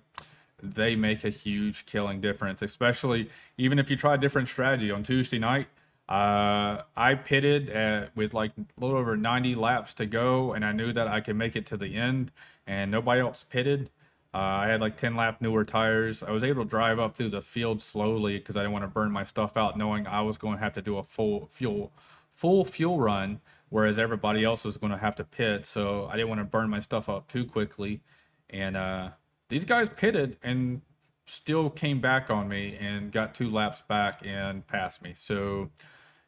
[0.62, 5.04] they make a huge killing difference, especially even if you try a different strategy on
[5.04, 5.68] Tuesday night.
[6.10, 10.72] Uh, I pitted at, with like a little over 90 laps to go, and I
[10.72, 12.32] knew that I could make it to the end,
[12.68, 13.90] and nobody else pitted.
[14.34, 16.24] Uh, I had like 10 lap newer tires.
[16.24, 18.90] I was able to drive up through the field slowly because I didn't want to
[18.90, 21.92] burn my stuff out, knowing I was going to have to do a full fuel,
[22.34, 25.68] full fuel run, whereas everybody else was going to have to pit.
[25.68, 28.02] So I didn't want to burn my stuff up too quickly.
[28.50, 29.10] And uh,
[29.50, 30.82] these guys pitted and
[31.26, 35.14] still came back on me and got two laps back and passed me.
[35.16, 35.70] So,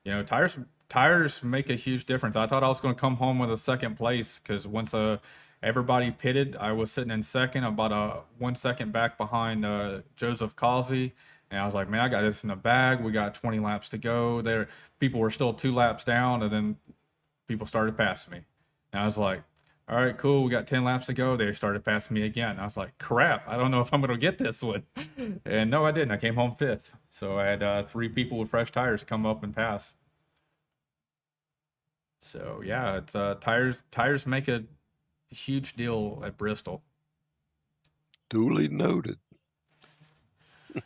[0.06, 0.58] you know, tires
[0.88, 2.36] tires make a huge difference.
[2.36, 5.18] I thought I was going to come home with a second place because once uh,
[5.62, 10.56] everybody pitted, I was sitting in second, about a one second back behind uh, Joseph
[10.56, 11.14] Causey.
[11.52, 13.02] And I was like, man, I got this in the bag.
[13.02, 14.42] We got 20 laps to go.
[14.42, 14.68] There,
[15.00, 16.78] people were still two laps down, and then
[17.48, 18.42] people started passing me.
[18.94, 19.44] And I was like,
[19.88, 20.44] all right, cool.
[20.44, 21.38] We got 10 laps to go.
[21.38, 22.60] They started passing me again.
[22.60, 24.84] I was like, crap, I don't know if I'm going to get this one.
[25.46, 26.12] And no, I didn't.
[26.12, 26.92] I came home fifth.
[27.12, 29.94] So I had uh, three people with fresh tires come up and pass.
[32.22, 33.84] So yeah, it's uh, tires.
[33.92, 34.64] Tires make a
[35.30, 36.82] huge deal at Bristol.
[38.30, 39.18] Duly noted.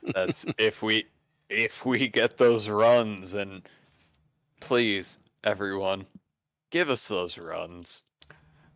[0.14, 1.06] That's if we
[1.50, 3.68] if we get those runs and
[4.60, 6.06] please everyone
[6.70, 8.04] give us those runs.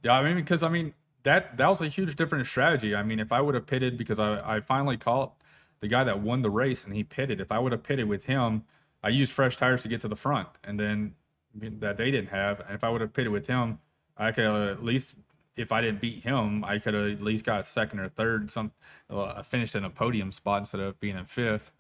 [0.04, 2.96] Yeah, I mean, because I mean that that was a huge different strategy.
[2.96, 5.34] I mean, if I would have pitted because I I finally caught
[5.80, 7.42] the guy that won the race and he pitted.
[7.42, 8.64] If I would have pitted with him,
[9.04, 11.16] I used fresh tires to get to the front, and then
[11.56, 12.62] that they didn't have.
[12.62, 13.80] And if I would have pitted with him,
[14.18, 15.16] I could at least
[15.56, 18.52] if I didn't beat him, I could have at least got second or third.
[18.52, 18.72] Some
[19.10, 21.72] uh, finished in a podium spot instead of being in fifth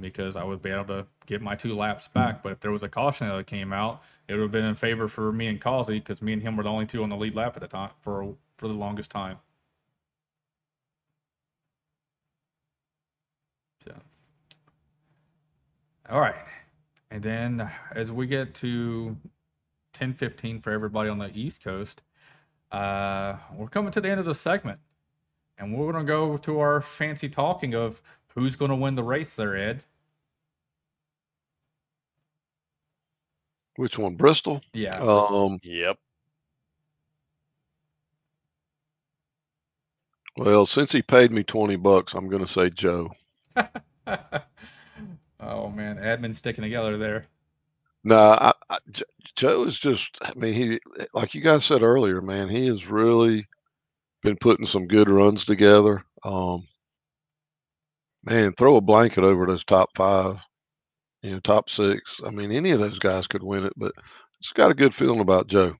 [0.00, 2.42] because I would be able to get my two laps back.
[2.42, 5.08] But if there was a caution that came out, it would have been in favor
[5.08, 7.34] for me and Causey because me and him were the only two on the lead
[7.34, 9.38] lap at the time for for the longest time.
[13.84, 13.94] So,
[16.10, 16.34] all right,
[17.10, 19.16] and then as we get to
[19.94, 22.02] 10:15 for everybody on the East Coast,
[22.72, 24.80] uh, we're coming to the end of the segment,
[25.58, 28.02] and we're gonna go to our fancy talking of
[28.34, 29.84] who's gonna win the race there, Ed.
[33.78, 34.16] Which one?
[34.16, 34.60] Bristol?
[34.74, 35.04] Yeah.
[35.04, 35.98] Um, Yep.
[40.36, 43.12] well, since he paid me 20 bucks, I'm going to say Joe.
[45.40, 47.26] oh man, admin sticking together there.
[48.02, 49.04] No, I, I, J-
[49.36, 50.80] Joe is just, I mean, he,
[51.14, 53.46] like you guys said earlier, man, he has really
[54.22, 56.04] been putting some good runs together.
[56.24, 56.66] Um,
[58.24, 60.38] man, throw a blanket over those top five,
[61.22, 62.20] you know, top six.
[62.24, 63.92] I mean, any of those guys could win it, but
[64.40, 65.74] it's got a good feeling about Joe.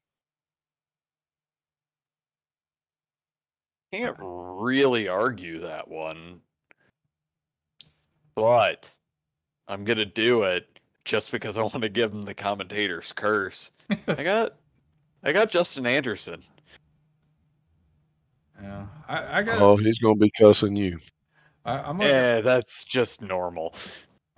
[3.92, 6.40] Can't really argue that one.
[8.34, 8.96] But
[9.66, 13.72] I'm gonna do it just because I want to give him the commentator's curse.
[14.06, 14.56] I got
[15.22, 16.42] I got Justin Anderson.
[18.62, 19.60] Yeah, I, I got.
[19.60, 20.98] Oh, he's going to be cussing you.
[21.64, 22.10] I, I'm gonna.
[22.10, 23.74] Yeah, that's just normal.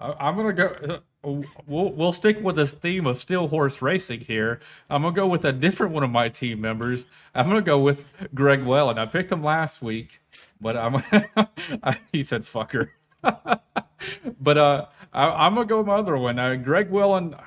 [0.01, 0.67] I'm gonna go.
[0.67, 4.61] uh, We'll we'll stick with this theme of steel horse racing here.
[4.89, 7.05] I'm gonna go with a different one of my team members.
[7.35, 8.05] I'm gonna go with
[8.35, 8.99] Greg Wellen.
[8.99, 10.21] I picked him last week,
[10.63, 11.03] but I'm
[12.13, 12.89] he said fucker.
[13.23, 16.39] but uh, I, I'm gonna go with my other one.
[16.39, 17.39] Uh, Greg Wellen.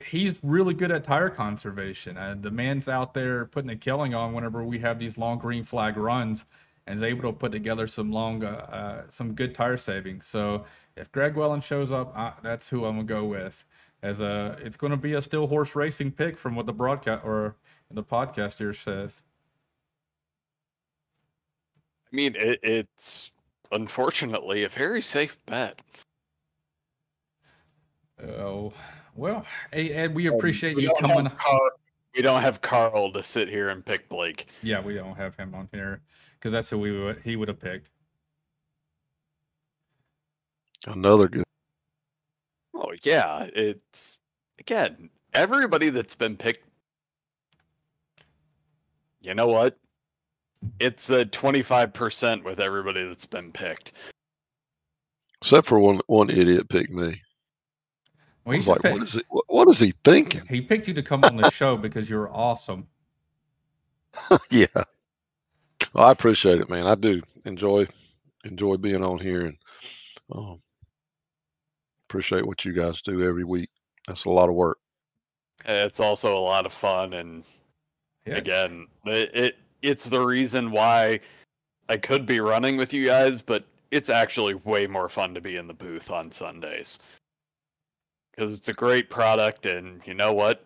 [0.00, 2.16] He's really good at tire conservation.
[2.16, 5.64] And the man's out there putting a killing on whenever we have these long green
[5.64, 6.44] flag runs,
[6.88, 10.26] and is able to put together some long, uh, uh, some good tire savings.
[10.26, 10.64] So
[10.96, 13.62] if Greg Wellen shows up, I, that's who I'm gonna go with.
[14.02, 17.56] As a, it's gonna be a steel horse racing pick from what the broadcast or
[17.90, 19.20] the podcast here says.
[22.10, 23.32] I mean, it, it's
[23.70, 25.82] unfortunately a very safe bet.
[28.26, 28.72] Oh
[29.14, 31.28] well, hey Ed, we Um, appreciate we you coming.
[31.36, 31.70] Carl-
[32.16, 34.46] we don't have Carl to sit here and pick Blake.
[34.62, 36.00] Yeah, we don't have him on here
[36.38, 37.90] because that's who we would he would have picked.
[40.86, 41.44] Another good.
[42.74, 44.18] Oh yeah, it's
[44.58, 46.64] again everybody that's been picked.
[49.20, 49.76] You know what?
[50.78, 53.92] It's a twenty five percent with everybody that's been picked.
[55.42, 57.20] Except for one one idiot picked me.
[58.44, 59.24] Well, I was like, picked- what is it?
[59.28, 60.42] What, what is he thinking?
[60.48, 62.86] He picked you to come on the show because you're awesome.
[64.50, 64.66] yeah.
[65.92, 66.86] Well, I appreciate it, man.
[66.86, 67.86] I do enjoy
[68.44, 69.56] enjoy being on here and
[70.34, 70.60] um,
[72.08, 73.70] appreciate what you guys do every week.
[74.06, 74.78] That's a lot of work.
[75.64, 77.44] It's also a lot of fun, and
[78.26, 78.36] Yeah.
[78.36, 81.20] again, it, it it's the reason why
[81.88, 85.56] I could be running with you guys, but it's actually way more fun to be
[85.56, 86.98] in the booth on Sundays
[88.30, 90.64] because it's a great product, and you know what?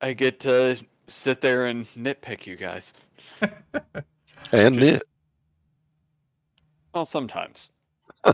[0.00, 2.94] I get to sit there and nitpick you guys.
[4.50, 5.02] And Just- knit.
[6.94, 7.70] Well, sometimes.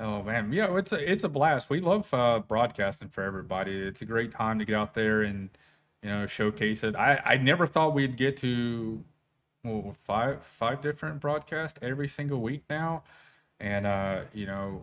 [0.00, 1.70] Oh man, yeah, it's a it's a blast.
[1.70, 3.72] We love uh, broadcasting for everybody.
[3.72, 5.50] It's a great time to get out there and
[6.02, 6.94] you know showcase it.
[6.94, 9.02] I I never thought we'd get to
[9.64, 13.02] well, five five different broadcasts every single week now,
[13.58, 14.82] and uh, you know,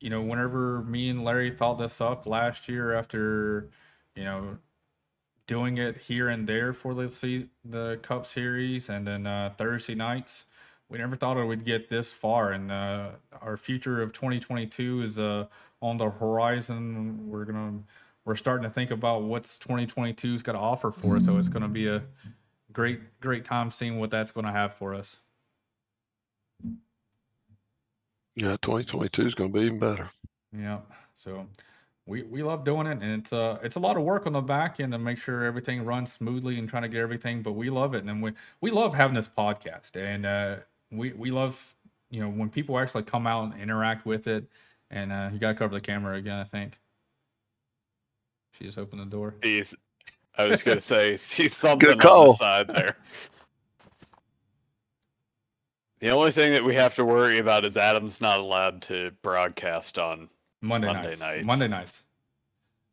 [0.00, 3.70] you know, whenever me and Larry thought this up last year after
[4.16, 4.58] you know
[5.46, 9.94] doing it here and there for the se- the Cup Series and then uh, Thursday
[9.94, 10.44] nights.
[10.88, 15.18] We never thought it would get this far and uh, our future of 2022 is
[15.18, 15.46] uh,
[15.80, 17.28] on the horizon.
[17.28, 17.80] We're gonna
[18.24, 21.68] we're starting to think about what's 2022's got to offer for us so it's gonna
[21.68, 22.02] be a
[22.72, 25.18] great great time seeing what that's gonna have for us.
[28.36, 30.10] Yeah, 2022 is going to be even better.
[30.56, 30.78] yeah
[31.14, 31.46] so
[32.06, 34.40] we we love doing it and it's uh it's a lot of work on the
[34.40, 37.70] back end to make sure everything runs smoothly and trying to get everything but we
[37.70, 40.56] love it and then we we love having this podcast and uh
[40.90, 41.74] we we love
[42.10, 44.44] you know when people actually come out and interact with it
[44.90, 46.78] and uh you gotta cover the camera again i think.
[48.58, 49.34] She just opened the door.
[49.42, 49.74] He's,
[50.36, 52.96] I was gonna say, see something on the side there.
[56.00, 59.98] The only thing that we have to worry about is Adam's not allowed to broadcast
[59.98, 60.28] on
[60.64, 61.20] monday, Monday nights.
[61.20, 61.46] nights.
[61.46, 62.02] monday nights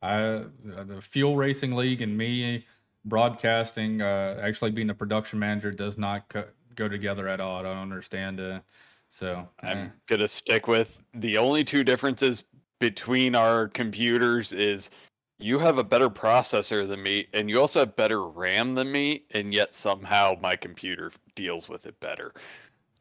[0.01, 2.66] I, the Fuel Racing League and me
[3.06, 7.59] broadcasting, uh, actually being a production manager, does not co- go together at all.
[7.59, 8.40] I don't understand.
[8.40, 8.59] Uh,
[9.09, 9.67] so eh.
[9.69, 12.45] I'm gonna stick with the only two differences
[12.80, 14.90] between our computers is
[15.38, 19.24] you have a better processor than me, and you also have better RAM than me,
[19.32, 22.33] and yet somehow my computer deals with it better.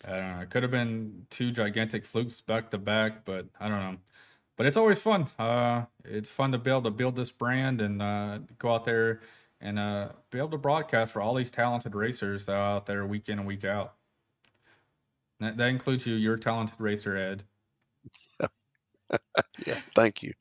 [0.04, 0.42] I don't know.
[0.42, 3.96] It could have been two gigantic flukes back to back, but I don't know.
[4.60, 5.26] But it's always fun.
[5.38, 9.22] Uh, it's fun to be able to build this brand and uh, go out there
[9.62, 13.06] and uh, be able to broadcast for all these talented racers that are out there
[13.06, 13.94] week in and week out.
[15.38, 16.16] That, that includes you.
[16.16, 17.44] You're a talented racer, Ed.
[19.66, 20.34] yeah, thank you.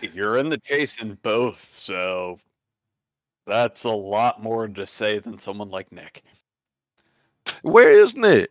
[0.00, 2.40] You're in the chase in both, so
[3.46, 6.24] that's a lot more to say than someone like Nick.
[7.62, 8.50] Where is Nick?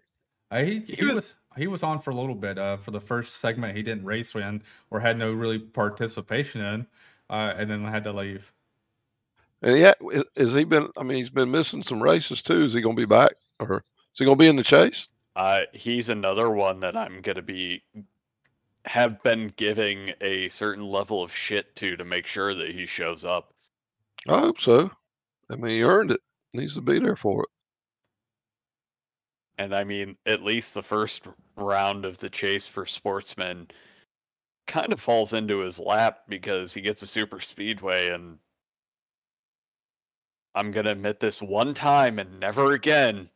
[0.50, 2.58] Uh, he, he, was, he was on for a little bit.
[2.58, 6.88] Uh, for the first segment, he didn't race in or had no really participation in,
[7.30, 8.52] uh, and then had to leave.
[9.62, 10.88] And yeah, is, is he been?
[10.98, 12.64] I mean, he's been missing some races too.
[12.64, 15.08] Is he going to be back, or is he going to be in the chase?
[15.36, 17.84] Uh, he's another one that I'm going to be
[18.86, 23.24] have been giving a certain level of shit to to make sure that he shows
[23.24, 23.54] up.
[24.28, 24.90] I hope so.
[25.50, 26.22] I mean, he earned it.
[26.54, 27.50] Needs to be there for it.
[29.60, 33.68] And I mean, at least the first round of the chase for sportsmen
[34.68, 38.38] kind of falls into his lap because he gets a super speedway and
[40.56, 43.30] I'm going to admit this one time and never again.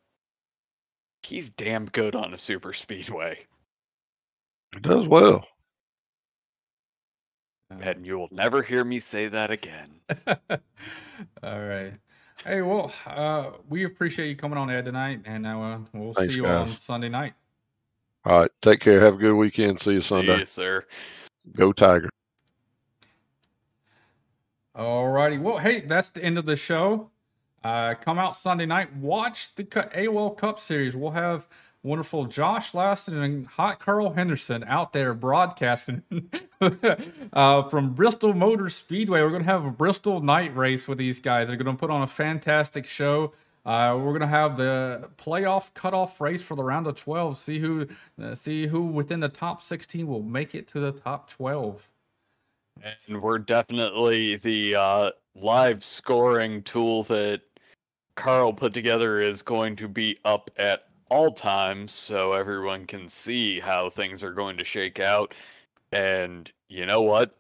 [1.24, 3.40] He's damn good on a super speedway.
[4.74, 5.46] He does well.
[7.70, 9.90] And you will never hear me say that again.
[11.44, 11.94] All right.
[12.46, 16.38] Hey, well, uh, we appreciate you coming on Ed tonight, and uh, we'll Thanks, see
[16.38, 16.70] you guys.
[16.70, 17.34] on Sunday night.
[18.26, 18.52] All right.
[18.62, 19.00] Take care.
[19.02, 19.80] Have a good weekend.
[19.80, 20.34] See you Sunday.
[20.36, 20.86] See you, sir.
[21.56, 22.10] Go Tiger.
[24.76, 25.38] All righty.
[25.38, 27.10] Well, hey, that's the end of the show.
[27.64, 28.94] Uh, come out Sunday night.
[28.96, 30.96] Watch the Cu- AOL Cup Series.
[30.96, 31.48] We'll have
[31.84, 36.02] wonderful Josh Laston and hot Carl Henderson out there broadcasting
[37.34, 39.22] uh, from Bristol Motor Speedway.
[39.22, 41.48] We're going to have a Bristol night race with these guys.
[41.48, 43.34] They're going to put on a fantastic show.
[43.66, 47.38] Uh, we're going to have the playoff cutoff race for the round of 12.
[47.38, 47.88] See who,
[48.22, 51.88] uh, see who within the top 16 will make it to the top 12.
[53.08, 57.42] And we're definitely the uh, live scoring tool that
[58.16, 63.60] Carl put together is going to be up at all times so everyone can see
[63.60, 65.34] how things are going to shake out.
[65.92, 67.36] And you know what?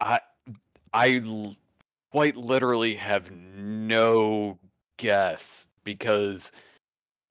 [0.00, 0.20] I
[0.92, 1.56] I l-
[2.10, 4.58] quite literally have no
[4.96, 6.52] guess because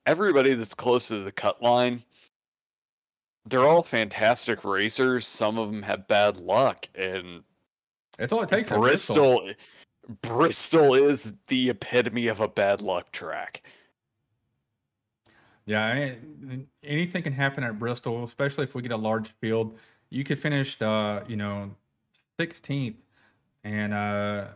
[0.05, 2.03] everybody that's close to the cut line
[3.47, 5.25] they're all fantastic racers.
[5.25, 7.43] Some of them have bad luck, and
[8.17, 8.69] That's all it takes.
[8.69, 9.51] Bristol,
[10.21, 13.63] Bristol is the epitome of a bad luck track.
[15.67, 16.19] Yeah, I-
[16.83, 19.77] anything can happen at Bristol, especially if we get a large field.
[20.09, 21.75] You could finish, uh, you know,
[22.39, 23.03] 16th
[23.63, 24.49] and uh,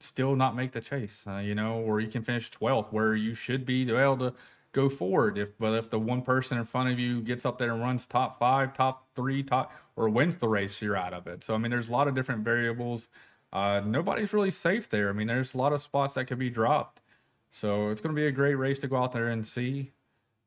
[0.00, 3.34] still not make the chase, uh, you know, or you can finish 12th where you
[3.34, 4.34] should be able to
[4.72, 5.38] go forward.
[5.38, 8.06] If but if the one person in front of you gets up there and runs
[8.06, 11.44] top five, top three, top or wins the race, you're out of it.
[11.44, 13.08] So I mean, there's a lot of different variables.
[13.52, 15.10] Uh, nobody's really safe there.
[15.10, 17.02] I mean, there's a lot of spots that could be dropped.
[17.50, 19.92] So it's going to be a great race to go out there and see.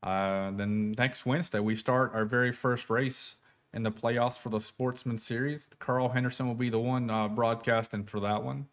[0.01, 3.35] Uh, then next Wednesday, we start our very first race
[3.73, 5.69] in the playoffs for the Sportsman Series.
[5.79, 8.67] Carl Henderson will be the one uh, broadcasting for that one.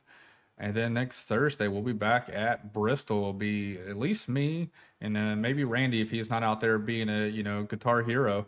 [0.59, 3.19] And then next Thursday, we'll be back at Bristol.
[3.19, 7.09] It'll be at least me and then maybe Randy if he's not out there being
[7.09, 8.47] a you know guitar hero.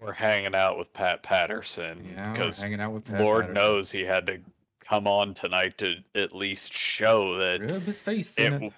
[0.00, 3.54] We're hanging out with Pat Patterson Yeah, because hanging out with Pat Lord Patterson.
[3.54, 4.38] knows he had to
[4.80, 8.56] come on tonight to at least show that his face it, in it.
[8.56, 8.72] w-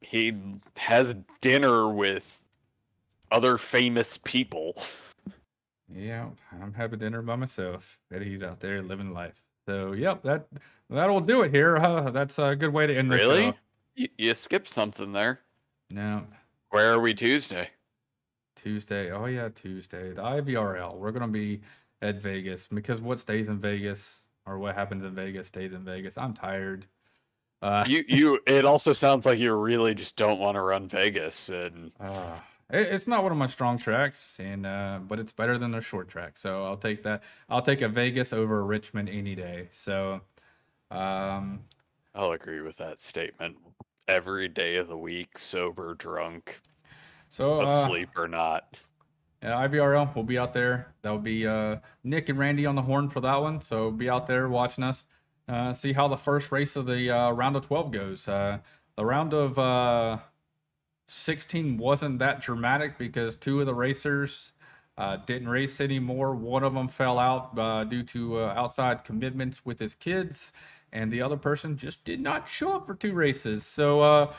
[0.00, 0.34] he
[0.76, 2.42] has dinner with
[3.30, 4.80] other famous people.
[5.92, 6.26] Yeah,
[6.60, 7.98] I'm having dinner by myself.
[8.10, 9.42] And he's out there living life.
[9.66, 10.46] So yep, that
[10.90, 11.76] that'll do it here.
[11.76, 13.44] Uh, that's a good way to end the Really?
[13.46, 13.54] show.
[13.94, 15.40] You, you skipped something there.
[15.90, 16.24] No,
[16.70, 17.70] Where are we Tuesday?
[18.56, 19.10] Tuesday.
[19.12, 20.12] Oh yeah, Tuesday.
[20.12, 20.96] The IVRL.
[20.96, 21.60] We're gonna be
[22.02, 26.18] at Vegas because what stays in Vegas or what happens in Vegas stays in Vegas.
[26.18, 26.86] I'm tired.
[27.62, 28.38] Uh, You you.
[28.46, 32.36] It also sounds like you really just don't want to run Vegas, and Uh,
[32.70, 35.80] it, it's not one of my strong tracks, and uh, but it's better than a
[35.80, 36.36] short track.
[36.38, 37.22] So I'll take that.
[37.48, 39.68] I'll take a Vegas over a Richmond any day.
[39.76, 40.20] So,
[40.90, 41.60] um,
[42.14, 43.56] I'll agree with that statement.
[44.08, 46.60] Every day of the week, sober, drunk,
[47.30, 48.76] so uh, asleep or not.
[49.42, 50.14] uh, IVRL.
[50.14, 50.94] We'll be out there.
[51.02, 53.60] That'll be uh, Nick and Randy on the horn for that one.
[53.60, 55.02] So be out there watching us.
[55.48, 58.28] Uh, see how the first race of the uh, round of 12 goes.
[58.28, 58.58] Uh,
[58.96, 60.18] the round of uh,
[61.06, 64.52] 16 wasn't that dramatic because two of the racers
[64.98, 66.34] uh, didn't race anymore.
[66.34, 70.52] One of them fell out uh, due to outside commitments with his kids,
[70.92, 73.64] and the other person just did not show up for two races.
[73.64, 74.32] So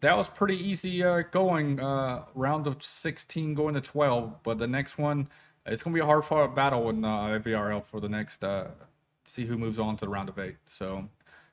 [0.00, 1.76] that was pretty easy going.
[1.76, 5.28] Round of 16 going to 12, but the next one
[5.66, 8.42] it's going to be a hard fought battle in uh, VRL for the next.
[9.24, 10.56] Uh, see who moves on to the round of eight.
[10.66, 11.08] So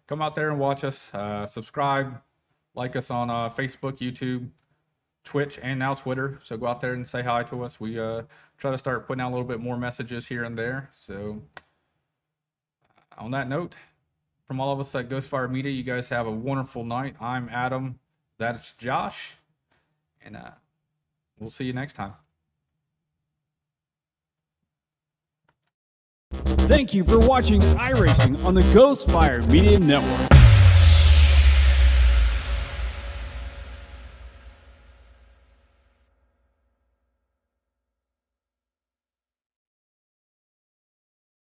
[0.08, 1.10] come out there and watch us.
[1.14, 2.20] Uh, subscribe,
[2.76, 4.50] like us on uh, Facebook, YouTube,
[5.24, 6.40] Twitch, and now Twitter.
[6.44, 7.80] So go out there and say hi to us.
[7.80, 8.24] We uh,
[8.58, 10.90] try to start putting out a little bit more messages here and there.
[10.92, 11.42] So
[13.18, 13.76] on that note,
[14.46, 17.16] from all of us at Ghostfire Media, you guys have a wonderful night.
[17.20, 18.00] I'm Adam.
[18.38, 19.34] That's Josh.
[20.24, 20.52] And uh,
[21.38, 22.14] we'll see you next time.
[26.68, 30.37] Thank you for watching iRacing on the Ghostfire Media Network.